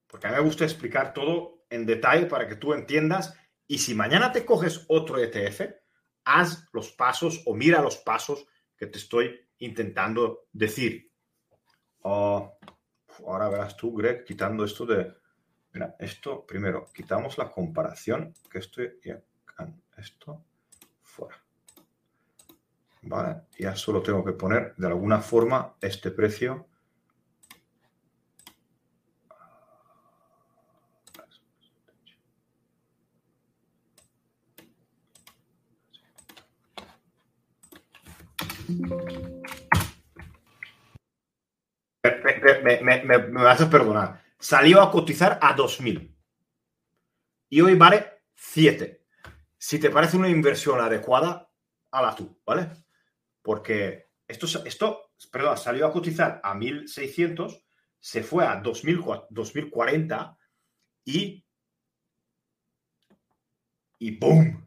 Porque 0.07 0.27
a 0.27 0.29
mí 0.29 0.37
me 0.37 0.43
gusta 0.43 0.63
explicar 0.63 1.13
todo 1.13 1.65
en 1.69 1.85
detalle 1.85 2.27
para 2.27 2.47
que 2.47 2.55
tú 2.55 2.73
entiendas. 2.73 3.35
Y 3.67 3.79
si 3.79 3.93
mañana 3.93 4.31
te 4.31 4.45
coges 4.45 4.85
otro 4.87 5.17
ETF, 5.17 5.82
haz 6.25 6.67
los 6.71 6.91
pasos 6.91 7.41
o 7.45 7.55
mira 7.55 7.81
los 7.81 7.97
pasos 7.97 8.47
que 8.75 8.87
te 8.87 8.97
estoy 8.97 9.39
intentando 9.59 10.47
decir. 10.51 11.11
Oh, 12.01 12.57
ahora 13.25 13.49
verás 13.49 13.77
tú, 13.77 13.93
Greg, 13.93 14.23
quitando 14.23 14.63
esto 14.65 14.85
de... 14.85 15.13
Mira, 15.73 15.95
esto 15.99 16.45
primero, 16.45 16.87
quitamos 16.93 17.37
la 17.37 17.49
comparación, 17.49 18.33
que 18.49 18.59
estoy... 18.59 18.99
Esto 19.97 20.43
fuera. 21.01 21.41
Vale, 23.03 23.43
ya 23.59 23.75
solo 23.75 24.01
tengo 24.01 24.23
que 24.23 24.33
poner 24.33 24.75
de 24.75 24.87
alguna 24.87 25.21
forma 25.21 25.75
este 25.81 26.09
precio. 26.11 26.67
Me, 42.63 43.17
vas 43.17 43.61
a 43.61 43.69
perdonar. 43.69 44.21
Salió 44.39 44.81
a 44.81 44.91
cotizar 44.91 45.39
a 45.41 45.55
2.000 45.55 46.13
y 47.49 47.61
hoy 47.61 47.75
vale 47.75 48.23
7. 48.35 49.01
Si 49.57 49.79
te 49.79 49.89
parece 49.89 50.17
una 50.17 50.29
inversión 50.29 50.79
adecuada, 50.81 51.49
la 51.91 52.15
tú, 52.15 52.37
¿vale? 52.45 52.69
porque 53.43 54.09
esto, 54.27 54.47
esto 54.65 55.11
perdón, 55.31 55.57
salió 55.57 55.85
a 55.85 55.91
cotizar 55.91 56.41
a 56.43 56.55
1.600, 56.55 57.63
se 57.99 58.23
fue 58.23 58.45
a 58.45 58.63
2.040 58.63 60.37
y, 61.05 61.45
y 63.99 64.17
¡boom! 64.17 64.65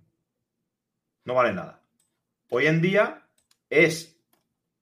No 1.25 1.35
vale 1.35 1.53
nada. 1.53 1.83
Hoy 2.51 2.67
en 2.67 2.81
día 2.81 3.26
es, 3.85 4.21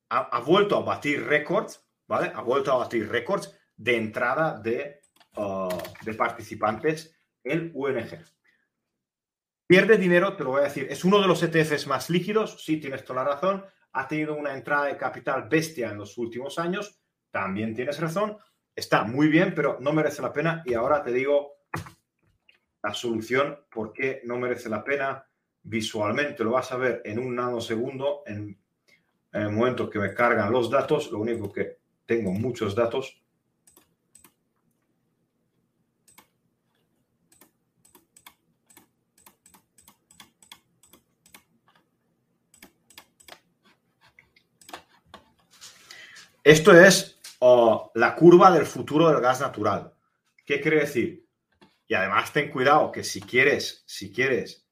ha, 0.09 0.39
vuelto 0.39 0.77
a 0.77 0.81
batir 0.81 1.25
récords, 1.25 1.83
¿vale? 2.07 2.31
Ha 2.33 2.41
vuelto 2.41 2.71
a 2.71 2.77
batir 2.77 3.09
récords 3.09 3.57
de 3.75 3.97
entrada 3.97 4.59
de, 4.59 5.01
uh, 5.37 5.77
de 6.03 6.13
participantes 6.13 7.15
en 7.43 7.71
UNG. 7.73 8.23
Pierde 9.67 9.97
dinero, 9.97 10.35
te 10.35 10.43
lo 10.43 10.51
voy 10.51 10.61
a 10.61 10.65
decir, 10.65 10.87
es 10.89 11.03
uno 11.03 11.19
de 11.19 11.27
los 11.27 11.41
ETFs 11.41 11.87
más 11.87 12.09
líquidos, 12.09 12.63
sí, 12.63 12.77
tienes 12.77 13.03
toda 13.03 13.23
la 13.23 13.31
razón, 13.33 13.65
ha 13.93 14.07
tenido 14.07 14.35
una 14.35 14.53
entrada 14.53 14.85
de 14.85 14.97
capital 14.97 15.47
bestia 15.49 15.89
en 15.89 15.97
los 15.97 16.17
últimos 16.17 16.59
años, 16.59 17.01
también 17.31 17.73
tienes 17.73 17.99
razón, 17.99 18.37
está 18.75 19.03
muy 19.03 19.27
bien, 19.27 19.53
pero 19.55 19.77
no 19.79 19.93
merece 19.93 20.21
la 20.21 20.33
pena. 20.33 20.63
Y 20.65 20.73
ahora 20.73 21.01
te 21.01 21.11
digo 21.11 21.55
la 22.83 22.93
solución 22.93 23.65
por 23.71 23.93
qué 23.93 24.21
no 24.25 24.37
merece 24.37 24.69
la 24.69 24.83
pena. 24.83 25.25
Visualmente 25.63 26.43
lo 26.43 26.51
vas 26.51 26.71
a 26.71 26.77
ver 26.77 27.01
en 27.05 27.17
un 27.17 27.35
nanosegundo, 27.35 28.23
en, 28.27 28.59
en 29.35 29.41
el 29.41 29.51
momento 29.51 29.89
que 29.89 29.99
me 29.99 30.13
cargan 30.13 30.51
los 30.51 30.69
datos. 30.69 31.11
Lo 31.11 31.19
único 31.19 31.51
que 31.51 31.77
tengo 32.05 32.31
muchos 32.31 32.73
datos 32.73 33.21
Esto 46.45 46.79
es 46.79 47.19
la 47.41 48.15
curva 48.15 48.51
del 48.51 48.67
futuro 48.67 49.09
del 49.09 49.19
gas 49.19 49.41
natural. 49.41 49.95
¿Qué 50.45 50.61
quiere 50.61 50.81
decir? 50.81 51.25
Y 51.87 51.95
además 51.95 52.31
ten 52.31 52.51
cuidado 52.51 52.91
que 52.91 53.03
si 53.03 53.19
quieres, 53.19 53.83
si 53.87 54.13
quieres 54.13 54.63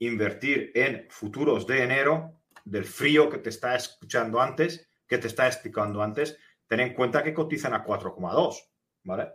invertir 0.00 0.72
en 0.74 1.06
futuros 1.10 1.68
de 1.68 1.84
enero, 1.84 2.40
del 2.64 2.84
frío 2.84 3.28
que 3.28 3.38
te 3.38 3.50
está 3.50 3.76
escuchando 3.76 4.40
antes, 4.40 4.88
que 5.06 5.18
te 5.18 5.28
está 5.28 5.46
explicando 5.46 6.02
antes, 6.02 6.38
ten 6.66 6.80
en 6.80 6.94
cuenta 6.94 7.22
que 7.22 7.34
cotizan 7.34 7.74
a 7.74 7.84
4,2, 7.84 8.56
¿vale? 9.04 9.32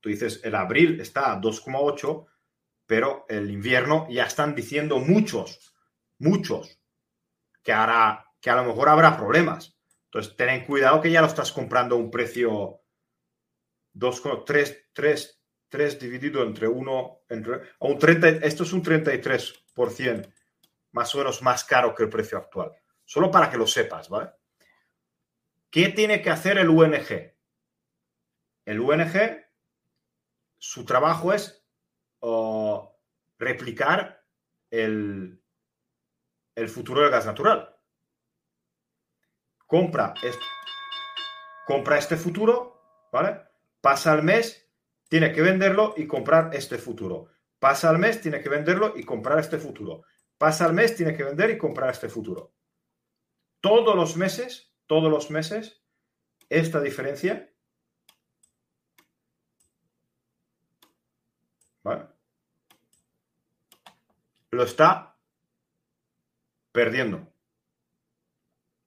Tú 0.00 0.08
dices, 0.08 0.40
el 0.44 0.54
abril 0.54 1.00
está 1.00 1.32
a 1.32 1.40
2,8, 1.40 2.26
pero 2.86 3.24
el 3.28 3.50
invierno 3.50 4.06
ya 4.10 4.24
están 4.24 4.54
diciendo 4.54 4.98
muchos, 4.98 5.74
muchos, 6.18 6.80
que, 7.62 7.72
hará, 7.72 8.26
que 8.40 8.50
a 8.50 8.56
lo 8.56 8.64
mejor 8.64 8.88
habrá 8.88 9.16
problemas. 9.16 9.76
Entonces, 10.06 10.36
ten 10.36 10.64
cuidado 10.64 11.00
que 11.00 11.10
ya 11.10 11.20
lo 11.20 11.26
estás 11.26 11.52
comprando 11.52 11.94
a 11.94 11.98
un 11.98 12.10
precio 12.10 12.80
2,3 13.94 14.88
3, 14.92 15.42
3 15.68 15.98
dividido 16.00 16.42
entre 16.42 16.66
1, 16.66 17.20
entre, 17.28 17.54
a 17.54 17.86
un 17.86 17.98
30, 17.98 18.28
esto 18.46 18.62
es 18.62 18.72
un 18.72 18.82
33% 18.82 20.32
más 20.92 21.14
o 21.14 21.18
menos 21.18 21.42
más 21.42 21.64
caro 21.64 21.94
que 21.94 22.04
el 22.04 22.08
precio 22.08 22.38
actual. 22.38 22.72
Solo 23.04 23.30
para 23.30 23.50
que 23.50 23.56
lo 23.56 23.66
sepas, 23.66 24.08
¿vale? 24.08 24.30
¿Qué 25.70 25.88
tiene 25.90 26.22
que 26.22 26.30
hacer 26.30 26.58
el 26.58 26.68
UNG? 26.68 27.34
El 28.64 28.80
UNG, 28.80 29.46
su 30.58 30.84
trabajo 30.84 31.32
es 31.32 31.64
replicar 33.38 34.24
el, 34.70 35.40
el 36.54 36.68
futuro 36.68 37.02
del 37.02 37.10
gas 37.10 37.26
natural 37.26 37.78
compra 39.68 40.14
compra 41.66 41.98
este 41.98 42.16
futuro, 42.16 42.80
¿vale? 43.12 43.42
Pasa 43.82 44.14
el 44.14 44.22
mes, 44.22 44.66
tiene 45.08 45.30
que 45.32 45.42
venderlo 45.42 45.92
y 45.96 46.06
comprar 46.06 46.50
este 46.54 46.78
futuro. 46.78 47.28
Pasa 47.58 47.90
el 47.90 47.98
mes, 47.98 48.22
tiene 48.22 48.40
que 48.40 48.48
venderlo 48.48 48.94
y 48.96 49.04
comprar 49.04 49.38
este 49.38 49.58
futuro. 49.58 50.04
Pasa 50.38 50.66
el 50.66 50.72
mes, 50.72 50.94
tiene 50.94 51.16
que 51.16 51.24
vender 51.24 51.50
y 51.50 51.58
comprar 51.58 51.90
este 51.90 52.08
futuro. 52.08 52.54
Todos 53.60 53.96
los 53.96 54.16
meses, 54.16 54.72
todos 54.86 55.10
los 55.10 55.30
meses, 55.32 55.82
esta 56.48 56.80
diferencia, 56.80 57.52
¿vale? 61.82 62.06
Lo 64.50 64.62
está 64.62 65.18
perdiendo. 66.70 67.32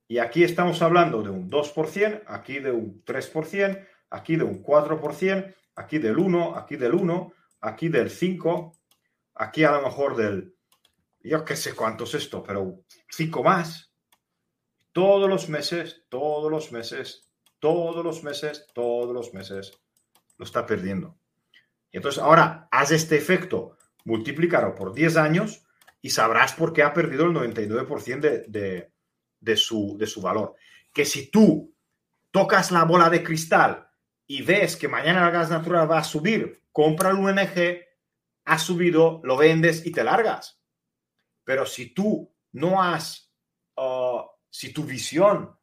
Y 0.08 0.20
aquí 0.20 0.44
estamos 0.44 0.82
hablando 0.82 1.22
de 1.22 1.30
un 1.30 1.50
2%, 1.50 2.24
aquí 2.28 2.60
de 2.60 2.72
un 2.72 3.04
3%, 3.04 3.88
aquí 4.10 4.38
de 4.38 4.44
un 4.44 4.64
4%, 4.64 5.56
aquí 5.76 6.00
del 6.00 6.18
1, 6.18 6.56
aquí 6.58 6.78
del 6.78 6.94
1, 6.94 7.34
aquí 7.60 7.90
del 7.90 8.10
5, 8.10 8.74
aquí 9.36 9.64
a 9.64 9.72
lo 9.72 9.82
mejor 9.82 10.16
del, 10.16 10.56
yo 11.24 11.46
qué 11.46 11.56
sé 11.56 11.74
cuánto 11.74 12.04
es 12.06 12.14
esto, 12.16 12.44
pero 12.44 12.84
5 13.10 13.44
más. 13.44 13.92
Todos 14.92 15.30
los 15.30 15.50
meses, 15.50 16.04
todos 16.10 16.52
los 16.52 16.72
meses, 16.72 17.30
todos 17.60 18.04
los 18.04 18.24
meses, 18.24 18.68
todos 18.74 19.14
los 19.14 19.34
meses 19.34 19.80
lo 20.38 20.46
está 20.46 20.66
perdiendo. 20.66 21.18
Y 21.92 21.98
entonces 21.98 22.22
ahora 22.22 22.68
haz 22.72 22.92
este 22.92 23.18
efecto, 23.18 23.78
multiplícalo 24.06 24.76
por 24.76 24.94
10 24.94 25.18
años 25.18 25.64
y 26.02 26.10
sabrás 26.10 26.54
por 26.54 26.74
qué 26.74 26.84
ha 26.84 26.94
perdido 26.94 27.26
el 27.26 27.34
99% 27.34 28.20
de, 28.20 28.46
de 28.48 28.92
de 29.42 29.58
su, 29.58 29.98
de 29.98 30.08
su 30.08 30.22
valor. 30.22 30.56
Que 30.94 31.04
si 31.04 31.30
tú 31.30 31.76
tocas 32.30 32.72
la 32.72 32.86
bola 32.86 33.10
de 33.10 33.24
cristal 33.24 33.90
y 34.26 34.44
ves 34.44 34.78
que 34.78 34.88
mañana 34.88 35.26
el 35.26 35.34
gas 35.34 35.50
natural 35.50 35.92
va 35.92 36.00
a 36.00 36.04
subir, 36.04 36.64
compra 36.72 37.10
el 37.10 37.18
UNG, 37.18 37.82
ha 38.46 38.58
subido, 38.58 39.20
lo 39.24 39.36
vendes 39.36 39.86
y 39.86 39.92
te 39.92 40.04
largas. 40.04 40.61
Pero 41.44 41.66
si 41.66 41.94
tú 41.94 42.34
no 42.54 42.82
has, 42.82 43.32
uh, 43.78 44.22
si 44.50 44.74
tu 44.74 44.84
visión 44.84 45.58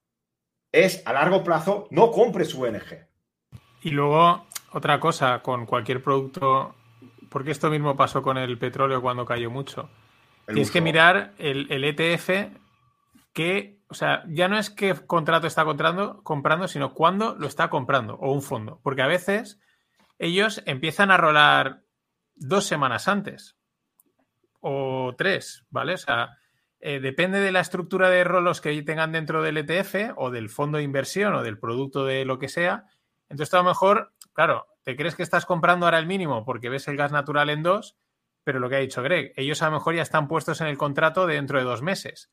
es 0.73 1.03
a 1.07 1.13
largo 1.13 1.43
plazo, 1.43 1.89
no 1.91 2.11
compres 2.11 2.55
UNG. 2.55 3.07
Y 3.83 3.91
luego, 3.91 4.47
otra 4.73 4.99
cosa, 5.01 5.41
con 5.41 5.67
cualquier 5.67 6.03
producto, 6.03 6.75
porque 7.29 7.53
esto 7.53 7.71
mismo 7.71 7.97
pasó 7.97 8.23
con 8.23 8.37
el 8.39 8.59
petróleo 8.59 9.01
cuando 9.01 9.25
cayó 9.25 9.51
mucho. 9.51 9.89
Tienes 10.47 10.71
que 10.71 10.81
mirar 10.81 11.35
el, 11.39 11.71
el 11.71 11.85
ETF 11.85 12.51
qué, 13.35 13.83
o 13.89 13.95
sea, 13.95 14.25
ya 14.29 14.49
no 14.49 14.59
es 14.59 14.71
qué 14.71 14.95
contrato 14.95 15.47
está 15.47 15.65
comprando, 15.65 16.23
comprando, 16.23 16.69
sino 16.69 16.95
cuándo 16.95 17.37
lo 17.39 17.47
está 17.47 17.69
comprando 17.69 18.15
o 18.15 18.33
un 18.33 18.43
fondo. 18.43 18.81
Porque 18.83 19.03
a 19.03 19.07
veces 19.07 19.61
ellos 20.19 20.63
empiezan 20.67 21.11
a 21.11 21.19
rolar 21.19 21.83
dos 22.35 22.65
semanas 22.65 23.09
antes 23.09 23.58
o 24.61 25.15
tres, 25.17 25.65
¿vale? 25.71 25.95
O 25.95 25.99
sea, 25.99 26.39
eh, 26.81 27.01
depende 27.01 27.41
de 27.41 27.53
la 27.53 27.61
estructura 27.61 28.09
de 28.09 28.25
rolos 28.25 28.61
que 28.61 28.83
tengan 28.83 29.13
dentro 29.13 29.43
del 29.43 29.57
ETF 29.59 30.13
o 30.17 30.31
del 30.31 30.49
fondo 30.49 30.79
de 30.79 30.85
inversión 30.85 31.35
o 31.35 31.43
del 31.43 31.59
producto 31.59 32.05
de 32.05 32.25
lo 32.25 32.39
que 32.39 32.49
sea. 32.49 32.85
Entonces, 33.29 33.53
a 33.55 33.59
lo 33.59 33.65
mejor, 33.65 34.13
claro, 34.33 34.67
te 34.85 34.97
crees 34.97 35.17
que 35.17 35.23
estás 35.23 35.45
comprando 35.45 35.87
ahora 35.87 35.99
el 35.99 36.07
mínimo 36.07 36.45
porque 36.45 36.69
ves 36.69 36.87
el 36.89 36.97
gas 36.97 37.13
natural 37.13 37.51
en 37.51 37.63
dos, 37.63 37.97
pero 38.45 38.61
lo 38.61 38.69
que 38.69 38.77
ha 38.77 38.81
dicho 38.81 39.03
Greg, 39.03 39.33
ellos 39.37 39.61
a 39.63 39.67
lo 39.67 39.73
mejor 39.73 39.95
ya 39.95 40.03
están 40.03 40.29
puestos 40.29 40.61
en 40.61 40.69
el 40.69 40.79
contrato 40.79 41.27
dentro 41.27 41.59
de 41.59 41.65
dos 41.65 41.83
meses. 41.83 42.31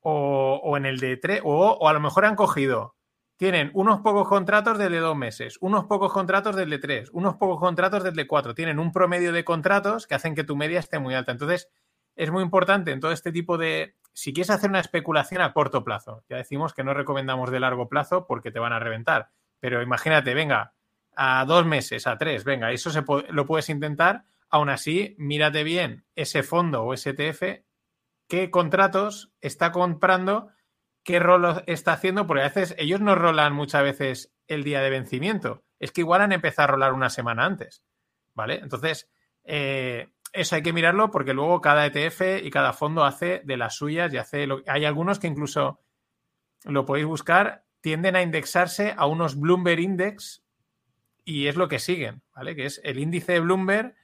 O, 0.00 0.76
en 0.76 0.86
el 0.86 0.98
de 0.98 1.16
tres, 1.16 1.40
o, 1.44 1.88
a 1.88 1.92
lo 1.92 2.00
mejor 2.00 2.26
han 2.26 2.36
cogido, 2.36 2.94
tienen 3.36 3.70
unos 3.74 4.00
pocos 4.00 4.28
contratos 4.28 4.78
desde 4.78 4.98
dos 4.98 5.16
meses, 5.16 5.58
unos 5.60 5.84
pocos 5.86 6.12
contratos 6.12 6.54
desde 6.54 6.78
tres, 6.78 7.10
unos 7.12 7.36
pocos 7.36 7.58
contratos 7.58 8.04
desde 8.04 8.26
cuatro. 8.26 8.54
Tienen 8.54 8.78
un 8.78 8.92
promedio 8.92 9.32
de 9.32 9.44
contratos 9.44 10.06
que 10.06 10.14
hacen 10.14 10.34
que 10.34 10.44
tu 10.44 10.56
media 10.56 10.78
esté 10.78 10.98
muy 10.98 11.14
alta. 11.14 11.32
Entonces, 11.32 11.68
es 12.16 12.30
muy 12.30 12.42
importante 12.42 12.92
en 12.92 13.00
todo 13.00 13.12
este 13.12 13.32
tipo 13.32 13.58
de... 13.58 13.96
Si 14.12 14.32
quieres 14.32 14.50
hacer 14.50 14.70
una 14.70 14.80
especulación 14.80 15.42
a 15.42 15.52
corto 15.52 15.82
plazo, 15.82 16.22
ya 16.28 16.36
decimos 16.36 16.72
que 16.72 16.84
no 16.84 16.94
recomendamos 16.94 17.50
de 17.50 17.58
largo 17.58 17.88
plazo 17.88 18.26
porque 18.26 18.52
te 18.52 18.60
van 18.60 18.72
a 18.72 18.78
reventar, 18.78 19.30
pero 19.58 19.82
imagínate, 19.82 20.34
venga, 20.34 20.74
a 21.16 21.44
dos 21.44 21.66
meses, 21.66 22.06
a 22.06 22.16
tres, 22.16 22.44
venga, 22.44 22.70
eso 22.70 22.90
se 22.90 23.02
lo 23.30 23.46
puedes 23.46 23.68
intentar. 23.68 24.24
Aún 24.48 24.68
así, 24.68 25.16
mírate 25.18 25.64
bien 25.64 26.04
ese 26.14 26.44
fondo 26.44 26.84
o 26.84 26.96
STF, 26.96 27.42
qué 28.28 28.50
contratos 28.50 29.32
está 29.40 29.72
comprando, 29.72 30.50
qué 31.04 31.20
rol 31.20 31.62
está 31.66 31.92
haciendo, 31.92 32.26
porque 32.26 32.42
a 32.42 32.48
veces 32.48 32.74
ellos 32.78 33.00
no 33.00 33.14
rolan 33.14 33.52
muchas 33.52 33.82
veces 33.82 34.34
el 34.48 34.64
día 34.64 34.80
de 34.80 34.90
vencimiento. 34.90 35.62
Es 35.78 35.92
que 35.92 36.00
igual 36.00 36.22
han 36.22 36.32
empezado 36.32 36.64
a 36.64 36.72
rolar 36.72 36.92
una 36.92 37.10
semana 37.10 37.44
antes. 37.44 37.82
¿Vale? 38.34 38.56
Entonces, 38.56 39.08
eh, 39.44 40.08
eso 40.32 40.56
hay 40.56 40.62
que 40.62 40.72
mirarlo 40.72 41.10
porque 41.10 41.34
luego 41.34 41.60
cada 41.60 41.86
ETF 41.86 42.42
y 42.42 42.50
cada 42.50 42.72
fondo 42.72 43.04
hace 43.04 43.42
de 43.44 43.56
las 43.56 43.76
suyas 43.76 44.12
y 44.12 44.16
hace 44.16 44.48
hay 44.66 44.84
algunos 44.84 45.20
que 45.20 45.28
incluso 45.28 45.80
lo 46.64 46.84
podéis 46.84 47.06
buscar, 47.06 47.64
tienden 47.80 48.16
a 48.16 48.22
indexarse 48.22 48.94
a 48.96 49.06
unos 49.06 49.38
Bloomberg 49.38 49.78
Index 49.78 50.42
y 51.24 51.46
es 51.46 51.56
lo 51.56 51.68
que 51.68 51.78
siguen, 51.78 52.22
¿vale? 52.34 52.56
Que 52.56 52.66
es 52.66 52.80
el 52.82 52.98
índice 52.98 53.32
de 53.32 53.40
Bloomberg 53.40 53.94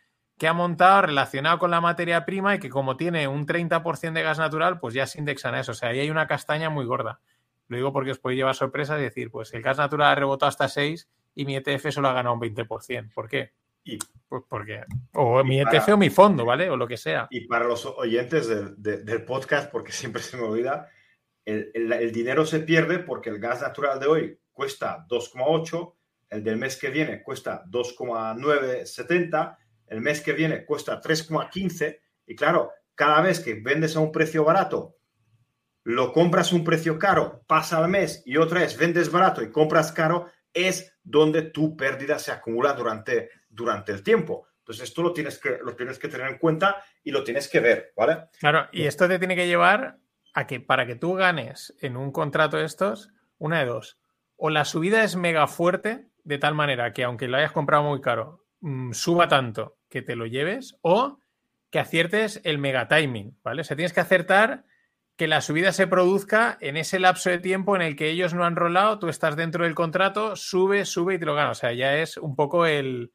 que 0.40 0.48
ha 0.48 0.54
montado 0.54 1.02
relacionado 1.02 1.58
con 1.58 1.70
la 1.70 1.82
materia 1.82 2.24
prima 2.24 2.54
y 2.54 2.58
que 2.58 2.70
como 2.70 2.96
tiene 2.96 3.28
un 3.28 3.46
30% 3.46 4.12
de 4.14 4.22
gas 4.22 4.38
natural, 4.38 4.80
pues 4.80 4.94
ya 4.94 5.06
se 5.06 5.18
indexan 5.18 5.54
a 5.54 5.60
eso. 5.60 5.72
O 5.72 5.74
sea, 5.74 5.90
ahí 5.90 6.00
hay 6.00 6.08
una 6.08 6.26
castaña 6.26 6.70
muy 6.70 6.86
gorda. 6.86 7.20
Lo 7.68 7.76
digo 7.76 7.92
porque 7.92 8.12
os 8.12 8.18
puede 8.18 8.36
llevar 8.36 8.54
sorpresas 8.54 8.98
y 8.98 9.02
decir, 9.02 9.30
pues 9.30 9.52
el 9.52 9.60
gas 9.60 9.76
natural 9.76 10.12
ha 10.12 10.14
rebotado 10.14 10.48
hasta 10.48 10.66
6 10.66 11.10
y 11.34 11.44
mi 11.44 11.56
ETF 11.56 11.90
solo 11.90 12.08
ha 12.08 12.14
ganado 12.14 12.36
un 12.36 12.40
20%. 12.40 13.12
¿Por 13.12 13.28
qué? 13.28 13.52
Y, 13.84 13.98
pues 14.30 14.42
porque, 14.48 14.80
o 15.12 15.44
mi 15.44 15.60
ETF 15.60 15.90
o 15.90 15.96
mi 15.98 16.08
fondo, 16.08 16.46
¿vale? 16.46 16.70
O 16.70 16.76
lo 16.78 16.88
que 16.88 16.96
sea. 16.96 17.28
Y 17.28 17.46
para 17.46 17.66
los 17.66 17.84
oyentes 17.84 18.48
del 18.78 19.24
podcast, 19.26 19.70
porque 19.70 19.92
siempre 19.92 20.22
se 20.22 20.38
me 20.38 20.44
olvida, 20.44 20.88
el, 21.44 22.12
dinero 22.12 22.46
se 22.46 22.60
pierde 22.60 23.00
porque 23.00 23.28
el 23.28 23.40
gas 23.40 23.60
natural 23.60 24.00
de 24.00 24.06
hoy 24.06 24.40
cuesta 24.54 25.04
2,8, 25.06 25.94
el 26.30 26.42
del 26.42 26.56
mes 26.56 26.78
que 26.78 26.88
viene 26.88 27.22
cuesta 27.22 27.62
2,970, 27.66 29.58
el 29.90 30.00
mes 30.00 30.22
que 30.22 30.32
viene 30.32 30.64
cuesta 30.64 31.00
3,15 31.00 32.00
y 32.26 32.34
claro, 32.34 32.72
cada 32.94 33.20
vez 33.20 33.40
que 33.40 33.54
vendes 33.54 33.96
a 33.96 34.00
un 34.00 34.12
precio 34.12 34.44
barato, 34.44 34.96
lo 35.84 36.12
compras 36.12 36.52
a 36.52 36.56
un 36.56 36.64
precio 36.64 36.98
caro, 36.98 37.42
pasa 37.46 37.78
al 37.78 37.88
mes 37.88 38.22
y 38.24 38.36
otra 38.36 38.60
vez 38.60 38.78
vendes 38.78 39.10
barato 39.10 39.42
y 39.42 39.50
compras 39.50 39.92
caro, 39.92 40.30
es 40.54 40.96
donde 41.02 41.42
tu 41.42 41.76
pérdida 41.76 42.18
se 42.18 42.32
acumula 42.32 42.72
durante 42.72 43.30
durante 43.48 43.92
el 43.92 44.02
tiempo. 44.02 44.46
Entonces, 44.58 44.88
esto 44.88 45.02
lo 45.02 45.12
tienes, 45.12 45.38
que, 45.38 45.58
lo 45.62 45.74
tienes 45.74 45.98
que 45.98 46.08
tener 46.08 46.28
en 46.28 46.38
cuenta 46.38 46.82
y 47.02 47.10
lo 47.10 47.24
tienes 47.24 47.48
que 47.48 47.58
ver, 47.58 47.92
¿vale? 47.96 48.28
Claro, 48.38 48.68
y 48.70 48.84
esto 48.84 49.08
te 49.08 49.18
tiene 49.18 49.34
que 49.34 49.48
llevar 49.48 49.98
a 50.32 50.46
que 50.46 50.60
para 50.60 50.86
que 50.86 50.94
tú 50.94 51.14
ganes 51.14 51.74
en 51.80 51.96
un 51.96 52.12
contrato 52.12 52.56
de 52.56 52.64
estos, 52.64 53.10
una 53.38 53.58
de 53.58 53.66
dos. 53.66 53.98
O 54.36 54.48
la 54.48 54.64
subida 54.64 55.02
es 55.02 55.16
mega 55.16 55.48
fuerte, 55.48 56.06
de 56.22 56.38
tal 56.38 56.54
manera 56.54 56.92
que 56.92 57.02
aunque 57.02 57.26
lo 57.26 57.36
hayas 57.36 57.52
comprado 57.52 57.82
muy 57.82 58.00
caro, 58.00 58.46
mm, 58.60 58.92
suba 58.92 59.26
tanto 59.26 59.79
que 59.90 60.00
te 60.00 60.16
lo 60.16 60.26
lleves, 60.26 60.76
o 60.80 61.20
que 61.70 61.78
aciertes 61.78 62.40
el 62.44 62.58
mega 62.58 62.88
timing, 62.88 63.38
¿vale? 63.42 63.60
O 63.60 63.64
sea, 63.64 63.76
tienes 63.76 63.92
que 63.92 64.00
acertar 64.00 64.64
que 65.16 65.28
la 65.28 65.42
subida 65.42 65.72
se 65.72 65.86
produzca 65.86 66.56
en 66.62 66.78
ese 66.78 66.98
lapso 66.98 67.28
de 67.28 67.38
tiempo 67.38 67.76
en 67.76 67.82
el 67.82 67.94
que 67.94 68.08
ellos 68.08 68.32
no 68.32 68.44
han 68.44 68.56
rolado, 68.56 68.98
tú 68.98 69.08
estás 69.08 69.36
dentro 69.36 69.64
del 69.64 69.74
contrato, 69.74 70.34
sube, 70.34 70.86
sube 70.86 71.16
y 71.16 71.18
te 71.18 71.26
lo 71.26 71.34
ganas. 71.34 71.58
O 71.58 71.60
sea, 71.60 71.74
ya 71.74 71.98
es 71.98 72.16
un 72.16 72.34
poco 72.34 72.64
el, 72.64 73.12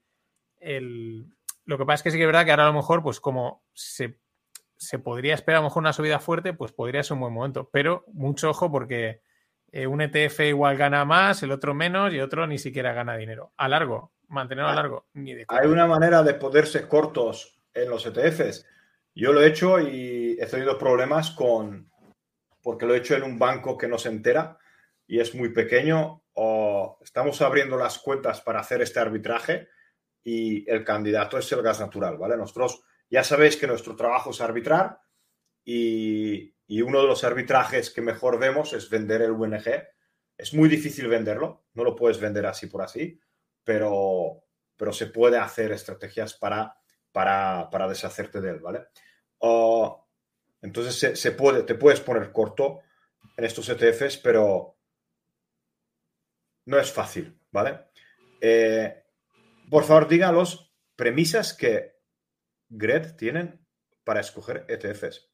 lo 0.61 1.78
que 1.78 1.86
pasa 1.86 1.95
es 1.95 2.03
que 2.03 2.11
sí 2.11 2.17
que 2.17 2.23
es 2.23 2.28
verdad 2.28 2.45
que 2.45 2.51
ahora 2.51 2.65
a 2.65 2.67
lo 2.67 2.73
mejor, 2.73 3.01
pues 3.01 3.19
como 3.19 3.63
se, 3.73 4.19
podría 5.03 5.34
esperar 5.34 5.57
a 5.57 5.61
lo 5.61 5.69
mejor 5.69 5.82
una 5.82 5.93
subida 5.93 6.19
fuerte, 6.19 6.53
pues 6.53 6.71
podría 6.71 7.01
ser 7.01 7.15
un 7.15 7.21
buen 7.21 7.34
momento. 7.34 7.69
Pero 7.71 8.05
mucho 8.13 8.51
ojo 8.51 8.71
porque 8.71 9.21
eh, 9.72 9.88
un 9.88 10.01
ETF 10.01 10.41
igual 10.41 10.78
gana 10.78 11.05
más, 11.05 11.43
el 11.43 11.51
otro 11.51 11.74
menos 11.74 12.13
y 12.13 12.20
otro 12.20 12.47
ni 12.47 12.57
siquiera 12.57 12.93
gana 12.93 13.18
dinero. 13.18 13.53
A 13.57 13.68
largo, 13.68 14.13
mantenerlo 14.28 14.70
a 14.70 14.74
ah, 14.74 14.76
largo. 14.76 15.05
Hay 15.47 15.68
una 15.68 15.88
manera 15.88 16.24
de 16.24 16.34
poderse 16.36 16.88
cortos 16.88 17.59
en 17.74 17.89
los 17.89 18.05
ETFs. 18.05 18.66
Yo 19.13 19.34
lo 19.34 19.41
he 19.41 19.47
hecho 19.47 19.80
y 19.80 20.38
he 20.39 20.45
tenido 20.45 20.78
problemas 20.78 21.32
con, 21.32 21.89
porque 22.61 22.86
lo 22.86 22.93
he 22.93 22.97
hecho 22.97 23.16
en 23.16 23.24
un 23.24 23.39
banco 23.39 23.78
que 23.78 23.88
no 23.88 23.97
se 23.97 24.09
entera 24.09 24.57
y 25.07 25.20
es 25.20 25.36
muy 25.36 25.49
pequeño. 25.49 26.24
O 26.34 26.99
estamos 27.01 27.41
abriendo 27.41 27.78
las 27.78 27.99
cuentas 27.99 28.41
para 28.41 28.59
hacer 28.59 28.82
este 28.82 28.99
arbitraje 28.99 29.70
y 30.22 30.70
el 30.70 30.84
candidato 30.84 31.38
es 31.38 31.49
el 31.51 31.61
gas 31.61 31.80
natural, 31.80 32.18
¿vale? 32.18 32.36
Nosotros 32.36 32.84
ya 33.09 33.24
sabéis 33.24 33.55
que 33.55 33.68
nuestro 33.68 33.95
trabajo 33.95 34.32
es 34.32 34.41
arbitrar 34.41 34.99
y, 35.63 36.55
uno 36.68 37.01
de 37.01 37.07
los 37.07 37.24
arbitrajes 37.24 37.91
que 37.91 38.01
mejor 38.01 38.39
vemos 38.39 38.74
es 38.74 38.89
vender 38.89 39.22
el 39.22 39.32
UNG. 39.32 39.88
Es 40.38 40.53
muy 40.53 40.68
difícil 40.68 41.07
venderlo, 41.07 41.66
no 41.74 41.84
lo 41.84 41.95
puedes 41.95 42.20
vender 42.20 42.45
así 42.45 42.68
por 42.68 42.82
así, 42.82 43.20
pero, 43.63 44.43
pero 44.76 44.91
se 44.91 45.07
puede 45.07 45.38
hacer 45.38 45.72
estrategias 45.72 46.34
para, 46.34 46.76
para, 47.11 47.70
para 47.70 47.88
deshacerte 47.88 48.41
de 48.41 48.51
él, 48.51 48.59
¿vale? 48.59 48.88
entonces 50.61 51.20
se, 51.20 51.32
puede, 51.34 51.61
te 51.63 51.76
puedes 51.76 51.99
poner 51.99 52.32
corto 52.32 52.80
en 53.38 53.45
estos 53.45 53.70
ETFs, 53.70 54.18
pero 54.18 54.80
no 56.66 56.80
es 56.80 56.91
fácil, 56.91 57.39
¿vale? 57.51 57.86
Eh, 58.41 59.03
por 59.70 59.84
favor, 59.84 60.07
diga 60.07 60.32
los 60.32 60.74
premisas 60.95 61.53
que 61.53 61.99
GRED 62.70 63.16
tienen 63.16 63.66
para 64.03 64.22
escoger 64.22 64.66
ETFs. 64.68 65.30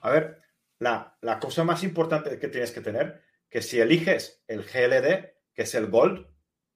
A 0.00 0.10
ver, 0.10 0.40
la, 0.80 1.38
cosa 1.40 1.62
más 1.62 1.84
importante 1.84 2.38
que 2.38 2.48
tienes 2.48 2.72
que 2.72 2.80
tener, 2.80 3.22
que 3.48 3.62
si 3.62 3.80
eliges 3.80 4.42
el 4.48 4.64
GLD, 4.64 5.32
que 5.54 5.62
es 5.62 5.74
el 5.74 5.86
Gold, 5.86 6.26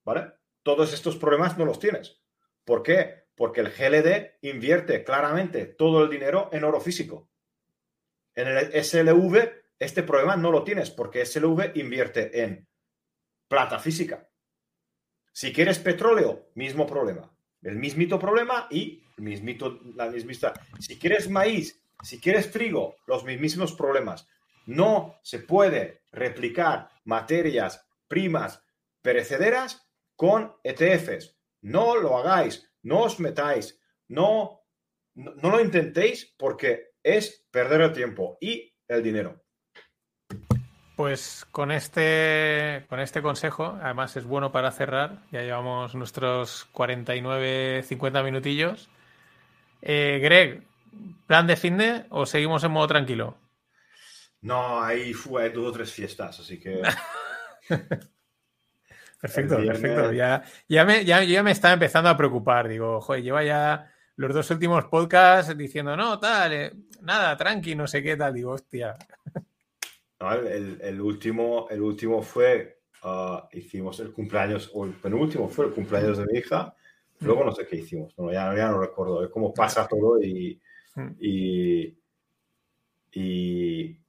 ¿vale? 0.05 0.33
Todos 0.63 0.93
estos 0.93 1.17
problemas 1.17 1.59
no 1.59 1.65
los 1.65 1.79
tienes. 1.79 2.23
¿Por 2.65 2.83
qué? 2.83 3.25
Porque 3.35 3.61
el 3.61 3.71
GLD 3.71 4.39
invierte 4.43 5.05
claramente 5.05 5.67
todo 5.67 6.05
el 6.05 6.11
dinero 6.11 6.51
en 6.53 6.65
oro 6.65 6.81
físico. 6.81 7.31
En 8.35 8.49
el 8.49 8.85
SLV, 8.85 9.51
este 9.79 10.03
problema 10.03 10.37
no 10.37 10.51
lo 10.51 10.65
tienes, 10.65 10.91
porque 10.91 11.25
SLV 11.25 11.73
invierte 11.77 12.43
en 12.43 12.69
plata 13.49 13.79
física. 13.79 14.29
Si 15.33 15.53
quieres 15.53 15.79
petróleo, 15.79 16.51
mismo 16.55 16.87
problema. 16.87 17.35
El 17.63 17.77
mismito 17.77 18.19
problema 18.19 18.69
y 18.71 19.03
el 19.17 19.25
mismito, 19.25 19.81
la 19.95 20.11
mismita. 20.11 20.53
Si 20.79 20.99
quieres 20.99 21.31
maíz, 21.31 21.84
si 22.03 22.21
quieres 22.21 22.51
trigo, 22.51 22.97
los 23.07 23.25
mismísimos 23.25 23.73
problemas. 23.73 24.29
No 24.67 25.19
se 25.23 25.39
puede 25.39 26.03
replicar 26.13 26.89
materias 27.05 27.87
primas 28.09 28.63
perecederas 29.03 29.87
con 30.17 30.55
ETFs. 30.63 31.37
No 31.63 31.97
lo 31.97 32.19
hagáis, 32.19 32.71
no 32.83 33.03
os 33.03 33.21
metáis, 33.21 33.81
no, 34.09 34.61
no 35.15 35.51
lo 35.51 35.61
intentéis 35.61 36.35
porque 36.39 36.95
es 37.03 37.47
perder 37.51 37.83
el 37.83 37.93
tiempo 37.93 38.39
y 38.41 38.75
el 38.89 39.03
dinero. 39.03 39.45
Pues 40.97 41.45
con 41.51 41.73
este, 41.73 42.87
con 42.89 43.01
este 43.01 43.21
consejo, 43.21 43.77
además 43.83 44.17
es 44.17 44.25
bueno 44.25 44.53
para 44.53 44.71
cerrar, 44.71 45.23
ya 45.33 45.43
llevamos 45.43 45.97
nuestros 45.97 46.67
49, 46.67 47.83
50 47.83 48.23
minutillos. 48.23 48.89
Eh, 49.83 50.21
Greg, 50.23 50.63
¿plan 51.27 51.47
de 51.47 51.57
fin 51.57 51.77
de 51.79 52.07
o 52.11 52.27
seguimos 52.27 52.65
en 52.65 52.71
modo 52.73 52.87
tranquilo? 52.89 53.37
No, 54.45 54.83
ahí 54.83 55.15
fue 55.15 55.49
dos 55.51 55.69
o 55.69 55.73
tres 55.73 55.91
fiestas, 55.91 56.39
así 56.41 56.61
que. 56.61 56.83
perfecto, 59.21 59.57
perfecto. 59.57 60.13
Ya, 60.13 60.45
ya, 60.69 60.85
me, 60.85 61.05
ya, 61.05 61.25
ya 61.25 61.43
me 61.43 61.53
estaba 61.53 61.75
empezando 61.75 62.11
a 62.11 62.17
preocupar. 62.17 62.69
Digo, 62.69 63.01
joder, 63.01 63.23
lleva 63.23 63.43
ya 63.43 63.91
los 64.17 64.35
dos 64.35 64.51
últimos 64.51 64.85
podcasts 64.85 65.57
diciendo, 65.57 65.97
no, 65.97 66.21
tal, 66.21 66.53
eh, 66.53 66.73
nada, 67.01 67.37
tranqui, 67.37 67.75
no 67.75 67.87
sé 67.87 68.03
qué 68.03 68.17
tal. 68.19 68.35
Digo, 68.35 68.53
hostia. 68.53 68.95
el, 70.21 71.01
último, 71.01 71.67
el 71.71 71.81
último 71.81 72.23
fue, 72.23 72.83
ah, 73.03 73.49
hicimos 73.53 73.99
el 74.01 74.13
cumpleaños, 74.13 74.71
o 74.75 74.85
el 74.85 74.93
penúltimo 74.93 75.49
fue 75.49 75.67
el 75.67 75.73
cumpleaños 75.73 76.19
de 76.19 76.27
mi 76.27 76.39
hija. 76.39 76.75
Luego 77.21 77.45
no 77.45 77.53
sé 77.53 77.67
qué 77.67 77.77
hicimos, 77.77 78.15
ya, 78.31 78.55
ya 78.55 78.69
no 78.69 78.81
recuerdo, 78.81 79.25
es 79.25 79.31
como 79.31 79.55
pasa 79.55 79.89
todo 79.89 80.21
y, 80.21 80.61
y, 81.21 81.99
y 83.13 84.05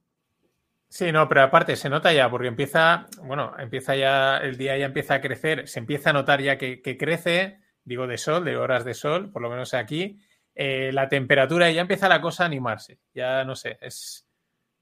Sí, 0.96 1.12
no, 1.12 1.28
pero 1.28 1.42
aparte 1.42 1.76
se 1.76 1.90
nota 1.90 2.10
ya, 2.14 2.30
porque 2.30 2.48
empieza, 2.48 3.06
bueno, 3.22 3.52
empieza 3.58 3.94
ya, 3.96 4.38
el 4.38 4.56
día 4.56 4.78
ya 4.78 4.86
empieza 4.86 5.14
a 5.14 5.20
crecer, 5.20 5.68
se 5.68 5.78
empieza 5.78 6.08
a 6.08 6.12
notar 6.14 6.40
ya 6.40 6.56
que, 6.56 6.96
crece, 6.98 7.58
digo 7.84 8.06
de 8.06 8.16
sol, 8.16 8.46
de 8.46 8.56
horas 8.56 8.86
de 8.86 8.94
sol, 8.94 9.30
por 9.30 9.42
lo 9.42 9.50
menos 9.50 9.74
aquí, 9.74 10.18
eh, 10.54 10.92
la 10.94 11.10
temperatura 11.10 11.70
y 11.70 11.74
ya 11.74 11.82
empieza 11.82 12.08
la 12.08 12.22
cosa 12.22 12.44
a 12.44 12.46
animarse. 12.46 12.98
Ya 13.12 13.44
no 13.44 13.56
sé, 13.56 13.76
es, 13.82 14.26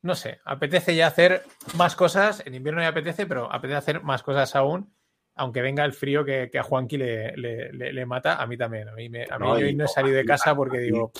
no 0.03 0.15
sé, 0.15 0.39
apetece 0.45 0.95
ya 0.95 1.09
hacer 1.09 1.43
más 1.77 1.97
cosas, 1.97 2.45
en 2.47 2.55
invierno 2.55 2.81
ya 2.81 2.91
apetece, 2.91 3.27
pero 3.27 3.53
apetece 3.53 3.79
hacer 3.79 4.03
más 4.05 4.23
cosas 4.23 4.55
aún, 4.55 4.95
aunque 5.35 5.63
venga 5.63 5.85
el 5.85 5.95
frío 5.95 6.25
que, 6.25 6.49
a 6.57 6.63
Juanqui 6.63 6.97
le, 6.97 7.33
le, 7.37 8.07
mata, 8.07 8.37
a 8.37 8.47
mí 8.47 8.57
también. 8.57 8.89
A 8.89 8.93
mí, 8.93 9.09
me, 9.09 9.25
a 9.25 9.37
mí 9.37 9.47
no, 9.47 9.59
yo 9.59 9.73
no 9.73 9.85
he 9.87 9.89
salido 9.89 10.17
de 10.17 10.25
casa 10.25 10.55
porque 10.55 10.79
digo... 10.79 11.11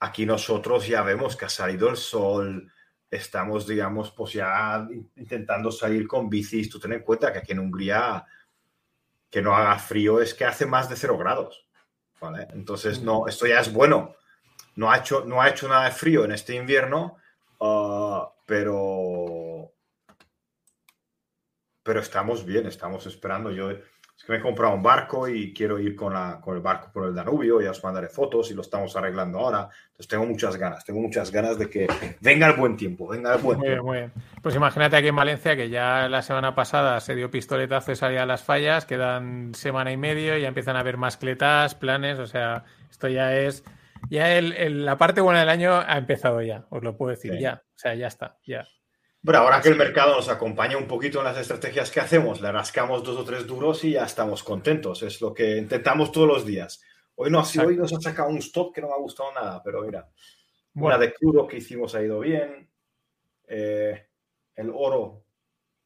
Aquí 0.00 0.26
nosotros 0.26 0.86
ya 0.86 1.02
vemos 1.02 1.36
que 1.36 1.46
ha 1.46 1.48
salido 1.48 1.88
el 1.88 1.96
sol 1.96 2.70
estamos, 3.10 3.66
digamos, 3.66 4.10
pues 4.10 4.34
ya 4.34 4.86
intentando 5.16 5.70
salir 5.70 6.06
con 6.06 6.28
bicis. 6.28 6.68
Tú 6.68 6.78
ten 6.78 6.92
en 6.92 7.02
cuenta 7.02 7.32
que 7.32 7.38
aquí 7.38 7.52
en 7.52 7.60
Hungría 7.60 8.24
que 9.30 9.42
no 9.42 9.54
haga 9.54 9.78
frío 9.78 10.20
es 10.20 10.34
que 10.34 10.44
hace 10.44 10.66
más 10.66 10.88
de 10.88 10.96
cero 10.96 11.18
grados. 11.18 11.66
¿vale? 12.20 12.48
Entonces, 12.52 13.02
no, 13.02 13.26
esto 13.26 13.46
ya 13.46 13.60
es 13.60 13.72
bueno. 13.72 14.14
No 14.76 14.90
ha 14.90 14.98
hecho, 14.98 15.24
no 15.24 15.40
ha 15.40 15.48
hecho 15.48 15.68
nada 15.68 15.86
de 15.86 15.90
frío 15.90 16.24
en 16.24 16.32
este 16.32 16.54
invierno, 16.54 17.16
ah, 17.60 18.30
pero, 18.44 19.72
pero 21.82 22.00
estamos 22.00 22.44
bien, 22.44 22.66
estamos 22.66 23.06
esperando. 23.06 23.50
Yo 23.50 23.70
es 24.16 24.24
que 24.24 24.32
me 24.32 24.38
he 24.38 24.40
comprado 24.40 24.74
un 24.74 24.82
barco 24.82 25.28
y 25.28 25.52
quiero 25.52 25.78
ir 25.78 25.94
con, 25.94 26.14
la, 26.14 26.40
con 26.40 26.56
el 26.56 26.62
barco 26.62 26.90
por 26.90 27.06
el 27.06 27.14
Danubio, 27.14 27.60
ya 27.60 27.70
os 27.70 27.84
mandaré 27.84 28.08
fotos 28.08 28.50
y 28.50 28.54
lo 28.54 28.62
estamos 28.62 28.96
arreglando 28.96 29.38
ahora. 29.38 29.68
Entonces 29.88 30.08
tengo 30.08 30.24
muchas 30.24 30.56
ganas, 30.56 30.84
tengo 30.86 31.00
muchas 31.00 31.30
ganas 31.30 31.58
de 31.58 31.68
que 31.68 31.86
venga 32.20 32.46
el 32.46 32.54
buen 32.54 32.78
tiempo, 32.78 33.08
venga 33.08 33.34
el 33.34 33.42
buen 33.42 33.58
muy 33.58 33.66
tiempo. 33.66 33.84
Bien, 33.92 34.04
muy 34.06 34.14
bien. 34.14 34.24
Pues 34.42 34.54
imagínate 34.54 34.96
aquí 34.96 35.08
en 35.08 35.16
Valencia 35.16 35.54
que 35.54 35.68
ya 35.68 36.08
la 36.08 36.22
semana 36.22 36.54
pasada 36.54 36.98
se 37.00 37.14
dio 37.14 37.30
pistoletazo 37.30 37.92
y 37.92 37.96
salía 37.96 38.24
las 38.24 38.42
fallas, 38.42 38.86
quedan 38.86 39.54
semana 39.54 39.92
y 39.92 39.98
medio, 39.98 40.36
ya 40.38 40.48
empiezan 40.48 40.76
a 40.76 40.80
haber 40.80 40.96
mascletas, 40.96 41.74
planes, 41.74 42.18
o 42.18 42.26
sea, 42.26 42.64
esto 42.90 43.08
ya 43.08 43.36
es... 43.36 43.64
Ya 44.08 44.34
el, 44.34 44.84
la 44.84 44.98
parte 44.98 45.20
buena 45.20 45.40
del 45.40 45.48
año 45.48 45.74
ha 45.74 45.98
empezado 45.98 46.40
ya, 46.40 46.66
os 46.70 46.82
lo 46.82 46.96
puedo 46.96 47.10
decir, 47.10 47.38
ya. 47.38 47.62
O 47.74 47.78
sea, 47.78 47.94
ya 47.94 48.06
está, 48.06 48.36
ya. 48.46 48.66
Bueno, 49.26 49.40
ahora 49.40 49.60
que 49.60 49.70
el 49.70 49.74
mercado 49.74 50.14
nos 50.14 50.28
acompaña 50.28 50.76
un 50.76 50.86
poquito 50.86 51.18
en 51.18 51.24
las 51.24 51.36
estrategias 51.36 51.90
que 51.90 51.98
hacemos, 51.98 52.40
le 52.40 52.52
rascamos 52.52 53.02
dos 53.02 53.16
o 53.16 53.24
tres 53.24 53.44
duros 53.44 53.82
y 53.82 53.90
ya 53.94 54.04
estamos 54.04 54.44
contentos. 54.44 55.02
Es 55.02 55.20
lo 55.20 55.34
que 55.34 55.56
intentamos 55.56 56.12
todos 56.12 56.28
los 56.28 56.46
días. 56.46 56.80
Hoy 57.16 57.28
no, 57.28 57.44
si 57.44 57.58
hoy 57.58 57.76
nos 57.76 57.92
ha 57.92 58.00
sacado 58.00 58.28
un 58.28 58.38
stop 58.38 58.72
que 58.72 58.80
no 58.80 58.86
me 58.86 58.94
ha 58.94 58.98
gustado 58.98 59.32
nada, 59.32 59.60
pero 59.64 59.82
mira, 59.82 60.08
una 60.76 60.96
de 60.96 61.12
crudo 61.12 61.44
que 61.48 61.56
hicimos 61.56 61.96
ha 61.96 62.04
ido 62.04 62.20
bien, 62.20 62.70
eh, 63.48 64.06
el 64.54 64.70
oro, 64.72 65.24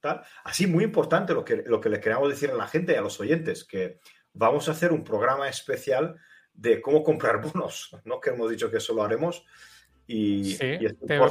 tal. 0.01 0.23
Así, 0.45 0.67
muy 0.67 0.85
importante 0.85 1.33
lo 1.33 1.43
que, 1.43 1.63
lo 1.65 1.81
que 1.81 1.89
le 1.89 1.99
queremos 1.99 2.29
decir 2.29 2.51
a 2.51 2.55
la 2.55 2.67
gente 2.67 2.93
y 2.93 2.97
a 2.97 3.01
los 3.01 3.19
oyentes, 3.21 3.65
que 3.65 4.01
vamos 4.35 4.69
a 4.69 4.73
hacer 4.73 4.93
un 4.93 5.03
programa 5.03 5.49
especial 5.49 6.15
de 6.53 6.83
cómo 6.83 7.03
comprar 7.03 7.41
bonos, 7.55 7.97
¿no? 8.05 8.21
Que 8.21 8.29
hemos 8.29 8.51
dicho 8.51 8.71
que 8.71 8.77
eso 8.77 8.93
lo 8.93 9.03
haremos 9.03 9.47
y, 10.13 10.57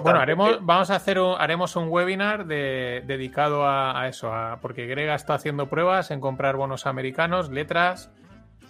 bueno, 0.03 0.19
haremos, 0.19 0.59
vamos 0.61 0.89
a 0.89 0.95
hacer 0.95 1.19
un, 1.19 1.35
haremos 1.37 1.75
un 1.75 1.89
webinar 1.89 2.45
dedicado 2.45 3.67
a, 3.67 4.07
eso, 4.07 4.31
porque 4.61 4.87
Grega 4.87 5.15
está 5.15 5.33
haciendo 5.33 5.67
pruebas 5.67 6.11
en 6.11 6.21
comprar 6.21 6.55
bonos 6.55 6.85
americanos, 6.85 7.49
letras. 7.49 8.09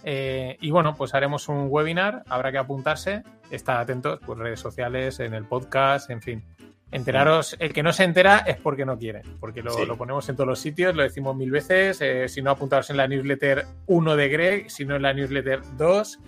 Eh, 0.02 0.56
y 0.60 0.70
bueno, 0.70 0.94
pues 0.96 1.14
haremos 1.14 1.48
un 1.48 1.66
webinar, 1.68 2.24
habrá 2.28 2.50
que 2.50 2.58
apuntarse, 2.58 3.22
estar 3.50 3.76
atentos, 3.76 4.18
pues 4.24 4.38
redes 4.38 4.58
sociales, 4.58 5.20
en 5.20 5.34
el 5.34 5.44
podcast, 5.44 6.10
en 6.10 6.22
fin. 6.22 6.44
Enteraros, 6.90 7.54
el 7.60 7.72
que 7.72 7.84
no 7.84 7.92
se 7.92 8.02
entera 8.02 8.38
es 8.38 8.56
porque 8.56 8.84
no 8.84 8.98
quiere, 8.98 9.22
porque 9.38 9.62
lo, 9.62 9.96
ponemos 9.96 10.28
en 10.28 10.34
todos 10.34 10.48
los 10.48 10.58
sitios, 10.58 10.96
lo 10.96 11.04
decimos 11.04 11.36
mil 11.36 11.52
veces, 11.52 12.00
eh, 12.00 12.28
si 12.28 12.42
no 12.42 12.50
apuntaros 12.50 12.90
en 12.90 12.96
la 12.96 13.06
newsletter 13.06 13.64
1 13.86 14.16
de 14.16 14.28
Greg, 14.28 14.70
si 14.70 14.84
no 14.84 14.96
en 14.96 15.02
la 15.02 15.12
newsletter 15.12 15.60
2, 15.76 16.18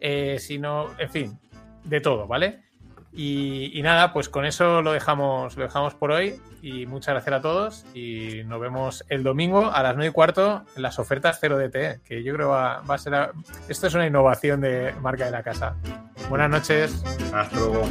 eh, 0.00 0.38
si 0.38 0.58
no, 0.58 0.88
en 0.98 1.10
fin, 1.10 1.38
de 1.84 2.00
todo, 2.00 2.26
¿vale? 2.26 2.65
Y, 3.18 3.80
nada, 3.82 4.12
pues 4.12 4.28
con 4.28 4.44
eso 4.44 4.82
lo 4.82 4.92
dejamos, 4.92 5.56
lo 5.56 5.62
dejamos 5.62 5.94
por 5.94 6.10
hoy. 6.10 6.38
Y 6.60 6.84
muchas 6.84 7.14
gracias 7.14 7.34
a 7.34 7.40
todos. 7.40 7.86
Y 7.94 8.42
nos 8.44 8.60
vemos 8.60 9.04
el 9.08 9.22
domingo 9.22 9.70
a 9.72 9.82
las 9.82 9.96
9 9.96 10.10
y 10.10 10.12
cuarto 10.12 10.64
en 10.76 10.82
las 10.82 10.98
ofertas 10.98 11.42
0DT, 11.42 12.02
que 12.02 12.22
yo 12.22 12.34
creo 12.34 12.50
va, 12.50 12.82
va 12.82 12.94
a 12.96 12.98
ser. 12.98 13.30
Esto 13.68 13.86
es 13.86 13.94
una 13.94 14.06
innovación 14.06 14.60
de 14.60 14.94
marca 15.00 15.24
de 15.24 15.30
la 15.30 15.42
casa. 15.42 15.76
Buenas 16.28 16.50
noches. 16.50 17.02
Hasta 17.32 17.56
luego. 17.56 17.88